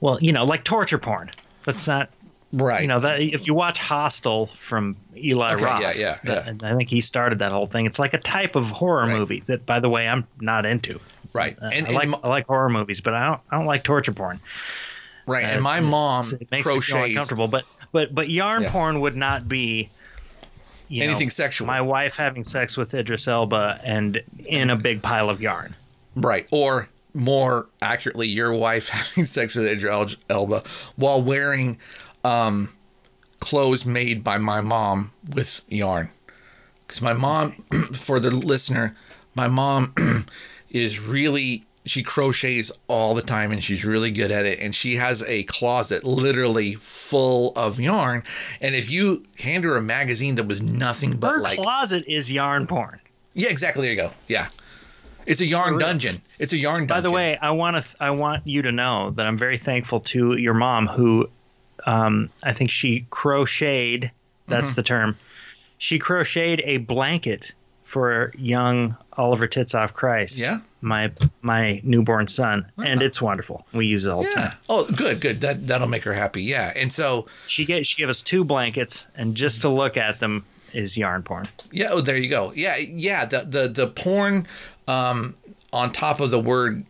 well, 0.00 0.18
you 0.20 0.32
know, 0.32 0.44
like 0.44 0.64
torture 0.64 0.98
porn. 0.98 1.30
That's 1.64 1.86
not. 1.86 2.10
Right. 2.52 2.80
You 2.82 2.88
know 2.88 3.00
that 3.00 3.20
if 3.20 3.46
you 3.46 3.54
watch 3.54 3.78
Hostel 3.78 4.46
from 4.58 4.96
Eli 5.16 5.54
Okay, 5.54 5.64
Roth, 5.64 5.80
yeah, 5.82 5.92
yeah, 5.96 6.18
yeah. 6.24 6.52
I 6.62 6.74
think 6.76 6.88
he 6.88 7.00
started 7.02 7.38
that 7.40 7.52
whole 7.52 7.66
thing. 7.66 7.84
It's 7.84 7.98
like 7.98 8.14
a 8.14 8.18
type 8.18 8.56
of 8.56 8.70
horror 8.70 9.06
Right. 9.06 9.18
movie 9.18 9.40
that, 9.46 9.66
by 9.66 9.80
the 9.80 9.90
way, 9.90 10.08
I'm 10.08 10.26
not 10.40 10.64
into. 10.64 10.98
right. 11.34 11.58
Uh, 11.60 11.66
And, 11.72 11.86
I 11.88 11.92
like 11.92 12.04
and, 12.06 12.14
I 12.24 12.28
like 12.28 12.46
horror 12.46 12.70
movies, 12.70 13.00
but 13.02 13.12
I 13.14 13.26
don't 13.26 13.40
I 13.50 13.56
don't 13.58 13.66
like 13.66 13.82
torture 13.84 14.12
porn. 14.12 14.40
right. 15.26 15.44
Uh, 15.44 15.48
And 15.48 15.62
my 15.62 15.80
mom 15.80 16.24
it 16.40 16.50
makes 16.50 16.66
me 16.66 16.80
feel 16.80 16.80
crochets. 16.80 17.08
uncomfortable. 17.10 17.48
But 17.48 17.64
but 17.92 18.14
but 18.14 18.30
yarn 18.30 18.62
Yeah. 18.62 18.70
porn 18.72 19.00
would 19.00 19.16
not 19.16 19.46
be 19.46 19.90
you 20.90 21.00
know, 21.00 21.10
Anything 21.10 21.28
sexual. 21.28 21.66
My 21.66 21.82
wife 21.82 22.16
having 22.16 22.44
sex 22.44 22.78
with 22.78 22.94
Idris 22.94 23.28
Elba 23.28 23.78
and 23.84 24.22
in 24.46 24.70
a 24.70 24.76
big 24.76 25.02
pile 25.02 25.28
of 25.28 25.38
yarn. 25.38 25.74
Right. 26.16 26.46
Or 26.50 26.88
more 27.12 27.66
accurately, 27.82 28.26
your 28.26 28.54
wife 28.54 28.88
having 28.92 29.26
sex 29.26 29.54
with 29.54 29.66
Idris 29.66 30.16
Elba 30.30 30.62
while 30.96 31.20
wearing 31.20 31.76
um, 32.24 32.70
clothes 33.40 33.86
made 33.86 34.22
by 34.24 34.38
my 34.38 34.60
mom 34.60 35.12
with 35.28 35.62
yarn. 35.68 36.10
Because 36.86 37.02
my 37.02 37.12
mom, 37.12 37.52
for 37.92 38.18
the 38.20 38.30
listener, 38.30 38.96
my 39.34 39.46
mom 39.48 39.94
is 40.70 41.00
really, 41.00 41.64
she 41.84 42.02
crochets 42.02 42.72
all 42.88 43.14
the 43.14 43.22
time 43.22 43.52
and 43.52 43.62
she's 43.62 43.84
really 43.84 44.10
good 44.10 44.30
at 44.30 44.46
it. 44.46 44.58
And 44.58 44.74
she 44.74 44.96
has 44.96 45.22
a 45.24 45.42
closet 45.44 46.04
literally 46.04 46.74
full 46.74 47.52
of 47.56 47.78
yarn. 47.78 48.22
And 48.60 48.74
if 48.74 48.90
you 48.90 49.24
hand 49.38 49.64
her 49.64 49.76
a 49.76 49.82
magazine 49.82 50.34
that 50.36 50.46
was 50.46 50.62
nothing 50.62 51.16
but 51.16 51.32
Her 51.34 51.40
like. 51.40 51.58
closet 51.58 52.04
is 52.08 52.32
yarn 52.32 52.66
porn. 52.66 53.00
Yeah, 53.34 53.50
exactly. 53.50 53.82
There 53.82 53.92
you 53.92 53.96
go. 53.96 54.10
Yeah. 54.26 54.48
It's 55.26 55.42
a 55.42 55.46
yarn 55.46 55.78
dungeon. 55.78 56.22
It's 56.38 56.54
a 56.54 56.56
yarn 56.56 56.86
dungeon. 56.86 56.96
By 56.96 57.00
the 57.02 57.10
way, 57.10 57.36
I 57.36 57.50
want 57.50 57.76
to 57.76 57.84
I 58.00 58.10
want 58.12 58.46
you 58.46 58.62
to 58.62 58.72
know 58.72 59.10
that 59.10 59.26
I'm 59.26 59.36
very 59.36 59.58
thankful 59.58 60.00
to 60.00 60.38
your 60.38 60.54
mom 60.54 60.86
who 60.86 61.28
um, 61.88 62.28
I 62.42 62.52
think 62.52 62.70
she 62.70 63.06
crocheted 63.10 64.10
that's 64.46 64.70
Mm-hmm. 64.70 64.74
the 64.76 64.82
term. 64.82 65.16
She 65.78 65.98
crocheted 65.98 66.60
a 66.64 66.78
blanket 66.78 67.52
for 67.84 68.32
young 68.36 68.96
Oliver 69.14 69.46
Titzoff 69.48 69.92
Christ. 69.92 70.38
Yeah? 70.38 70.60
My 70.80 71.10
my 71.42 71.80
newborn 71.84 72.26
son. 72.28 72.66
And 72.76 73.02
it's 73.02 73.20
wonderful. 73.22 73.66
We 73.72 73.86
use 73.86 74.06
it 74.06 74.10
all 74.10 74.22
the 74.22 74.30
time. 74.30 74.52
Oh, 74.68 74.84
good, 74.96 75.20
good. 75.20 75.40
That 75.40 75.66
that'll 75.66 75.88
make 75.88 76.04
her 76.04 76.12
happy. 76.14 76.42
Yeah. 76.42 76.72
And 76.76 76.92
so, 76.92 77.26
She 77.46 77.64
gave 77.64 77.86
she 77.86 77.96
gave 77.96 78.08
us 78.08 78.22
two 78.22 78.44
blankets, 78.44 79.06
and 79.16 79.34
just 79.34 79.60
to 79.62 79.68
look 79.68 79.96
at 79.96 80.20
them 80.20 80.44
is 80.74 80.96
yarn 80.96 81.22
porn. 81.22 81.46
yeah. 81.72 81.88
Oh, 81.90 82.00
there 82.00 82.16
you 82.16 82.28
go. 82.30 82.52
Yeah, 82.54 82.76
yeah. 82.76 83.24
The 83.24 83.40
the 83.40 83.68
the 83.68 83.86
porn 83.88 84.46
um, 84.86 85.34
on 85.72 85.92
top 85.92 86.18
of 86.20 86.30
the 86.30 86.40
word 86.40 86.84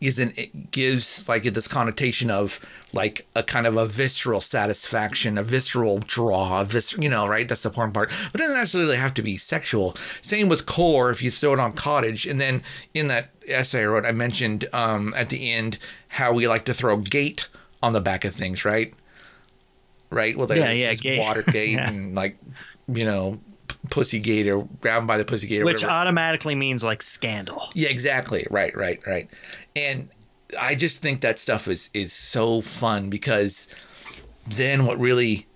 isn't 0.00 0.38
it 0.38 0.70
gives 0.70 1.28
like 1.28 1.42
this 1.42 1.68
connotation 1.68 2.30
of 2.30 2.58
like 2.94 3.26
a 3.36 3.42
kind 3.42 3.66
of 3.66 3.76
a 3.76 3.84
visceral 3.84 4.40
satisfaction, 4.40 5.36
a 5.36 5.42
visceral 5.42 5.98
draw, 5.98 6.60
a 6.60 6.64
vis- 6.64 6.96
you 6.98 7.08
know, 7.10 7.26
right? 7.26 7.46
That's 7.48 7.62
the 7.62 7.70
porn 7.70 7.92
part. 7.92 8.08
But 8.32 8.40
it 8.40 8.44
doesn't 8.44 8.56
necessarily 8.56 8.96
have 8.96 9.12
to 9.14 9.22
be 9.22 9.36
sexual. 9.36 9.94
Same 10.22 10.48
with 10.48 10.64
core. 10.64 11.10
If 11.10 11.22
you 11.22 11.30
throw 11.30 11.52
it 11.52 11.60
on 11.60 11.72
cottage, 11.72 12.26
and 12.26 12.40
then 12.40 12.62
in 12.94 13.08
that 13.08 13.30
essay 13.46 13.82
I 13.82 13.86
wrote, 13.86 14.06
I 14.06 14.12
mentioned 14.12 14.64
um, 14.72 15.12
at 15.14 15.28
the 15.28 15.52
end 15.52 15.78
how 16.08 16.32
we 16.32 16.48
like 16.48 16.64
to 16.64 16.74
throw 16.74 16.96
gate 16.96 17.48
on 17.82 17.92
the 17.92 18.00
back 18.00 18.24
of 18.24 18.32
things, 18.32 18.64
right? 18.64 18.94
Right. 20.10 20.36
Well, 20.36 20.48
Yeah, 20.48 20.54
there's 20.66 20.78
yeah, 20.78 20.90
this 20.90 21.00
gate. 21.00 21.20
Watergate 21.20 21.70
Yeah. 21.74 21.88
and 21.90 22.14
like 22.14 22.38
you 22.88 23.04
know, 23.04 23.40
pussy 23.90 24.18
gate 24.18 24.46
or 24.48 24.64
grabbed 24.80 25.06
by 25.06 25.18
the 25.18 25.24
pussy 25.24 25.46
gator, 25.48 25.64
Which 25.64 25.76
whatever. 25.82 25.92
automatically 25.92 26.54
means 26.54 26.82
like 26.84 27.02
scandal. 27.02 27.68
Yeah, 27.74 27.88
exactly. 27.88 28.46
Right, 28.50 28.74
right, 28.76 29.00
right. 29.06 29.28
And 29.76 30.08
I 30.60 30.74
just 30.74 31.02
think 31.02 31.20
that 31.22 31.38
stuff 31.38 31.68
is 31.68 31.90
is 31.94 32.12
so 32.12 32.60
fun 32.60 33.10
because 33.10 33.74
then 34.46 34.86
what 34.86 34.98
really 34.98 35.46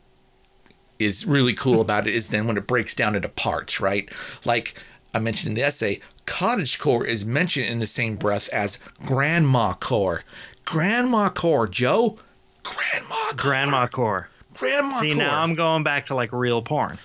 is 0.99 1.27
really 1.27 1.53
cool 1.55 1.81
about 1.81 2.07
it 2.07 2.15
is 2.15 2.29
then 2.29 2.47
when 2.47 2.57
it 2.57 2.67
breaks 2.67 2.95
down 2.95 3.15
into 3.15 3.29
parts, 3.29 3.81
right? 3.81 4.11
Like 4.45 4.83
I 5.15 5.19
mentioned 5.19 5.51
in 5.51 5.55
the 5.55 5.63
essay, 5.63 6.01
cottage 6.25 6.79
core 6.79 7.05
is 7.05 7.25
mentioned 7.25 7.67
in 7.67 7.79
the 7.79 7.87
same 7.87 8.17
breath 8.17 8.49
as 8.51 8.79
grandma 9.05 9.75
core. 9.75 10.25
Grandma 10.65 11.29
core, 11.29 11.69
Joe. 11.69 12.17
Grandma 12.63 13.15
core. 13.15 13.35
Grandma 13.37 13.87
core. 13.87 14.29
Grandma 14.55 15.01
See, 15.01 15.11
core. 15.13 15.19
now 15.19 15.43
I'm 15.43 15.55
going 15.55 15.83
back 15.85 16.07
to 16.07 16.15
like 16.15 16.33
real 16.33 16.63
porn. 16.63 16.99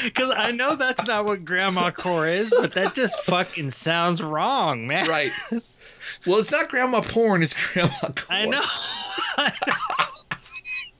Because 0.03 0.33
I 0.35 0.51
know 0.51 0.75
that's 0.75 1.07
not 1.07 1.23
what 1.23 1.45
grandma 1.45 1.89
core 1.91 2.27
is, 2.27 2.53
but 2.59 2.73
that 2.73 2.93
just 2.93 3.21
fucking 3.21 3.69
sounds 3.69 4.21
wrong, 4.21 4.85
man. 4.85 5.07
right. 5.07 5.31
Well, 6.25 6.39
it's 6.39 6.51
not 6.51 6.67
grandma 6.67 6.99
porn, 7.01 7.41
it's 7.41 7.73
grandma 7.73 7.93
core. 7.99 8.25
I 8.29 8.45
know. 8.45 8.61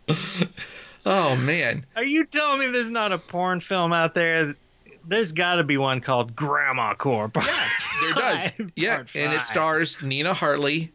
Oh 1.06 1.36
man. 1.36 1.86
Are 1.96 2.04
you 2.04 2.26
telling 2.26 2.60
me 2.60 2.68
there's 2.68 2.90
not 2.90 3.12
a 3.12 3.18
porn 3.18 3.60
film 3.60 3.92
out 3.92 4.14
there? 4.14 4.56
There's 5.06 5.34
got 5.34 5.56
to 5.56 5.64
be 5.64 5.76
one 5.76 6.00
called 6.00 6.34
Grandma 6.34 6.94
Core. 6.96 7.30
Yeah, 7.36 7.70
there 8.02 8.14
does. 8.14 8.52
Yeah, 8.76 9.04
and 9.14 9.34
it 9.34 9.44
stars 9.44 10.02
Nina 10.02 10.34
Hartley, 10.34 10.94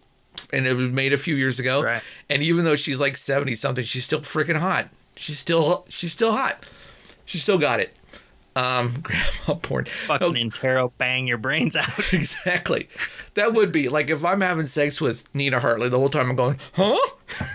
and 0.51 0.67
it 0.67 0.75
was 0.75 0.91
made 0.91 1.13
a 1.13 1.19
few 1.19 1.35
years 1.35 1.61
ago. 1.61 1.83
Right. 1.83 2.03
And 2.31 2.43
even 2.43 2.65
though 2.65 2.77
she's 2.77 3.01
like 3.01 3.19
seventy 3.19 3.55
something, 3.55 3.85
she's 3.85 4.05
still 4.07 4.21
freaking 4.21 4.59
hot. 4.59 4.89
She's 5.19 5.39
still 5.39 5.85
she's 5.89 6.13
still 6.13 6.33
hot. 6.33 6.65
She 7.25 7.39
still 7.39 7.59
got 7.59 7.81
it. 7.81 7.95
Um, 8.57 8.95
grandma 9.03 9.55
porn. 9.61 9.85
Fucking 9.85 10.27
Oh, 10.27 10.33
Intero 10.33 10.91
bang 10.99 11.27
your 11.27 11.39
brains 11.39 11.77
out. 11.77 11.99
exactly. 12.13 12.89
That 13.35 13.53
would 13.55 13.71
be 13.73 13.89
like 13.89 14.11
if 14.11 14.25
I'm 14.25 14.41
having 14.41 14.67
sex 14.67 15.01
with 15.01 15.33
Nina 15.35 15.61
Hartley 15.61 15.89
the 15.89 15.99
whole 15.99 16.09
time. 16.09 16.31
I'm 16.31 16.37
going, 16.37 16.59
huh? 16.73 16.97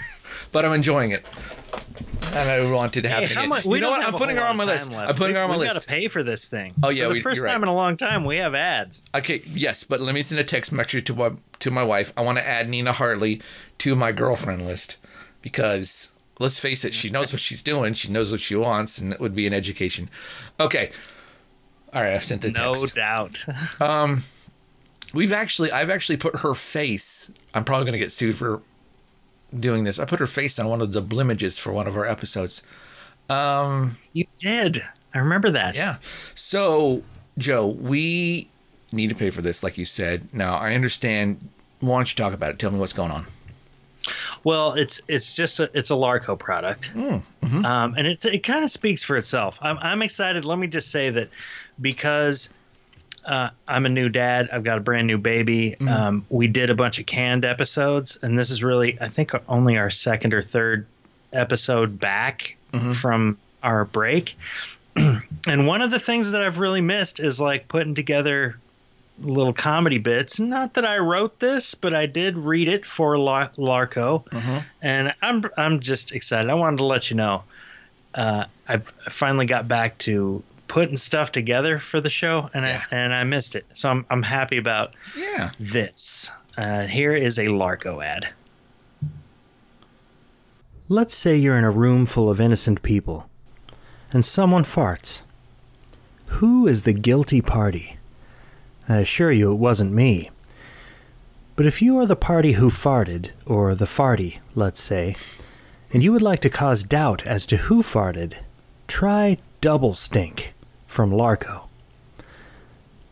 but 0.51 0.64
I'm 0.66 0.72
enjoying 0.74 1.11
it, 1.11 1.24
and 2.34 2.49
I 2.49 2.72
wanted 2.72 3.01
to 3.03 3.09
happen. 3.09 3.28
Hey, 3.30 3.34
how 3.34 3.41
again. 3.41 3.49
much- 3.49 3.66
you 3.66 3.72
we 3.72 3.80
know 3.80 3.89
what? 3.89 4.05
I'm 4.05 4.14
putting 4.14 4.38
her 4.38 4.43
on 4.43 4.55
my 4.55 4.64
list. 4.66 4.89
left. 4.91 5.09
I'm 5.09 5.16
putting 5.16 5.34
we, 5.34 5.39
her 5.39 5.43
on 5.43 5.49
my 5.49 5.55
we 5.57 5.61
list. 5.66 5.74
We 5.74 5.80
gotta 5.80 5.88
pay 5.88 6.07
for 6.07 6.24
this 6.24 6.47
thing. 6.47 6.74
Oh, 6.84 6.89
yeah, 6.89 7.03
For 7.03 7.09
the 7.09 7.14
we- 7.16 7.22
1st 7.24 7.36
you're 7.36 7.45
right. 7.45 7.51
time 7.53 7.64
in 7.64 7.70
a 7.70 7.74
long 7.74 7.97
time, 7.97 8.24
we 8.24 8.38
have 8.38 8.55
ads. 8.55 9.01
Okay, 9.16 9.41
yes, 9.45 9.84
but 9.84 9.99
let 9.99 10.14
me 10.16 10.22
send 10.22 10.39
a 10.39 10.43
text 10.45 10.72
message 10.72 11.03
to 11.05 11.16
my 11.16 11.32
to 11.59 11.72
my 11.72 11.84
wife. 11.84 12.14
I 12.16 12.22
want 12.22 12.38
to 12.38 12.47
add 12.47 12.70
Nina 12.70 12.93
Hartley 12.93 13.41
to 13.80 13.95
my 13.95 14.11
girlfriend 14.14 14.66
list 14.66 14.99
because 15.41 16.11
let's 16.43 16.59
face 16.59 16.85
it, 16.85 16.93
she 16.93 17.09
knows 17.09 17.33
what 17.33 17.39
she's 17.39 17.61
doing. 17.63 17.93
She 17.93 18.11
knows 18.11 18.31
what 18.31 18.41
she 18.41 18.55
wants, 18.55 18.99
and 18.99 19.13
it 19.13 19.19
would 19.19 19.33
be 19.33 19.47
an 19.47 19.53
education. 19.53 20.09
Okay, 20.59 20.91
all 21.93 22.01
right, 22.01 22.13
I've 22.13 22.23
sent 22.23 22.41
the 22.41 22.51
No 22.51 22.73
text. 22.73 22.95
No 22.95 23.01
doubt. 23.01 23.45
Um, 23.81 24.23
we've 25.13 25.31
actually, 25.31 25.71
I've 25.71 25.89
actually 25.89 26.17
put 26.17 26.37
her 26.41 26.53
face. 26.53 27.31
I'm 27.53 27.63
probably 27.63 27.85
going 27.85 27.93
to 27.93 27.99
get 27.99 28.11
sued 28.11 28.35
for 28.35 28.61
doing 29.57 29.83
this. 29.83 29.99
I 29.99 30.05
put 30.05 30.19
her 30.19 30.27
face 30.27 30.59
on 30.59 30.67
one 30.67 30.81
of 30.81 30.91
the 30.91 31.01
blimages 31.01 31.59
for 31.59 31.71
one 31.71 31.87
of 31.87 31.95
our 31.95 32.05
episodes. 32.05 32.63
Um, 33.29 33.97
you 34.11 34.25
did. 34.37 34.83
I 35.13 35.19
remember 35.19 35.49
that. 35.51 35.75
Yeah. 35.75 35.97
So, 36.35 37.03
Joe, 37.37 37.67
we 37.67 38.49
need 38.91 39.09
to 39.09 39.15
pay 39.15 39.29
for 39.29 39.41
this, 39.41 39.63
like 39.63 39.77
you 39.77 39.85
said. 39.85 40.27
Now, 40.33 40.55
I 40.55 40.73
understand. 40.73 41.49
Why 41.79 41.97
don't 41.97 42.11
you 42.11 42.23
talk 42.23 42.33
about 42.33 42.51
it? 42.51 42.59
Tell 42.59 42.71
me 42.71 42.79
what's 42.79 42.93
going 42.93 43.11
on. 43.11 43.25
Well, 44.43 44.73
it's 44.73 45.01
it's 45.07 45.35
just 45.35 45.59
a 45.59 45.69
it's 45.73 45.89
a 45.89 45.93
Larco 45.93 46.37
product, 46.37 46.91
Mm-hmm. 46.93 47.65
um, 47.65 47.95
and 47.97 48.05
it's 48.07 48.25
it 48.25 48.39
kind 48.43 48.63
of 48.63 48.71
speaks 48.71 49.03
for 49.03 49.15
itself. 49.17 49.57
I'm 49.61 49.77
I'm 49.79 50.01
excited. 50.01 50.43
Let 50.45 50.59
me 50.59 50.67
just 50.67 50.91
say 50.91 51.09
that 51.11 51.29
because 51.79 52.49
uh, 53.25 53.49
I'm 53.69 53.85
a 53.85 53.89
new 53.89 54.09
dad, 54.09 54.49
I've 54.51 54.63
got 54.65 54.77
a 54.77 54.81
brand 54.81 55.07
new 55.07 55.17
baby. 55.17 55.75
Mm-hmm. 55.79 55.87
Um, 55.87 56.25
we 56.29 56.47
did 56.47 56.69
a 56.69 56.75
bunch 56.75 56.99
of 56.99 57.05
canned 57.05 57.45
episodes, 57.45 58.17
and 58.21 58.37
this 58.37 58.51
is 58.51 58.61
really 58.63 58.97
I 58.99 59.07
think 59.07 59.31
only 59.47 59.77
our 59.77 59.89
second 59.89 60.33
or 60.33 60.41
third 60.41 60.85
episode 61.31 61.99
back 61.99 62.55
Mm-hmm. 62.73 62.91
from 62.93 63.37
our 63.61 63.85
break. 63.85 64.35
and 64.95 65.67
one 65.67 65.81
of 65.83 65.91
the 65.91 65.99
things 65.99 66.31
that 66.31 66.41
I've 66.43 66.57
really 66.57 66.81
missed 66.81 67.19
is 67.19 67.39
like 67.39 67.67
putting 67.67 67.93
together 67.93 68.57
little 69.22 69.53
comedy 69.53 69.99
bits. 69.99 70.39
Not 70.39 70.74
that 70.74 70.86
I 70.86 70.97
wrote 70.97 71.39
this, 71.39 71.76
but 71.76 71.93
I 71.93 72.05
did 72.07 72.38
read 72.38 72.68
it 72.68 72.86
for 72.86 73.18
Lar- 73.18 73.49
Larco, 73.57 74.26
Mm-hmm. 74.30 74.57
and 74.82 75.14
I'm 75.22 75.43
I'm 75.57 75.80
just 75.80 76.11
excited. 76.14 76.49
I 76.49 76.55
wanted 76.55 76.78
to 76.78 76.86
let 76.86 77.09
you 77.09 77.18
know. 77.18 77.43
Uh, 78.16 78.45
I've 78.68 78.93
I 79.05 79.09
finally 79.09 79.45
got 79.45 79.68
back 79.68 79.97
to 79.99 80.41
putting 80.68 80.95
stuff 80.95 81.32
together 81.32 81.78
for 81.80 82.01
the 82.01 82.09
show, 82.09 82.49
and 82.53 82.66
Yeah. 82.66 82.82
I 82.91 82.95
and 82.95 83.14
I 83.14 83.24
missed 83.24 83.55
it. 83.55 83.66
So 83.74 83.89
I'm 83.89 84.05
I'm 84.09 84.24
happy 84.24 84.57
about 84.57 84.95
Yeah. 85.16 85.51
this. 85.59 86.32
Uh, 86.57 86.86
here 86.86 87.14
is 87.16 87.38
a 87.39 87.45
Larco 87.47 88.03
ad. 88.03 88.30
Let's 90.89 91.16
say 91.16 91.36
you're 91.38 91.57
in 91.57 91.64
a 91.64 91.72
room 91.72 92.05
full 92.05 92.30
of 92.30 92.39
innocent 92.41 92.82
people, 92.84 93.30
and 94.11 94.24
someone 94.26 94.64
farts. 94.64 95.22
Who 96.38 96.68
is 96.68 96.82
the 96.84 96.93
guilty 96.93 97.41
party? 97.41 97.97
I 98.88 98.97
assure 98.97 99.31
you 99.31 99.51
it 99.51 99.59
wasn't 99.59 99.93
me. 99.93 100.29
But 101.55 101.65
if 101.65 101.81
you 101.81 101.97
are 101.99 102.05
the 102.05 102.15
party 102.15 102.53
who 102.53 102.69
farted, 102.69 103.31
or 103.45 103.75
the 103.75 103.86
farty, 103.86 104.39
let's 104.55 104.81
say, 104.81 105.15
and 105.91 106.03
you 106.03 106.11
would 106.11 106.21
like 106.21 106.39
to 106.41 106.49
cause 106.49 106.84
doubt 106.84 107.25
as 107.27 107.45
to 107.45 107.57
who 107.57 107.84
farted, 107.84 108.34
try 108.88 109.38
Double 109.61 109.93
Stink 109.93 110.53
from 110.88 111.11
Larco. 111.11 111.67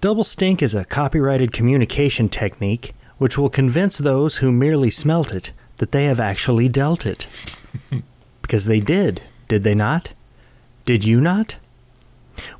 Double 0.02 0.24
Stink 0.24 0.64
is 0.64 0.74
a 0.74 0.84
copyrighted 0.84 1.54
communication 1.54 2.28
technique 2.28 2.96
which 3.20 3.38
will 3.38 3.50
convince 3.50 4.00
those 4.00 4.38
who 4.38 4.52
merely 4.52 4.90
smelt 4.90 5.32
it 5.32 5.52
that 5.78 5.92
they 5.92 6.06
have 6.06 6.20
actually 6.20 6.68
dealt 6.68 7.06
it. 7.06 7.28
because 8.42 8.66
they 8.66 8.80
did, 8.80 9.22
did 9.48 9.62
they 9.62 9.76
not? 9.76 10.10
Did 10.86 11.04
you 11.06 11.22
not? 11.22 11.58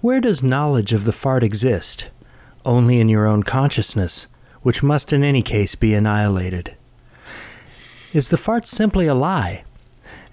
Where 0.02 0.20
does 0.20 0.44
knowledge 0.44 0.94
of 0.94 1.06
the 1.06 1.12
fart 1.12 1.44
exist? 1.44 2.10
Only 2.66 3.00
in 3.00 3.10
your 3.10 3.28
own 3.28 3.44
consciousness, 3.44 4.28
which 4.62 4.84
must 4.84 5.12
in 5.12 5.24
any 5.24 5.42
case 5.42 5.76
be 5.76 5.94
annihilated. 5.94 6.76
Is 8.14 8.30
the 8.30 8.38
fart 8.38 8.68
simply 8.68 9.08
a 9.08 9.16
lie? 9.16 9.64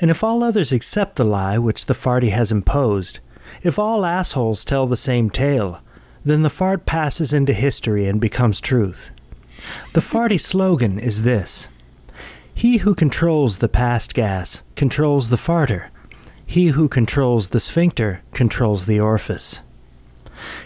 And 0.01 0.11
if 0.11 0.23
all 0.23 0.43
others 0.43 0.73
accept 0.73 1.17
the 1.17 1.25
lie 1.25 1.59
which 1.59 1.87
the 1.87 1.95
farty 1.95 2.31
has 2.31 2.53
imposed, 2.53 3.21
if 3.63 3.79
all 3.79 4.05
assholes 4.05 4.65
tell 4.65 4.87
the 4.87 4.97
same 4.97 5.31
tale, 5.31 5.81
then 6.25 6.43
the 6.43 6.51
fart 6.51 6.85
passes 6.87 7.33
into 7.33 7.53
history 7.53 8.07
and 8.07 8.21
becomes 8.21 8.61
truth. 8.61 9.11
The 9.95 10.01
farty 10.01 10.41
slogan 10.51 10.99
is 10.99 11.23
this 11.23 11.69
He 12.55 12.79
who 12.79 12.95
controls 12.95 13.59
the 13.59 13.69
past 13.69 14.13
gas 14.15 14.63
controls 14.77 15.31
the 15.31 15.37
farter. 15.37 15.89
He 16.45 16.69
who 16.69 16.89
controls 16.89 17.49
the 17.49 17.61
sphincter 17.61 18.23
controls 18.33 18.87
the 18.87 19.01
orifice. 19.01 19.61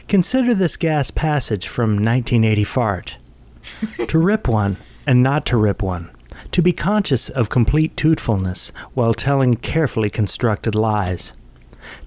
Consider 0.08 0.54
this 0.54 0.76
gas 0.76 1.10
passage 1.10 1.68
from 1.68 1.92
1980 1.92 2.64
Fart. 2.64 3.18
to 4.08 4.18
rip 4.18 4.48
one 4.48 4.76
and 5.06 5.22
not 5.22 5.46
to 5.46 5.56
rip 5.56 5.82
one. 5.82 6.10
To 6.52 6.62
be 6.62 6.72
conscious 6.72 7.28
of 7.28 7.48
complete 7.48 7.96
truthfulness 7.96 8.72
while 8.94 9.14
telling 9.14 9.56
carefully 9.56 10.10
constructed 10.10 10.74
lies. 10.74 11.32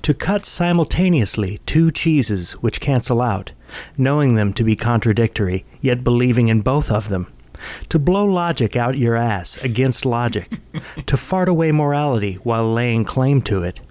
To 0.03 0.13
cut 0.13 0.45
simultaneously 0.45 1.59
two 1.65 1.91
cheeses 1.91 2.53
which 2.53 2.79
cancel 2.79 3.21
out, 3.21 3.51
knowing 3.97 4.35
them 4.35 4.53
to 4.53 4.63
be 4.63 4.75
contradictory, 4.75 5.65
yet 5.81 6.03
believing 6.03 6.47
in 6.47 6.61
both 6.61 6.91
of 6.91 7.09
them. 7.09 7.27
To 7.89 7.99
blow 7.99 8.25
logic 8.25 8.75
out 8.75 8.97
your 8.97 9.15
ass 9.15 9.63
against 9.63 10.05
logic. 10.05 10.59
to 11.05 11.17
fart 11.17 11.49
away 11.49 11.71
morality 11.71 12.35
while 12.43 12.71
laying 12.71 13.05
claim 13.05 13.41
to 13.43 13.63
it. 13.63 13.81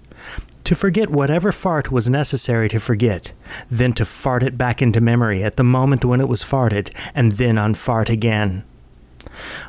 To 0.65 0.75
forget 0.75 1.09
whatever 1.09 1.51
fart 1.51 1.91
was 1.91 2.09
necessary 2.09 2.69
to 2.69 2.79
forget, 2.79 3.31
then 3.69 3.93
to 3.93 4.05
fart 4.05 4.43
it 4.43 4.57
back 4.57 4.81
into 4.81 4.99
memory 4.99 5.43
at 5.43 5.57
the 5.57 5.63
moment 5.63 6.03
when 6.03 6.19
it 6.19 6.27
was 6.27 6.43
farted, 6.43 6.91
and 7.13 7.31
then 7.33 7.55
unfart 7.55 8.09
again. 8.09 8.63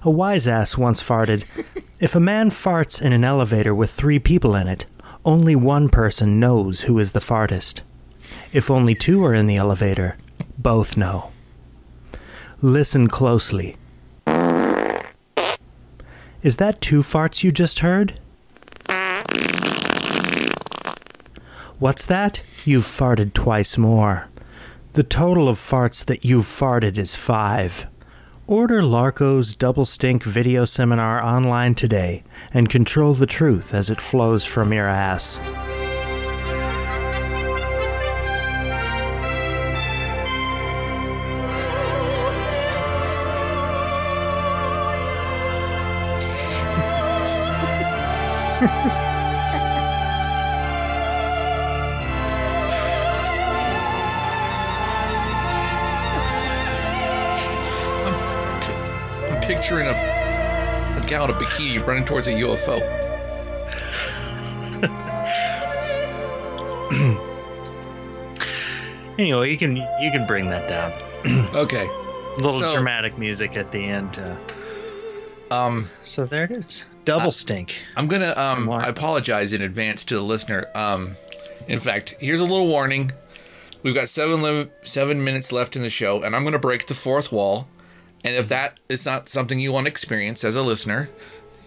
A 0.02 0.10
wise 0.10 0.48
ass 0.48 0.76
once 0.76 1.02
farted 1.02 1.44
If 1.98 2.14
a 2.14 2.20
man 2.20 2.50
farts 2.50 3.00
in 3.00 3.14
an 3.14 3.24
elevator 3.24 3.74
with 3.74 3.90
three 3.90 4.18
people 4.18 4.54
in 4.54 4.68
it, 4.68 4.84
only 5.24 5.56
one 5.56 5.88
person 5.88 6.38
knows 6.38 6.82
who 6.82 6.98
is 6.98 7.12
the 7.12 7.20
fartist. 7.20 7.80
If 8.52 8.70
only 8.70 8.94
two 8.94 9.24
are 9.24 9.32
in 9.32 9.46
the 9.46 9.56
elevator, 9.56 10.18
both 10.58 10.98
know. 10.98 11.30
Listen 12.60 13.08
closely. 13.08 13.76
Is 16.42 16.56
that 16.56 16.82
two 16.82 17.02
farts 17.02 17.42
you 17.42 17.50
just 17.50 17.78
heard? 17.78 18.20
What's 21.78 22.06
that? 22.06 22.40
You've 22.64 22.84
farted 22.84 23.34
twice 23.34 23.76
more. 23.76 24.28
The 24.94 25.02
total 25.02 25.46
of 25.46 25.58
farts 25.58 26.06
that 26.06 26.24
you've 26.24 26.46
farted 26.46 26.96
is 26.96 27.14
five. 27.14 27.86
Order 28.46 28.80
Larco's 28.80 29.54
Double 29.54 29.84
Stink 29.84 30.22
video 30.22 30.64
seminar 30.64 31.22
online 31.22 31.74
today 31.74 32.24
and 32.54 32.70
control 32.70 33.12
the 33.12 33.26
truth 33.26 33.74
as 33.74 33.90
it 33.90 34.00
flows 34.00 34.42
from 34.42 34.72
your 34.72 34.88
ass. 34.88 35.38
picturing 59.46 59.86
a, 59.88 59.92
a 59.92 61.02
gal 61.08 61.24
in 61.24 61.30
a 61.30 61.34
bikini 61.34 61.84
running 61.86 62.04
towards 62.04 62.26
a 62.26 62.32
UFO. 62.32 62.80
Anyway, 69.18 69.50
you 69.50 69.56
can 69.56 69.76
you 69.76 70.10
can 70.10 70.26
bring 70.26 70.48
that 70.50 70.68
down. 70.68 70.92
Okay. 71.54 71.86
A 71.86 72.34
little 72.36 72.60
So- 72.60 72.74
dramatic 72.74 73.16
music 73.18 73.56
at 73.56 73.72
the 73.72 73.82
end. 73.82 74.18
Uh, 74.18 74.36
Um, 75.54 75.88
so 76.04 76.26
there 76.26 76.44
it 76.44 76.50
is. 76.50 76.84
Double 77.06 77.30
stink. 77.30 77.80
I'm 77.96 78.08
gonna 78.08 78.34
um 78.36 78.68
I 78.70 78.88
apologize 78.88 79.52
in 79.52 79.62
advance 79.62 80.04
to 80.06 80.14
the 80.16 80.22
listener. 80.22 80.66
Um 80.74 81.12
in 81.66 81.80
fact, 81.80 82.14
here's 82.20 82.40
a 82.40 82.44
little 82.44 82.66
warning. 82.66 83.12
We've 83.82 83.94
got 83.94 84.08
seven 84.10 84.42
li- 84.42 84.68
seven 84.82 85.24
minutes 85.24 85.50
left 85.50 85.76
in 85.76 85.82
the 85.82 85.90
show, 85.90 86.22
and 86.22 86.36
I'm 86.36 86.44
gonna 86.44 86.58
break 86.58 86.86
the 86.86 86.94
fourth 86.94 87.32
wall. 87.32 87.68
And 88.24 88.34
if 88.34 88.48
that 88.48 88.80
is 88.88 89.06
not 89.06 89.28
something 89.28 89.60
you 89.60 89.72
want 89.72 89.86
to 89.86 89.90
experience 89.90 90.44
as 90.44 90.56
a 90.56 90.62
listener, 90.62 91.08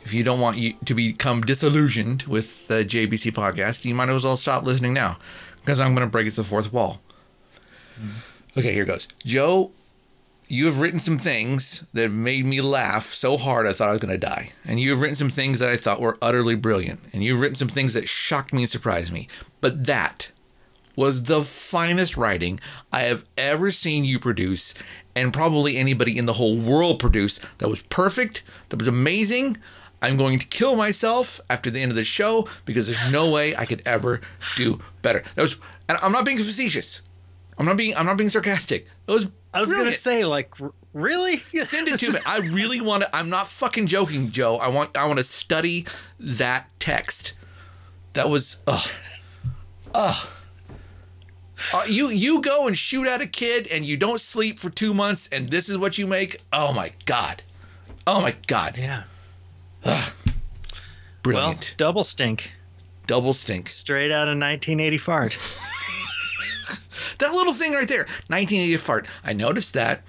if 0.03 0.13
you 0.13 0.23
don't 0.23 0.39
want 0.39 0.57
you 0.57 0.73
to 0.85 0.93
become 0.93 1.41
disillusioned 1.41 2.23
with 2.23 2.67
the 2.67 2.85
JBC 2.85 3.31
podcast, 3.31 3.85
you 3.85 3.95
might 3.95 4.09
as 4.09 4.23
well 4.23 4.37
stop 4.37 4.63
listening 4.63 4.93
now, 4.93 5.17
because 5.57 5.79
I'm 5.79 5.93
gonna 5.93 6.07
break 6.07 6.33
the 6.33 6.43
fourth 6.43 6.73
wall. 6.73 7.01
Mm-hmm. 7.99 8.59
Okay, 8.59 8.73
here 8.73 8.85
goes. 8.85 9.07
Joe, 9.25 9.71
you 10.49 10.65
have 10.65 10.81
written 10.81 10.99
some 10.99 11.19
things 11.19 11.85
that 11.93 12.01
have 12.01 12.13
made 12.13 12.45
me 12.45 12.59
laugh 12.59 13.13
so 13.13 13.37
hard 13.37 13.67
I 13.67 13.73
thought 13.73 13.89
I 13.89 13.91
was 13.91 13.99
going 13.99 14.11
to 14.11 14.17
die. 14.17 14.51
And 14.65 14.79
you 14.79 14.89
have 14.89 14.99
written 14.99 15.15
some 15.15 15.29
things 15.29 15.59
that 15.59 15.69
I 15.69 15.77
thought 15.77 16.01
were 16.01 16.17
utterly 16.23 16.55
brilliant. 16.55 17.01
And 17.13 17.23
you've 17.23 17.39
written 17.39 17.55
some 17.55 17.69
things 17.69 17.93
that 17.93 18.09
shocked 18.09 18.51
me 18.51 18.63
and 18.63 18.69
surprised 18.69 19.13
me. 19.13 19.27
But 19.61 19.85
that 19.85 20.31
was 20.95 21.23
the 21.23 21.43
finest 21.43 22.17
writing 22.17 22.59
I 22.91 23.01
have 23.01 23.25
ever 23.37 23.69
seen 23.69 24.03
you 24.03 24.17
produce, 24.19 24.73
and 25.19 25.33
probably 25.33 25.75
anybody 25.77 26.17
in 26.17 26.25
the 26.25 26.33
whole 26.33 26.55
world 26.55 26.99
produce. 26.99 27.39
That 27.57 27.67
was 27.69 27.83
perfect. 27.83 28.43
That 28.69 28.79
was 28.79 28.87
amazing. 28.87 29.57
I'm 30.01 30.15
going 30.15 30.39
to 30.39 30.47
kill 30.47 30.77
myself 30.77 31.41
after 31.49 31.69
the 31.69 31.81
end 31.81 31.91
of 31.91 31.97
the 31.97 32.05
show 32.05 32.47
because 32.63 32.87
there's 32.87 33.11
no 33.11 33.29
way 33.29 33.53
I 33.53 33.65
could 33.65 33.81
ever 33.85 34.21
do 34.55 34.79
better. 35.01 35.23
That 35.35 35.41
was, 35.41 35.57
and 35.89 35.97
I'm 36.01 36.13
not 36.13 36.23
being 36.23 36.37
facetious. 36.37 37.01
I'm 37.57 37.65
not 37.65 37.75
being, 37.75 37.95
I'm 37.97 38.05
not 38.05 38.17
being 38.17 38.29
sarcastic. 38.29 38.87
It 39.07 39.11
was. 39.11 39.27
I 39.53 39.59
was 39.59 39.73
gonna 39.73 39.91
say, 39.91 40.23
like, 40.23 40.53
really? 40.93 41.37
Send 41.63 41.89
it 41.89 41.99
to 41.99 42.13
me. 42.13 42.19
I 42.25 42.37
really 42.37 42.79
want 42.79 43.03
to. 43.03 43.13
I'm 43.13 43.29
not 43.29 43.47
fucking 43.47 43.87
joking, 43.87 44.31
Joe. 44.31 44.55
I 44.55 44.69
want. 44.69 44.95
I 44.95 45.05
want 45.07 45.17
to 45.17 45.25
study 45.25 45.85
that 46.19 46.69
text. 46.79 47.33
That 48.13 48.29
was. 48.29 48.61
Ugh. 48.67 48.89
Ugh. 49.93 50.27
Uh, 51.73 51.83
you 51.87 52.09
you 52.09 52.41
go 52.41 52.67
and 52.67 52.77
shoot 52.77 53.07
at 53.07 53.21
a 53.21 53.27
kid 53.27 53.67
and 53.67 53.85
you 53.85 53.97
don't 53.97 54.21
sleep 54.21 54.59
for 54.59 54.69
two 54.69 54.93
months 54.93 55.27
and 55.31 55.49
this 55.49 55.69
is 55.69 55.77
what 55.77 55.97
you 55.97 56.07
make. 56.07 56.37
Oh 56.53 56.73
my 56.73 56.91
god. 57.05 57.41
Oh 58.07 58.21
my 58.21 58.33
god. 58.47 58.77
Yeah. 58.77 59.03
Well, 59.85 60.03
Brilliant. 61.23 61.75
double 61.77 62.03
stink. 62.03 62.51
Double 63.07 63.33
stink. 63.33 63.69
Straight 63.69 64.11
out 64.11 64.27
of 64.27 64.37
1980 64.37 64.97
fart. 64.97 65.37
That 67.19 67.33
little 67.33 67.51
thing 67.51 67.73
right 67.73 67.87
there, 67.87 68.03
1980 68.27 68.77
fart. 68.77 69.05
I 69.25 69.33
noticed 69.33 69.73
that. 69.73 69.99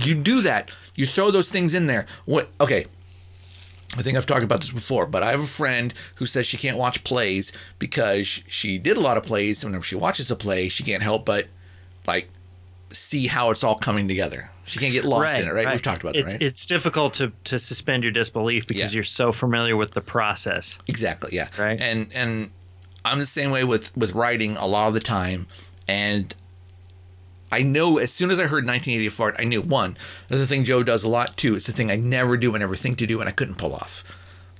You 0.00 0.16
do 0.16 0.42
that. 0.42 0.72
You 0.96 1.06
throw 1.06 1.30
those 1.30 1.48
things 1.48 1.74
in 1.74 1.86
there. 1.86 2.06
What? 2.24 2.48
Okay. 2.60 2.86
I 3.96 4.02
think 4.02 4.16
I've 4.16 4.26
talked 4.26 4.42
about 4.42 4.60
this 4.60 4.70
before, 4.70 5.06
but 5.06 5.22
I 5.22 5.30
have 5.30 5.40
a 5.42 5.46
friend 5.46 5.94
who 6.16 6.26
says 6.26 6.46
she 6.46 6.56
can't 6.56 6.76
watch 6.76 7.02
plays 7.04 7.52
because 7.78 8.26
she 8.26 8.78
did 8.78 8.96
a 8.96 9.00
lot 9.00 9.16
of 9.16 9.22
plays. 9.22 9.62
And 9.62 9.70
whenever 9.72 9.84
she 9.84 9.96
watches 9.96 10.30
a 10.30 10.36
play, 10.36 10.68
she 10.68 10.82
can't 10.84 11.02
help 11.02 11.24
but 11.24 11.46
like 12.06 12.28
see 12.92 13.26
how 13.26 13.50
it's 13.50 13.64
all 13.64 13.76
coming 13.76 14.06
together. 14.08 14.50
She 14.64 14.78
can't 14.80 14.92
get 14.92 15.04
lost 15.04 15.38
in 15.38 15.46
it, 15.46 15.52
right? 15.52 15.68
We've 15.70 15.80
talked 15.80 16.02
about 16.02 16.16
it's, 16.16 16.26
that, 16.26 16.32
right? 16.38 16.42
It's 16.42 16.66
difficult 16.66 17.14
to, 17.14 17.32
to 17.44 17.58
suspend 17.58 18.02
your 18.02 18.12
disbelief 18.12 18.66
because 18.66 18.92
Yeah. 18.92 18.98
you're 18.98 19.04
so 19.04 19.30
familiar 19.32 19.76
with 19.76 19.92
the 19.92 20.00
process. 20.00 20.78
Exactly, 20.88 21.30
yeah. 21.34 21.48
Right. 21.56 21.80
And 21.80 22.10
and 22.12 22.50
I'm 23.04 23.18
the 23.20 23.26
same 23.26 23.50
way 23.50 23.64
with 23.64 23.96
with 23.96 24.12
writing 24.14 24.56
a 24.56 24.66
lot 24.66 24.88
of 24.88 24.94
the 24.94 25.00
time, 25.00 25.46
and 25.86 26.34
I 27.50 27.62
know 27.62 27.98
as 27.98 28.12
soon 28.12 28.30
as 28.30 28.38
I 28.38 28.44
heard 28.44 28.66
1980 28.66 29.08
fart, 29.10 29.36
I 29.38 29.44
knew 29.44 29.62
one. 29.62 29.96
That's 30.28 30.40
the 30.40 30.46
thing 30.46 30.64
Joe 30.64 30.82
does 30.82 31.04
a 31.04 31.08
lot 31.08 31.36
too. 31.36 31.54
It's 31.54 31.66
the 31.66 31.72
thing 31.72 31.90
I 31.90 31.96
never 31.96 32.36
do 32.36 32.54
and 32.54 32.60
never 32.60 32.76
think 32.76 32.98
to 32.98 33.06
do, 33.06 33.20
and 33.20 33.28
I 33.28 33.32
couldn't 33.32 33.58
pull 33.58 33.74
off. 33.74 34.02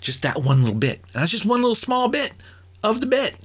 Just 0.01 0.22
that 0.22 0.43
one 0.43 0.61
little 0.61 0.76
bit, 0.76 1.01
and 1.12 1.22
that's 1.22 1.32
just 1.32 1.45
one 1.45 1.62
little 1.62 1.74
small 1.74 2.09
bit 2.09 2.32
of 2.82 3.01
the 3.01 3.07
bit. 3.07 3.37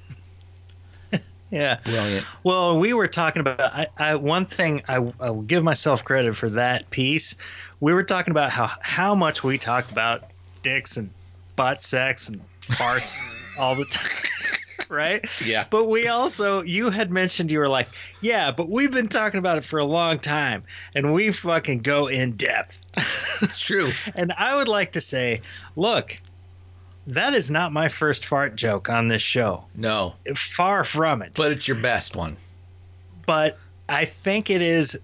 Yeah. 1.52 1.80
Brilliant. 1.84 2.26
Well, 2.44 2.80
we 2.80 2.94
were 2.94 3.10
talking 3.10 3.42
about 3.42 3.60
I, 3.60 3.86
I 3.98 4.16
one 4.16 4.46
thing 4.46 4.84
I, 4.88 4.96
I 5.20 5.30
will 5.32 5.42
give 5.42 5.66
myself 5.66 6.02
credit 6.02 6.34
for 6.34 6.48
that 6.52 6.90
piece. 6.92 7.36
We 7.82 7.94
were 7.94 8.04
talking 8.04 8.32
about 8.32 8.52
how 8.52 8.72
how 8.80 9.14
much 9.16 9.44
we 9.44 9.58
talked 9.58 9.92
about 9.92 10.24
dicks 10.64 10.96
and 10.96 11.10
butt 11.58 11.84
sex 11.84 12.30
and 12.30 12.40
farts 12.62 13.20
all 13.60 13.76
the 13.76 13.84
time, 13.84 14.31
right? 14.92 15.26
Yeah. 15.44 15.66
But 15.70 15.86
we 15.88 16.08
also 16.08 16.62
you 16.62 16.90
had 16.92 17.10
mentioned 17.12 17.50
you 17.50 17.60
were 17.60 17.70
like, 17.70 17.88
yeah, 18.22 18.52
but 18.52 18.70
we've 18.70 18.92
been 18.92 19.08
talking 19.08 19.38
about 19.40 19.58
it 19.58 19.64
for 19.64 19.80
a 19.80 19.86
long 19.86 20.20
time, 20.20 20.64
and 20.94 21.14
we 21.14 21.32
fucking 21.32 21.80
go 21.80 22.08
in 22.08 22.34
depth. 22.34 22.84
It's 23.42 23.60
true. 23.60 23.92
And 24.16 24.32
I 24.34 24.56
would 24.56 24.68
like 24.68 24.92
to 24.92 25.02
say, 25.02 25.42
look, 25.76 26.16
that 27.08 27.34
is 27.34 27.50
not 27.50 27.72
my 27.74 27.90
first 27.90 28.26
fart 28.26 28.56
joke 28.56 28.90
on 28.90 29.08
this 29.08 29.22
show. 29.24 29.66
No, 29.76 30.16
Far 30.36 30.84
from 30.84 31.22
it. 31.24 31.32
but 31.36 31.52
it's 31.52 31.68
your 31.68 31.78
best 31.78 32.16
one. 32.16 32.38
but 33.26 33.58
I 33.90 34.06
think 34.06 34.50
it 34.52 34.62
is 34.62 35.00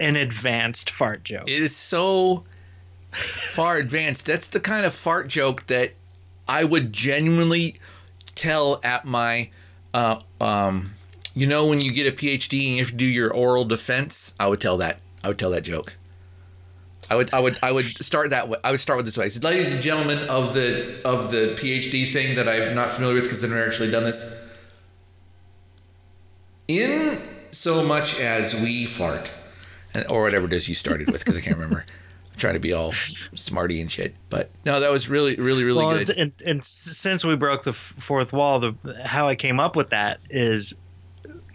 an 0.00 0.16
advanced 0.16 0.90
fart 0.90 1.24
joke. 1.24 1.48
It 1.48 1.60
is 1.62 1.74
so 1.76 2.44
far 3.10 3.76
advanced. 3.76 4.26
That's 4.26 4.48
the 4.48 4.60
kind 4.60 4.86
of 4.86 4.94
fart 4.94 5.28
joke 5.28 5.66
that 5.66 5.92
I 6.48 6.64
would 6.64 6.92
genuinely 6.92 7.78
tell 8.34 8.80
at 8.82 9.04
my, 9.04 9.50
uh, 9.94 10.20
um, 10.40 10.94
you 11.34 11.46
know, 11.46 11.66
when 11.66 11.80
you 11.80 11.92
get 11.92 12.06
a 12.06 12.12
PhD 12.16 12.66
and 12.66 12.76
you 12.76 12.78
have 12.82 12.90
to 12.90 12.96
do 12.96 13.04
your 13.04 13.32
oral 13.32 13.64
defense. 13.64 14.34
I 14.38 14.48
would 14.48 14.60
tell 14.60 14.76
that. 14.78 15.00
I 15.24 15.28
would 15.28 15.38
tell 15.38 15.50
that 15.50 15.62
joke. 15.62 15.96
I 17.10 17.16
would, 17.16 17.32
I 17.34 17.40
would, 17.40 17.58
I 17.62 17.72
would 17.72 17.86
start 17.86 18.30
that. 18.30 18.48
way. 18.48 18.58
I 18.64 18.70
would 18.70 18.80
start 18.80 18.96
with 18.96 19.06
this 19.06 19.18
way. 19.18 19.28
Said, 19.28 19.44
"Ladies 19.44 19.72
and 19.72 19.82
gentlemen 19.82 20.18
of 20.28 20.54
the 20.54 21.02
of 21.04 21.30
the 21.30 21.54
PhD 21.58 22.10
thing 22.10 22.36
that 22.36 22.48
I'm 22.48 22.74
not 22.74 22.90
familiar 22.90 23.16
with 23.16 23.24
because 23.24 23.44
I've 23.44 23.50
never 23.50 23.66
actually 23.66 23.90
done 23.90 24.04
this. 24.04 24.40
In 26.68 27.20
so 27.50 27.84
much 27.84 28.18
as 28.18 28.54
we 28.54 28.86
fart, 28.86 29.30
or 30.08 30.22
whatever 30.22 30.46
it 30.46 30.54
is 30.54 30.68
you 30.70 30.74
started 30.74 31.10
with, 31.10 31.22
because 31.22 31.36
I 31.36 31.42
can't 31.42 31.56
remember. 31.56 31.84
Trying 32.36 32.54
to 32.54 32.60
be 32.60 32.72
all 32.72 32.92
smarty 33.34 33.80
and 33.80 33.90
shit, 33.92 34.14
but 34.30 34.50
no, 34.64 34.80
that 34.80 34.90
was 34.90 35.08
really, 35.08 35.36
really, 35.36 35.64
really 35.64 35.84
well, 35.84 35.96
good. 35.98 36.10
and, 36.10 36.18
and, 36.20 36.48
and 36.48 36.64
since 36.64 37.24
we 37.24 37.36
broke 37.36 37.62
the 37.62 37.72
fourth 37.72 38.32
wall, 38.32 38.58
the 38.60 38.74
how 39.04 39.28
I 39.28 39.34
came 39.34 39.60
up 39.60 39.76
with 39.76 39.90
that 39.90 40.18
is, 40.30 40.74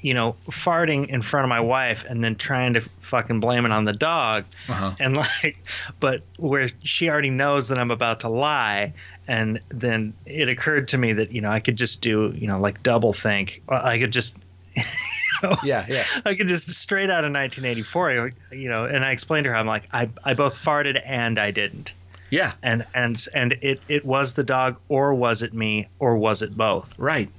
you 0.02 0.14
know, 0.14 0.34
farting 0.50 1.08
in 1.08 1.22
front 1.22 1.44
of 1.46 1.50
my 1.50 1.60
wife 1.60 2.06
and 2.08 2.24
then 2.24 2.36
trying 2.36 2.74
to 2.76 2.82
fucking 2.82 3.40
blame 3.40 3.66
it 3.66 3.72
on 3.72 3.84
the 3.86 3.94
dog, 3.94 4.46
Uh-huh. 4.70 4.94
and 5.00 5.18
like, 5.18 5.60
but 6.00 6.22
where 6.38 6.70
she 6.84 7.10
already 7.10 7.32
knows 7.32 7.68
that 7.70 7.78
I'm 7.80 7.92
about 7.92 8.20
to 8.22 8.30
lie. 8.30 8.94
And 9.30 9.60
then 9.70 10.14
it 10.26 10.48
occurred 10.48 10.88
to 10.90 10.98
me 10.98 11.12
that 11.14 11.34
you 11.34 11.42
know 11.42 11.50
I 11.50 11.60
could 11.60 11.76
just 11.76 12.00
do 12.02 12.32
you 12.38 12.48
know 12.48 12.58
like 12.60 12.82
double 12.84 13.12
think. 13.12 13.62
I 13.68 14.00
could 14.00 14.12
just 14.12 14.38
Yeah, 15.64 15.86
yeah. 15.88 16.04
I 16.26 16.34
could 16.34 16.48
just 16.48 16.68
straight 16.74 17.12
out 17.12 17.24
of 17.24 17.32
1984, 17.32 18.32
you 18.54 18.70
know, 18.70 18.86
and 18.86 19.06
I 19.06 19.12
explained 19.12 19.44
to 19.46 19.52
her, 19.52 19.56
I'm 19.56 19.68
like, 19.68 19.84
I, 19.94 20.10
I 20.24 20.34
both 20.34 20.56
farted 20.56 21.00
and 21.06 21.38
I 21.38 21.52
didn't, 21.52 21.94
Yeah, 22.32 22.54
and 22.64 22.84
and 22.96 23.24
and 23.36 23.56
it 23.62 23.80
it 23.88 24.04
was 24.04 24.34
the 24.34 24.44
dog, 24.44 24.78
or 24.90 25.14
was 25.14 25.44
it 25.44 25.54
me, 25.54 25.88
or 26.00 26.18
was 26.18 26.42
it 26.42 26.58
both? 26.58 26.98
right. 26.98 27.30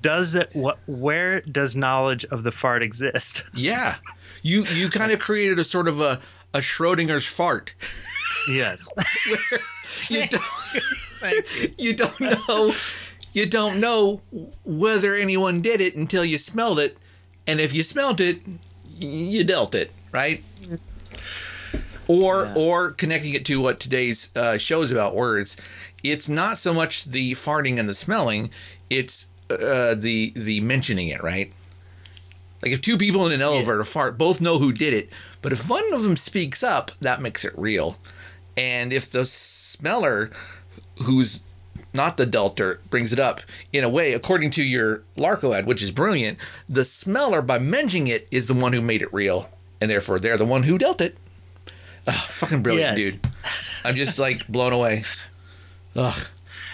Does 0.00 0.34
it 0.34 0.48
what? 0.54 0.78
Where 0.86 1.40
does 1.42 1.76
knowledge 1.76 2.24
of 2.26 2.42
the 2.44 2.52
fart 2.52 2.82
exist? 2.82 3.42
Yeah. 3.54 3.96
You 4.42 4.64
you 4.64 4.88
kind 4.88 5.12
of 5.12 5.18
created 5.18 5.58
a 5.58 5.64
sort 5.64 5.86
of 5.88 6.00
a, 6.00 6.20
a 6.54 6.58
Schrodinger's 6.60 7.26
fart. 7.26 7.74
Yes, 8.48 8.90
You 10.10 10.26
don't, 10.28 11.78
you 11.80 11.94
don't 11.94 12.20
know 12.20 12.74
you 13.34 13.46
don't 13.46 13.80
know 13.80 14.20
whether 14.64 15.14
anyone 15.14 15.60
did 15.60 15.80
it 15.80 15.96
until 15.96 16.24
you 16.24 16.38
smelled 16.38 16.78
it, 16.78 16.96
and 17.46 17.60
if 17.60 17.74
you 17.74 17.82
smelled 17.82 18.20
it, 18.20 18.40
you 18.98 19.44
dealt 19.44 19.74
it, 19.74 19.92
right? 20.12 20.42
Or 22.06 22.52
or 22.54 22.90
connecting 22.90 23.34
it 23.34 23.44
to 23.46 23.60
what 23.60 23.80
today's 23.80 24.34
uh, 24.36 24.58
show 24.58 24.82
is 24.82 24.92
about 24.92 25.14
words, 25.14 25.56
it's 26.02 26.28
not 26.28 26.58
so 26.58 26.74
much 26.74 27.04
the 27.04 27.32
farting 27.32 27.78
and 27.78 27.88
the 27.88 27.94
smelling, 27.94 28.50
it's 28.90 29.28
uh, 29.50 29.94
the 29.94 30.32
the 30.36 30.60
mentioning 30.60 31.08
it, 31.08 31.22
right? 31.22 31.52
Like 32.62 32.72
if 32.72 32.80
two 32.80 32.96
people 32.96 33.26
in 33.26 33.32
an 33.32 33.42
elevator 33.42 33.84
fart, 33.84 34.16
both 34.16 34.40
know 34.40 34.58
who 34.58 34.72
did 34.72 34.94
it, 34.94 35.10
but 35.42 35.52
if 35.52 35.68
one 35.68 35.92
of 35.92 36.02
them 36.02 36.16
speaks 36.16 36.62
up, 36.62 36.92
that 37.00 37.20
makes 37.20 37.44
it 37.44 37.52
real. 37.58 37.98
And 38.56 38.92
if 38.92 39.10
the 39.10 39.26
smeller, 39.26 40.30
who's 41.02 41.40
not 41.94 42.16
the 42.16 42.26
delter, 42.26 42.78
brings 42.90 43.12
it 43.12 43.18
up, 43.18 43.40
in 43.72 43.84
a 43.84 43.88
way, 43.88 44.12
according 44.12 44.50
to 44.50 44.62
your 44.62 45.02
Larco 45.16 45.56
ad, 45.56 45.66
which 45.66 45.82
is 45.82 45.90
brilliant, 45.90 46.38
the 46.68 46.84
smeller, 46.84 47.40
by 47.40 47.58
mentioning 47.58 48.08
it, 48.08 48.26
is 48.30 48.48
the 48.48 48.54
one 48.54 48.72
who 48.72 48.80
made 48.82 49.00
it 49.02 49.12
real, 49.14 49.48
and 49.80 49.90
therefore 49.90 50.18
they're 50.18 50.36
the 50.36 50.44
one 50.44 50.64
who 50.64 50.76
dealt 50.78 51.00
it. 51.00 51.16
Ugh, 52.06 52.14
fucking 52.30 52.62
brilliant, 52.62 52.98
Yes. 52.98 53.16
dude. 53.16 53.26
I'm 53.84 53.94
just 53.94 54.18
like 54.18 54.46
blown 54.48 54.72
away. 54.72 55.04
Ugh, 55.96 56.26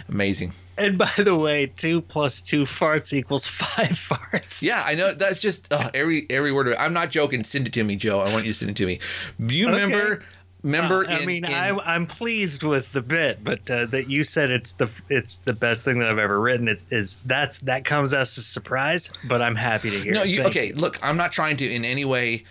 amazing. 0.09 0.53
and 0.79 0.97
by 0.97 1.11
the 1.18 1.37
way, 1.37 1.66
two 1.77 2.01
plus 2.01 2.41
two 2.41 2.62
farts 2.64 3.12
equals 3.12 3.47
five 3.47 3.89
farts. 3.91 4.62
Yeah, 4.62 4.83
I 4.85 4.95
know. 4.95 5.12
That's 5.14 5.41
just 5.43 5.71
uh, 5.73 5.91
every 5.93 6.27
every 6.31 6.51
word 6.53 6.66
of 6.68 6.73
it. 6.73 6.79
I'm 6.81 6.95
not 6.95 7.11
joking. 7.11 7.45
Send 7.45 7.66
it 7.66 7.73
to 7.75 7.85
me, 7.85 7.97
Joe. 7.97 8.21
I 8.21 8.33
want 8.33 8.47
you 8.47 8.53
to 8.53 8.59
send 8.59 8.71
it 8.71 8.77
to 8.79 8.87
me. 8.87 8.99
Do 9.45 9.55
you 9.55 9.68
Okay. 9.68 9.79
remember? 9.85 10.23
Remember? 10.62 11.06
I 11.08 11.18
in- 11.20 11.26
mean, 11.26 11.44
in- 11.44 11.52
I, 11.52 11.76
I'm 11.84 12.06
pleased 12.06 12.62
with 12.62 12.90
the 12.92 13.02
bit, 13.02 13.42
but 13.42 13.70
uh, 13.70 13.86
that 13.86 14.08
you 14.08 14.24
said 14.24 14.50
it's 14.50 14.72
the 14.72 14.90
it's 15.08 15.38
the 15.38 15.52
best 15.52 15.82
thing 15.84 15.98
that 16.00 16.11
I've 16.11 16.18
ever 16.18 16.40
written. 16.40 16.68
It 16.68 16.80
is 16.90 17.16
that's 17.26 17.61
that 17.61 17.84
comes 17.84 18.12
as 18.12 18.36
a 18.36 18.42
surprise, 18.42 19.11
but 19.28 19.40
I'm 19.40 19.56
happy 19.56 19.90
to 19.90 19.98
hear. 19.98 20.12
No, 20.12 20.22
it. 20.22 20.28
you 20.28 20.42
okay? 20.44 20.72
Look, 20.72 20.98
I'm 21.02 21.16
not 21.16 21.32
trying 21.32 21.56
to 21.58 21.70
in 21.70 21.84
any 21.84 22.04
way 22.04 22.44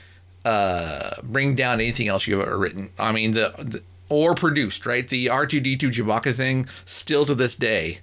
uh, 0.46 1.12
bring 1.24 1.56
down 1.56 1.80
anything 1.80 2.08
else 2.08 2.28
you've 2.28 2.42
ever 2.42 2.58
written. 2.58 2.90
I 2.98 3.12
mean, 3.12 3.32
the, 3.32 3.54
the 3.58 3.84
or 4.10 4.34
produced, 4.34 4.86
right? 4.86 5.08
The 5.08 5.28
R2D2 5.28 5.78
Chewbacca 5.78 6.34
thing 6.34 6.68
still 6.86 7.26
to 7.26 7.36
this 7.36 7.56
day 7.56 8.00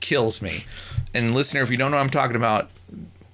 kills 0.00 0.42
me. 0.42 0.64
And 1.14 1.34
listener, 1.34 1.62
if 1.62 1.70
you 1.70 1.76
don't 1.76 1.90
know 1.90 1.96
what 1.96 2.02
I'm 2.02 2.10
talking 2.10 2.36
about, 2.36 2.70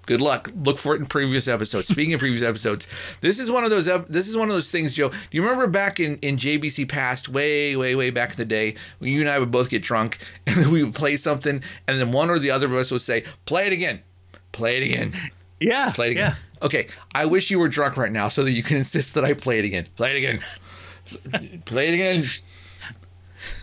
good 0.07 0.21
luck. 0.21 0.51
Look 0.65 0.79
for 0.79 0.95
it 0.95 1.01
in 1.01 1.07
previous 1.07 1.49
episodes. 1.49 1.89
Speaking 1.89 2.15
of 2.15 2.21
previous 2.21 2.43
episodes, 2.43 2.89
this 3.21 3.39
is 3.39 3.51
one 3.51 3.65
of 3.65 3.71
those. 3.71 3.89
ep- 3.89 4.09
This 4.09 4.29
is 4.29 4.37
one 4.37 4.49
of 4.49 4.55
those 4.55 4.71
things, 4.71 4.95
Joe. 4.95 5.09
Do 5.11 5.17
you 5.33 5.43
remember 5.43 5.67
back 5.67 6.01
in 6.01 6.19
in 6.19 6.37
JBC 6.37 6.89
past, 6.89 7.29
way, 7.29 7.77
way, 7.77 7.95
way 7.95 8.11
back 8.11 8.31
in 8.31 8.37
the 8.37 8.45
day, 8.45 8.75
when 8.99 9.11
you 9.11 9.21
and 9.21 9.29
I 9.29 9.39
would 9.39 9.51
both 9.51 9.71
get 9.71 9.83
drunk 9.83 10.19
and 10.47 10.57
then 10.57 10.71
we 10.71 10.83
would 10.85 10.95
play 10.95 11.17
something, 11.17 11.63
and 11.87 12.01
then 12.01 12.13
one 12.13 12.31
or 12.31 12.39
the 12.39 12.51
other 12.51 12.67
of 12.67 12.75
us 12.75 12.91
would 12.91 13.01
say, 13.03 13.25
"Play 13.47 13.67
it 13.67 13.73
again, 13.73 14.01
play 14.53 14.77
it 14.77 14.83
again." 14.83 15.31
Yeah, 15.61 15.91
Play 15.93 16.09
it 16.09 16.13
again. 16.13 16.37
Okay, 16.63 16.89
I 17.15 17.27
wish 17.27 17.51
you 17.51 17.59
were 17.59 17.69
drunk 17.69 17.97
right 17.97 18.13
now 18.13 18.29
so 18.29 18.43
that 18.45 18.51
you 18.53 18.63
can 18.63 18.77
insist 18.79 19.15
that 19.15 19.25
I 19.25 19.33
play 19.35 19.59
it 19.61 19.65
again. 19.65 19.87
Play 19.97 20.11
it 20.11 20.19
again. 20.19 21.61
play 21.65 21.89
it 21.89 21.95
again. 21.95 22.25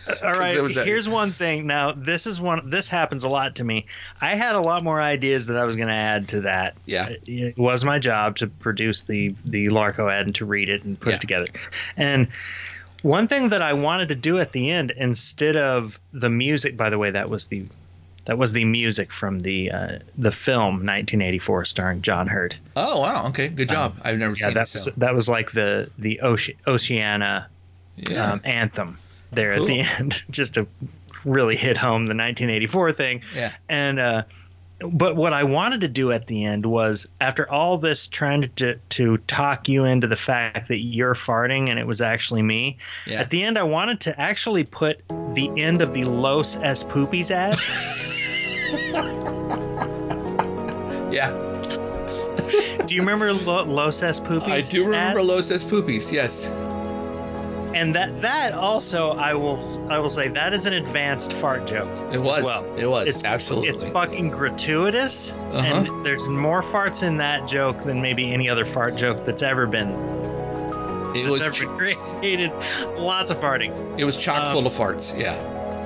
All 0.24 0.32
right. 0.32 0.52
there 0.54 0.62
was 0.62 0.74
that- 0.74 0.86
Here's 0.86 1.08
one 1.08 1.30
thing. 1.30 1.66
Now, 1.66 1.92
this 1.92 2.26
is 2.26 2.40
one. 2.40 2.70
This 2.70 2.88
happens 2.88 3.24
a 3.24 3.28
lot 3.28 3.56
to 3.56 3.64
me. 3.64 3.86
I 4.20 4.34
had 4.34 4.54
a 4.54 4.60
lot 4.60 4.82
more 4.82 5.00
ideas 5.00 5.46
that 5.46 5.56
I 5.56 5.64
was 5.64 5.76
going 5.76 5.88
to 5.88 5.94
add 5.94 6.28
to 6.28 6.40
that. 6.42 6.74
Yeah. 6.86 7.08
It, 7.08 7.22
it 7.26 7.58
was 7.58 7.84
my 7.84 7.98
job 7.98 8.36
to 8.36 8.46
produce 8.46 9.02
the 9.02 9.34
the 9.44 9.66
Larco 9.68 10.10
ad 10.10 10.26
and 10.26 10.34
to 10.36 10.44
read 10.44 10.68
it 10.68 10.84
and 10.84 10.98
put 10.98 11.10
Yeah. 11.10 11.14
it 11.16 11.20
together. 11.20 11.46
And 11.96 12.28
one 13.02 13.26
thing 13.28 13.48
that 13.48 13.62
I 13.62 13.72
wanted 13.72 14.08
to 14.10 14.14
do 14.14 14.38
at 14.38 14.52
the 14.52 14.70
end, 14.70 14.92
instead 14.96 15.56
of 15.56 15.98
the 16.12 16.30
music, 16.30 16.76
by 16.76 16.88
the 16.90 16.98
way, 16.98 17.10
that 17.10 17.28
was 17.28 17.46
the 17.46 17.66
that 18.26 18.38
was 18.38 18.52
the 18.52 18.64
music 18.64 19.10
from 19.12 19.40
the 19.40 19.70
uh, 19.72 19.98
the 20.16 20.30
film 20.30 20.74
1984 20.86 21.64
starring 21.64 22.02
John 22.02 22.28
Hurt. 22.28 22.56
Oh 22.76 23.00
wow. 23.00 23.26
Okay. 23.28 23.48
Good 23.48 23.68
job. 23.68 23.96
I've 24.04 24.18
never 24.18 24.34
Yeah, 24.38 24.46
seen 24.46 24.54
that 24.54 24.60
was 24.60 24.84
So. 24.84 24.90
that 24.98 25.14
was 25.14 25.28
like 25.28 25.50
the 25.52 25.90
the 25.98 26.20
Oce- 26.22 26.54
Oceania 26.68 27.48
Yeah. 27.96 28.32
um, 28.34 28.40
anthem 28.44 28.98
there 29.32 29.54
Cool. 29.56 29.64
at 29.64 29.66
the 29.68 29.80
end, 29.98 30.22
just 30.30 30.54
to 30.54 30.66
really 31.24 31.56
hit 31.56 31.76
home 31.76 32.06
the 32.06 32.14
1984 32.14 32.92
thing. 32.92 33.22
yeah. 33.34 33.52
And 33.68 33.98
uh, 33.98 34.22
but 34.92 35.14
what 35.14 35.32
I 35.32 35.44
wanted 35.44 35.80
to 35.82 35.88
do 35.88 36.10
at 36.10 36.26
the 36.26 36.44
end 36.44 36.66
was 36.66 37.08
after 37.20 37.48
all 37.48 37.78
this 37.78 38.08
trying 38.08 38.50
to 38.56 38.74
to 38.76 39.16
talk 39.28 39.68
you 39.68 39.84
into 39.84 40.08
the 40.08 40.16
fact 40.16 40.66
that 40.68 40.82
you're 40.82 41.14
farting 41.14 41.70
and 41.70 41.78
it 41.78 41.86
was 41.86 42.00
actually 42.00 42.42
me. 42.42 42.76
Yeah. 43.06 43.20
At 43.20 43.30
the 43.30 43.44
end, 43.44 43.58
I 43.58 43.62
wanted 43.62 44.00
to 44.00 44.20
actually 44.20 44.64
put 44.64 45.00
the 45.34 45.50
end 45.56 45.82
of 45.82 45.94
the 45.94 46.04
Los 46.04 46.56
S 46.56 46.82
Poopies 46.82 47.30
ad. 47.30 47.56
Yeah, 51.12 51.28
do 52.86 52.94
you 52.94 53.02
remember 53.02 53.34
Lo- 53.34 53.64
Los 53.66 54.02
S 54.02 54.18
Poopies? 54.18 54.48
I 54.48 54.60
do 54.62 54.84
remember 54.86 55.18
ad? 55.20 55.26
Los 55.26 55.50
Es 55.50 55.62
Poopies. 55.62 56.10
Yes. 56.10 56.48
And 57.74 57.94
that 57.94 58.20
that 58.22 58.52
also 58.54 59.10
I 59.12 59.34
will 59.34 59.58
I 59.90 59.98
will 59.98 60.08
say 60.10 60.28
that 60.28 60.52
is 60.54 60.66
an 60.66 60.72
advanced 60.74 61.32
fart 61.32 61.66
joke. 61.66 61.88
It 62.12 62.18
was. 62.20 62.44
well. 62.44 62.64
It 62.76 62.86
was. 62.86 63.08
It's 63.08 63.24
Absolutely. 63.24 63.68
It's 63.70 63.82
fucking 63.88 64.30
gratuitous, 64.30 65.32
Uh-huh. 65.32 65.58
and 65.58 66.04
there's 66.04 66.28
more 66.28 66.62
farts 66.62 67.06
in 67.06 67.16
that 67.18 67.48
joke 67.48 67.82
than 67.84 68.00
maybe 68.02 68.32
any 68.32 68.48
other 68.48 68.64
fart 68.64 68.96
joke 68.96 69.24
that's 69.24 69.42
ever 69.42 69.66
been 69.66 69.90
It 71.14 71.28
was. 71.30 71.40
ever 71.42 71.66
created. 71.76 72.52
Lots 72.96 73.30
of 73.30 73.38
farting. 73.38 73.98
It 73.98 74.04
was 74.04 74.16
chock 74.16 74.44
um, 74.46 74.52
full 74.52 74.66
of 74.66 74.72
farts. 74.72 75.18
Yeah. 75.18 75.36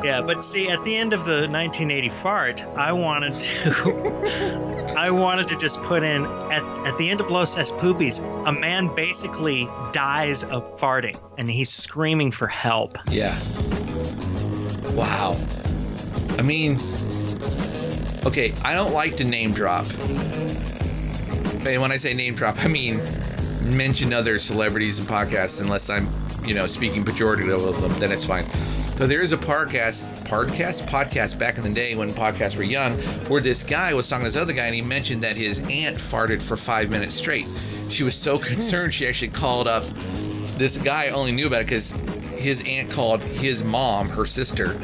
Yeah, 0.06 0.20
but 0.20 0.44
see, 0.44 0.70
at 0.70 0.84
the 0.84 0.96
end 0.96 1.12
of 1.12 1.24
the 1.24 1.48
1980 1.48 2.10
fart, 2.10 2.62
I 2.76 2.92
wanted 2.92 3.34
to, 3.34 4.94
I 4.96 5.10
wanted 5.10 5.48
to 5.48 5.56
just 5.56 5.82
put 5.82 6.04
in 6.04 6.24
at, 6.52 6.62
at 6.86 6.96
the 6.96 7.10
end 7.10 7.20
of 7.20 7.32
Los 7.32 7.58
Es 7.58 7.72
Poopies, 7.72 8.24
a 8.46 8.52
man 8.52 8.94
basically 8.94 9.68
dies 9.90 10.44
of 10.44 10.62
farting, 10.62 11.18
and 11.38 11.50
he's 11.50 11.70
screaming 11.70 12.30
for 12.30 12.46
help. 12.46 12.96
Yeah. 13.10 13.36
Wow. 14.92 15.36
I 16.38 16.42
mean, 16.42 16.78
okay, 18.24 18.54
I 18.62 18.74
don't 18.74 18.92
like 18.92 19.16
to 19.16 19.24
name 19.24 19.50
drop. 19.50 19.90
And 21.66 21.82
when 21.82 21.90
I 21.90 21.96
say 21.96 22.14
name 22.14 22.36
drop, 22.36 22.64
I 22.64 22.68
mean 22.68 23.00
mention 23.74 24.12
other 24.12 24.38
celebrities 24.38 24.98
and 24.98 25.08
podcasts 25.08 25.60
unless 25.60 25.88
I'm, 25.90 26.08
you 26.44 26.54
know, 26.54 26.66
speaking 26.66 27.04
pejorative 27.04 27.66
of 27.66 27.80
them, 27.80 27.92
then 27.98 28.12
it's 28.12 28.24
fine. 28.24 28.46
But 28.98 29.08
there 29.08 29.20
is 29.20 29.32
a 29.32 29.36
podcast, 29.36 30.26
podcast, 30.26 30.86
podcast 30.88 31.38
back 31.38 31.58
in 31.58 31.62
the 31.64 31.70
day 31.70 31.94
when 31.94 32.10
podcasts 32.10 32.56
were 32.56 32.62
young, 32.62 32.92
where 33.28 33.42
this 33.42 33.62
guy 33.62 33.92
was 33.92 34.08
talking 34.08 34.24
to 34.24 34.30
this 34.30 34.40
other 34.40 34.54
guy 34.54 34.66
and 34.66 34.74
he 34.74 34.82
mentioned 34.82 35.22
that 35.22 35.36
his 35.36 35.58
aunt 35.68 35.96
farted 35.96 36.40
for 36.40 36.56
five 36.56 36.88
minutes 36.90 37.14
straight. 37.14 37.46
She 37.88 38.04
was 38.04 38.14
so 38.14 38.38
concerned 38.52 38.94
she 38.94 39.06
actually 39.06 39.28
called 39.28 39.68
up 39.68 39.84
this 40.56 40.78
guy 40.78 41.10
only 41.10 41.32
knew 41.32 41.46
about 41.46 41.60
it 41.60 41.66
because 41.66 41.92
his 42.46 42.62
aunt 42.64 42.88
called 42.88 43.20
his 43.22 43.64
mom, 43.64 44.08
her 44.08 44.24
sister, 44.24 44.74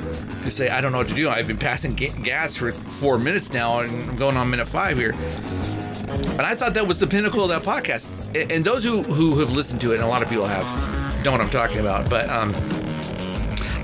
to 0.42 0.50
say, 0.50 0.68
I 0.68 0.80
don't 0.80 0.90
know 0.90 0.98
what 0.98 1.06
to 1.06 1.14
do. 1.14 1.30
I've 1.30 1.46
been 1.46 1.58
passing 1.58 1.94
ga- 1.94 2.12
gas 2.20 2.56
for 2.56 2.72
four 2.72 3.18
minutes 3.18 3.52
now 3.52 3.78
and 3.78 4.10
I'm 4.10 4.16
going 4.16 4.36
on 4.36 4.50
minute 4.50 4.66
five 4.66 4.98
here. 4.98 5.12
And 5.12 6.40
I 6.40 6.56
thought 6.56 6.74
that 6.74 6.88
was 6.88 6.98
the 6.98 7.06
pinnacle 7.06 7.44
of 7.44 7.50
that 7.50 7.62
podcast. 7.62 8.10
And 8.50 8.64
those 8.64 8.82
who, 8.82 9.04
who 9.04 9.38
have 9.38 9.52
listened 9.52 9.80
to 9.82 9.92
it, 9.92 9.94
and 9.94 10.02
a 10.02 10.08
lot 10.08 10.22
of 10.22 10.28
people 10.28 10.44
have, 10.44 11.24
know 11.24 11.30
what 11.30 11.40
I'm 11.40 11.50
talking 11.50 11.78
about. 11.78 12.10
But 12.10 12.28
um, 12.30 12.52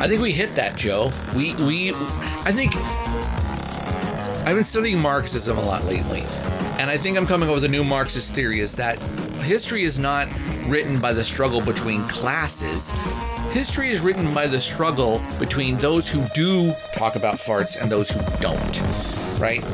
I 0.00 0.08
think 0.08 0.20
we 0.20 0.32
hit 0.32 0.56
that, 0.56 0.76
Joe. 0.76 1.12
We, 1.36 1.54
we, 1.54 1.92
I 2.44 2.50
think 2.50 2.74
I've 4.44 4.56
been 4.56 4.64
studying 4.64 5.00
Marxism 5.00 5.56
a 5.56 5.62
lot 5.62 5.84
lately, 5.84 6.22
and 6.80 6.90
I 6.90 6.96
think 6.96 7.16
I'm 7.16 7.28
coming 7.28 7.48
up 7.48 7.54
with 7.54 7.64
a 7.64 7.68
new 7.68 7.84
Marxist 7.84 8.34
theory 8.34 8.58
is 8.58 8.74
that 8.74 8.98
history 9.42 9.84
is 9.84 10.00
not 10.00 10.26
written 10.66 11.00
by 11.00 11.12
the 11.12 11.22
struggle 11.22 11.60
between 11.60 12.08
classes. 12.08 12.92
History 13.50 13.90
is 13.90 14.00
written 14.00 14.32
by 14.34 14.46
the 14.46 14.60
struggle 14.60 15.20
between 15.38 15.78
those 15.78 16.08
who 16.08 16.24
do 16.34 16.74
talk 16.92 17.16
about 17.16 17.36
farts 17.36 17.80
and 17.80 17.90
those 17.90 18.10
who 18.10 18.20
don't, 18.40 18.80
right? 19.40 19.64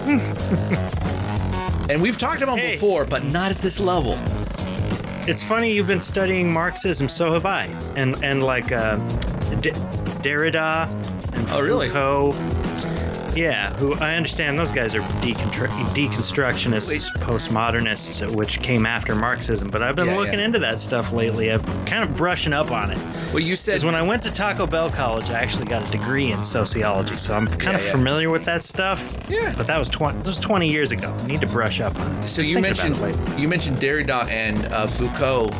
and 1.90 2.00
we've 2.00 2.16
talked 2.16 2.40
about 2.42 2.58
Hey. 2.58 2.72
before, 2.72 3.04
but 3.04 3.24
not 3.24 3.50
at 3.50 3.58
this 3.58 3.80
level. 3.80 4.18
It's 5.26 5.42
funny 5.42 5.72
you've 5.72 5.86
been 5.86 6.00
studying 6.00 6.52
Marxism, 6.52 7.08
so 7.08 7.32
have 7.32 7.46
I, 7.46 7.64
and 7.96 8.14
and 8.22 8.42
like 8.42 8.70
uh, 8.72 8.96
D- 9.60 9.70
Derrida 10.22 10.88
and 11.34 11.48
Oh, 11.50 11.60
really? 11.60 11.88
Yeah, 13.34 13.72
who 13.76 13.94
I 13.96 14.14
understand 14.16 14.58
those 14.58 14.70
guys 14.72 14.94
are 14.94 15.00
decontr- 15.20 15.68
deconstructionists, 15.94 17.10
postmodernists, 17.18 18.34
which 18.34 18.60
came 18.60 18.86
after 18.86 19.14
Marxism. 19.14 19.68
But 19.68 19.82
I've 19.82 19.96
been 19.96 20.06
Yeah, 20.06 20.16
looking 20.18 20.38
yeah. 20.38 20.44
into 20.46 20.58
that 20.60 20.80
stuff 20.80 21.12
lately. 21.12 21.50
I'm 21.52 21.62
kind 21.86 22.04
of 22.04 22.16
brushing 22.16 22.52
up 22.52 22.70
on 22.70 22.90
it. 22.90 22.98
Well, 23.32 23.40
you 23.40 23.56
said 23.56 23.82
when 23.82 23.94
I 23.94 24.02
went 24.02 24.22
to 24.22 24.32
Taco 24.32 24.66
Bell 24.66 24.90
College, 24.90 25.30
I 25.30 25.40
actually 25.40 25.66
got 25.66 25.86
a 25.88 25.90
degree 25.90 26.32
in 26.32 26.44
sociology, 26.44 27.16
so 27.16 27.34
I'm 27.34 27.46
kind 27.46 27.62
Yeah, 27.64 27.74
of 27.74 27.82
familiar 27.82 28.30
with 28.30 28.44
that 28.44 28.64
stuff. 28.64 29.16
Yeah. 29.28 29.52
But 29.56 29.66
that 29.66 29.78
was 29.78 29.88
20. 29.88 30.18
That 30.18 30.26
was 30.26 30.38
20 30.38 30.68
years 30.70 30.92
ago. 30.92 31.14
I 31.18 31.26
need 31.26 31.40
to 31.40 31.46
brush 31.46 31.80
up 31.80 31.98
on 31.98 32.22
it. 32.22 32.28
so. 32.28 32.42
You 32.42 32.58
about 32.58 32.62
mentioned 32.84 33.38
you 33.40 33.48
mentioned 33.48 33.78
Derrida 33.78 34.28
and 34.30 34.64
uh, 34.66 34.86
Foucault. 34.86 35.50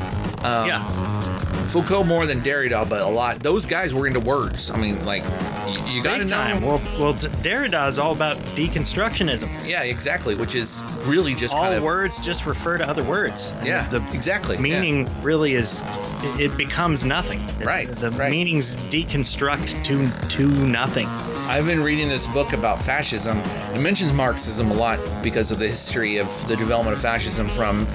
Um, 0.44 0.66
yeah. 0.68 1.23
Foucault 1.66 2.04
more 2.04 2.26
than 2.26 2.40
Derrida, 2.40 2.88
but 2.88 3.00
a 3.00 3.06
lot. 3.08 3.40
Those 3.40 3.66
guys 3.66 3.92
were 3.94 4.06
into 4.06 4.20
words. 4.20 4.70
I 4.70 4.76
mean, 4.76 5.04
like 5.04 5.24
you, 5.66 5.96
you 5.96 6.02
got 6.02 6.18
to 6.18 6.24
know. 6.24 6.30
time. 6.30 6.62
Well, 6.62 6.80
well, 6.98 7.14
Derrida 7.14 7.88
is 7.88 7.98
all 7.98 8.12
about 8.12 8.36
deconstructionism. 8.84 9.50
Yeah, 9.66 9.82
exactly. 9.82 10.34
Which 10.34 10.54
is 10.54 10.82
really 11.04 11.34
just 11.34 11.54
all 11.54 11.62
kind 11.62 11.74
of 11.74 11.82
words 11.82 12.20
just 12.20 12.46
refer 12.46 12.78
to 12.78 12.88
other 12.88 13.02
words. 13.04 13.54
Yeah, 13.64 13.88
the 13.88 13.96
exactly, 14.12 14.56
yeah. 14.56 14.62
meaning 14.62 15.08
really 15.22 15.54
is 15.54 15.82
it, 16.22 16.40
it 16.52 16.56
becomes 16.56 17.04
nothing. 17.04 17.40
Right, 17.64 17.88
The 17.88 18.10
right. 18.10 18.30
meanings 18.30 18.76
deconstruct 18.76 19.84
to 19.84 20.28
to 20.36 20.48
nothing. 20.66 21.06
I've 21.46 21.66
been 21.66 21.82
reading 21.82 22.08
this 22.08 22.26
book 22.28 22.52
about 22.52 22.78
fascism. 22.80 23.38
It 23.74 23.80
mentions 23.80 24.12
Marxism 24.12 24.70
a 24.70 24.74
lot 24.74 25.00
because 25.22 25.50
of 25.50 25.58
the 25.58 25.68
history 25.68 26.18
of 26.18 26.48
the 26.48 26.56
development 26.56 26.96
of 26.96 27.02
fascism 27.02 27.48
from 27.48 27.86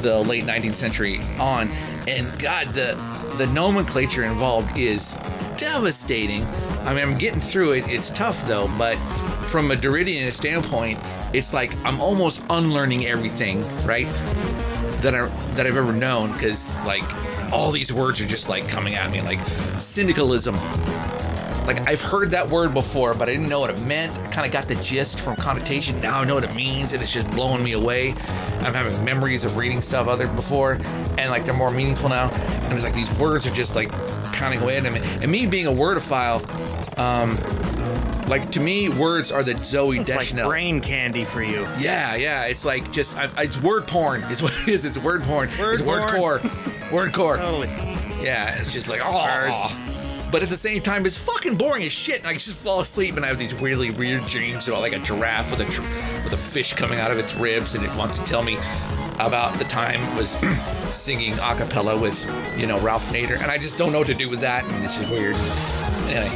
the 0.00 0.18
late 0.20 0.44
19th 0.44 0.76
century 0.76 1.20
on. 1.38 1.70
And 2.08 2.38
God, 2.38 2.68
the 2.68 2.94
the 3.36 3.46
nomenclature 3.48 4.24
involved 4.24 4.78
is 4.78 5.14
devastating. 5.58 6.42
I 6.86 6.94
mean, 6.94 7.06
I'm 7.06 7.18
getting 7.18 7.38
through 7.40 7.72
it. 7.72 7.86
It's 7.86 8.08
tough 8.08 8.48
though, 8.48 8.66
but 8.78 8.96
from 9.46 9.70
a 9.70 9.74
Derridian 9.74 10.32
standpoint, 10.32 10.98
it's 11.34 11.52
like 11.52 11.76
I'm 11.84 12.00
almost 12.00 12.42
unlearning 12.48 13.04
everything, 13.04 13.62
right? 13.84 14.08
That 15.02 15.14
I 15.14 15.26
that 15.54 15.66
I've 15.66 15.76
ever 15.76 15.92
known 15.92 16.32
because 16.32 16.74
like 16.86 17.04
all 17.52 17.70
these 17.70 17.92
words 17.92 18.20
are 18.20 18.26
just 18.26 18.48
like 18.48 18.68
coming 18.68 18.94
at 18.94 19.10
me 19.10 19.20
like 19.22 19.40
syndicalism 19.80 20.54
like 21.68 21.86
I've 21.86 22.00
heard 22.00 22.30
that 22.30 22.48
word 22.48 22.72
before, 22.72 23.12
but 23.12 23.28
I 23.28 23.32
didn't 23.32 23.50
know 23.50 23.60
what 23.60 23.68
it 23.68 23.78
meant. 23.82 24.18
I 24.18 24.26
kind 24.28 24.46
of 24.46 24.52
got 24.52 24.68
the 24.68 24.74
gist 24.76 25.20
from 25.20 25.36
connotation. 25.36 26.00
Now 26.00 26.22
I 26.22 26.24
know 26.24 26.34
what 26.34 26.44
it 26.44 26.54
means, 26.54 26.94
and 26.94 27.02
it's 27.02 27.12
just 27.12 27.30
blowing 27.32 27.62
me 27.62 27.72
away. 27.72 28.12
I'm 28.62 28.72
having 28.72 29.04
memories 29.04 29.44
of 29.44 29.58
reading 29.58 29.82
stuff 29.82 30.08
other 30.08 30.26
before, 30.28 30.78
and 31.18 31.30
like 31.30 31.44
they're 31.44 31.52
more 31.52 31.70
meaningful 31.70 32.08
now. 32.08 32.30
And 32.30 32.72
it's 32.72 32.84
like 32.84 32.94
these 32.94 33.12
words 33.18 33.46
are 33.46 33.52
just 33.52 33.76
like 33.76 33.92
pounding 34.32 34.62
away 34.62 34.78
at 34.78 34.82
me. 34.82 35.00
And 35.20 35.30
me 35.30 35.46
being 35.46 35.66
a 35.66 35.70
wordophile, 35.70 36.40
um, 36.98 37.36
like 38.28 38.50
to 38.52 38.60
me, 38.60 38.88
words 38.88 39.30
are 39.30 39.42
the 39.42 39.52
Zooey 39.52 40.00
It's 40.00 40.08
like 40.08 40.20
Deschanel. 40.20 40.48
brain 40.48 40.80
candy 40.80 41.26
for 41.26 41.42
you. 41.42 41.68
Yeah, 41.78 42.14
yeah. 42.14 42.46
It's 42.46 42.64
like 42.64 42.90
just 42.92 43.18
I, 43.18 43.28
it's 43.42 43.60
word 43.60 43.86
porn. 43.86 44.22
Is 44.22 44.42
what 44.42 44.54
it 44.62 44.68
is. 44.68 44.86
It's 44.86 44.96
word 44.96 45.22
porn. 45.22 45.50
Word 45.58 45.74
it's 45.74 45.82
word 45.82 46.08
porn. 46.08 46.40
core. 46.40 46.50
Word 46.92 47.12
core. 47.12 47.36
Totally. 47.36 47.68
Yeah, 48.22 48.56
it's 48.58 48.72
just 48.72 48.88
like 48.88 49.00
oh. 49.02 49.84
But 50.30 50.42
at 50.42 50.50
the 50.50 50.56
same 50.56 50.82
time, 50.82 51.06
it's 51.06 51.16
fucking 51.16 51.56
boring 51.56 51.84
as 51.84 51.92
shit. 51.92 52.18
And 52.18 52.26
I 52.26 52.34
just 52.34 52.52
fall 52.62 52.80
asleep 52.80 53.16
and 53.16 53.24
I 53.24 53.28
have 53.28 53.38
these 53.38 53.54
really 53.54 53.90
weird 53.90 54.26
dreams 54.26 54.68
about 54.68 54.80
like 54.82 54.92
a 54.92 54.98
giraffe 54.98 55.50
with 55.50 55.60
a 55.60 55.64
tr- 55.64 55.82
with 56.24 56.32
a 56.34 56.36
fish 56.36 56.74
coming 56.74 56.98
out 56.98 57.10
of 57.10 57.18
its 57.18 57.34
ribs, 57.36 57.74
and 57.74 57.84
it 57.84 57.94
wants 57.96 58.18
to 58.18 58.24
tell 58.24 58.42
me 58.42 58.58
about 59.18 59.56
the 59.58 59.64
time 59.64 60.02
it 60.02 60.16
was 60.16 60.36
singing 60.90 61.32
a 61.34 61.54
cappella 61.54 61.98
with 61.98 62.26
you 62.58 62.66
know 62.66 62.78
Ralph 62.80 63.08
Nader, 63.08 63.40
and 63.40 63.50
I 63.50 63.58
just 63.58 63.78
don't 63.78 63.92
know 63.92 63.98
what 63.98 64.06
to 64.08 64.14
do 64.14 64.28
with 64.28 64.40
that, 64.40 64.64
and 64.64 64.84
it's 64.84 64.98
just 64.98 65.10
weird. 65.10 65.34
Anyway, 66.08 66.30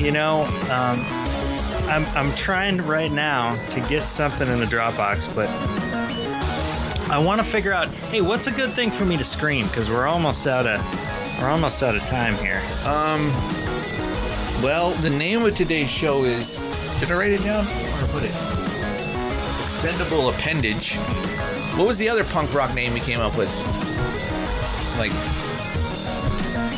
You 0.00 0.10
know, 0.12 0.44
um, 0.70 1.04
I'm 1.88 2.06
I'm 2.16 2.34
trying 2.34 2.78
right 2.78 3.12
now 3.12 3.54
to 3.70 3.80
get 3.88 4.08
something 4.08 4.48
in 4.48 4.58
the 4.58 4.66
Dropbox, 4.66 5.34
but 5.34 5.48
I 7.10 7.18
want 7.18 7.40
to 7.40 7.46
figure 7.46 7.72
out, 7.72 7.88
hey, 7.88 8.20
what's 8.20 8.46
a 8.46 8.50
good 8.50 8.70
thing 8.70 8.90
for 8.90 9.04
me 9.04 9.16
to 9.16 9.24
scream? 9.24 9.66
Because 9.66 9.90
we're 9.90 10.06
almost 10.06 10.46
out 10.46 10.66
of 10.66 10.80
we're 11.40 11.48
almost 11.48 11.82
out 11.82 11.94
of 11.94 12.04
time 12.06 12.34
here. 12.36 12.62
Um. 12.84 13.26
well, 14.62 14.92
the 14.92 15.10
name 15.10 15.44
of 15.44 15.54
today's 15.54 15.90
show 15.90 16.24
is. 16.24 16.58
Did 17.00 17.10
I 17.10 17.18
write 17.18 17.32
it 17.32 17.42
down? 17.42 17.64
Where 17.64 18.04
I 18.04 18.06
put 18.08 18.22
it? 18.22 18.30
Expendable 19.64 20.30
appendage. 20.30 20.96
What 21.76 21.86
was 21.86 21.98
the 21.98 22.08
other 22.08 22.24
punk 22.24 22.54
rock 22.54 22.74
name 22.74 22.94
we 22.94 23.00
came 23.00 23.20
up 23.20 23.36
with? 23.36 23.50
Like, 24.96 25.12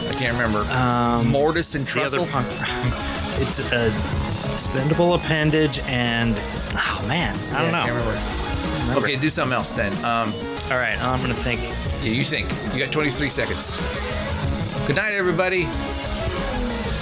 I 0.08 0.12
can't 0.18 0.32
remember. 0.32 0.60
Um, 0.72 1.28
Mortis 1.28 1.74
and 1.74 1.86
the 1.86 2.02
other 2.02 2.26
punk. 2.26 2.46
it's 3.40 3.60
a 3.60 3.88
expendable 4.52 5.14
appendage, 5.14 5.78
and 5.80 6.34
oh 6.74 7.04
man, 7.06 7.36
I 7.54 7.62
don't 7.62 7.72
Yeah, 7.72 7.82
I 7.82 7.86
can't 7.86 8.04
know. 8.04 8.45
Remember. 8.89 9.07
Okay, 9.07 9.16
do 9.16 9.30
something 9.30 9.55
else 9.55 9.72
then. 9.72 9.93
Um, 10.05 10.32
All 10.70 10.78
right, 10.78 10.97
I'm 11.03 11.20
gonna 11.20 11.34
think. 11.34 11.61
yeah, 12.03 12.11
you 12.12 12.24
think. 12.24 12.49
You 12.74 12.84
got 12.84 12.93
23 12.93 13.28
seconds. 13.30 13.76
Good 14.87 14.97
night, 14.97 15.12
everybody. 15.14 15.64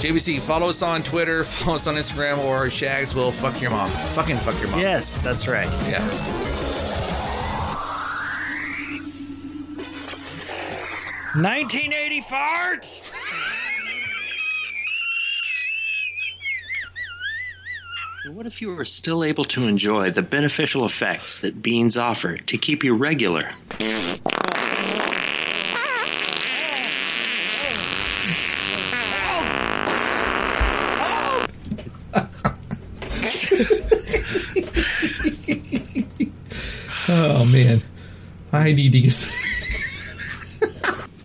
JBC, 0.01 0.39
follow 0.39 0.69
us 0.69 0.81
on 0.81 1.01
Twitter, 1.03 1.43
follow 1.45 1.75
us 1.75 1.87
on 1.87 1.95
Instagram, 1.95 2.37
or 2.43 2.69
Shags 2.69 3.15
will 3.15 3.31
fuck 3.31 3.61
your 3.61 3.71
mom. 3.71 3.89
Fucking 4.13 4.37
fuck 4.37 4.59
your 4.59 4.69
mom. 4.69 4.79
Yes, 4.79 5.17
that's 5.17 5.47
right. 5.47 5.69
Yeah. 5.89 6.01
1980 11.35 12.21
farts. 12.21 13.14
What 18.27 18.47
if 18.47 18.59
you 18.59 18.69
were 18.69 18.85
still 18.85 19.23
able 19.23 19.45
to 19.45 19.67
enjoy 19.67 20.09
the 20.09 20.23
beneficial 20.23 20.83
effects 20.83 21.41
that 21.41 21.61
beans 21.61 21.95
offer 21.95 22.37
to 22.37 22.57
keep 22.57 22.83
you 22.83 22.95
regular? 22.95 23.51
Oh 37.07 37.45
man, 37.45 37.83
I 38.51 38.73
need 38.73 38.93
to 38.93 39.01
get. 39.01 39.44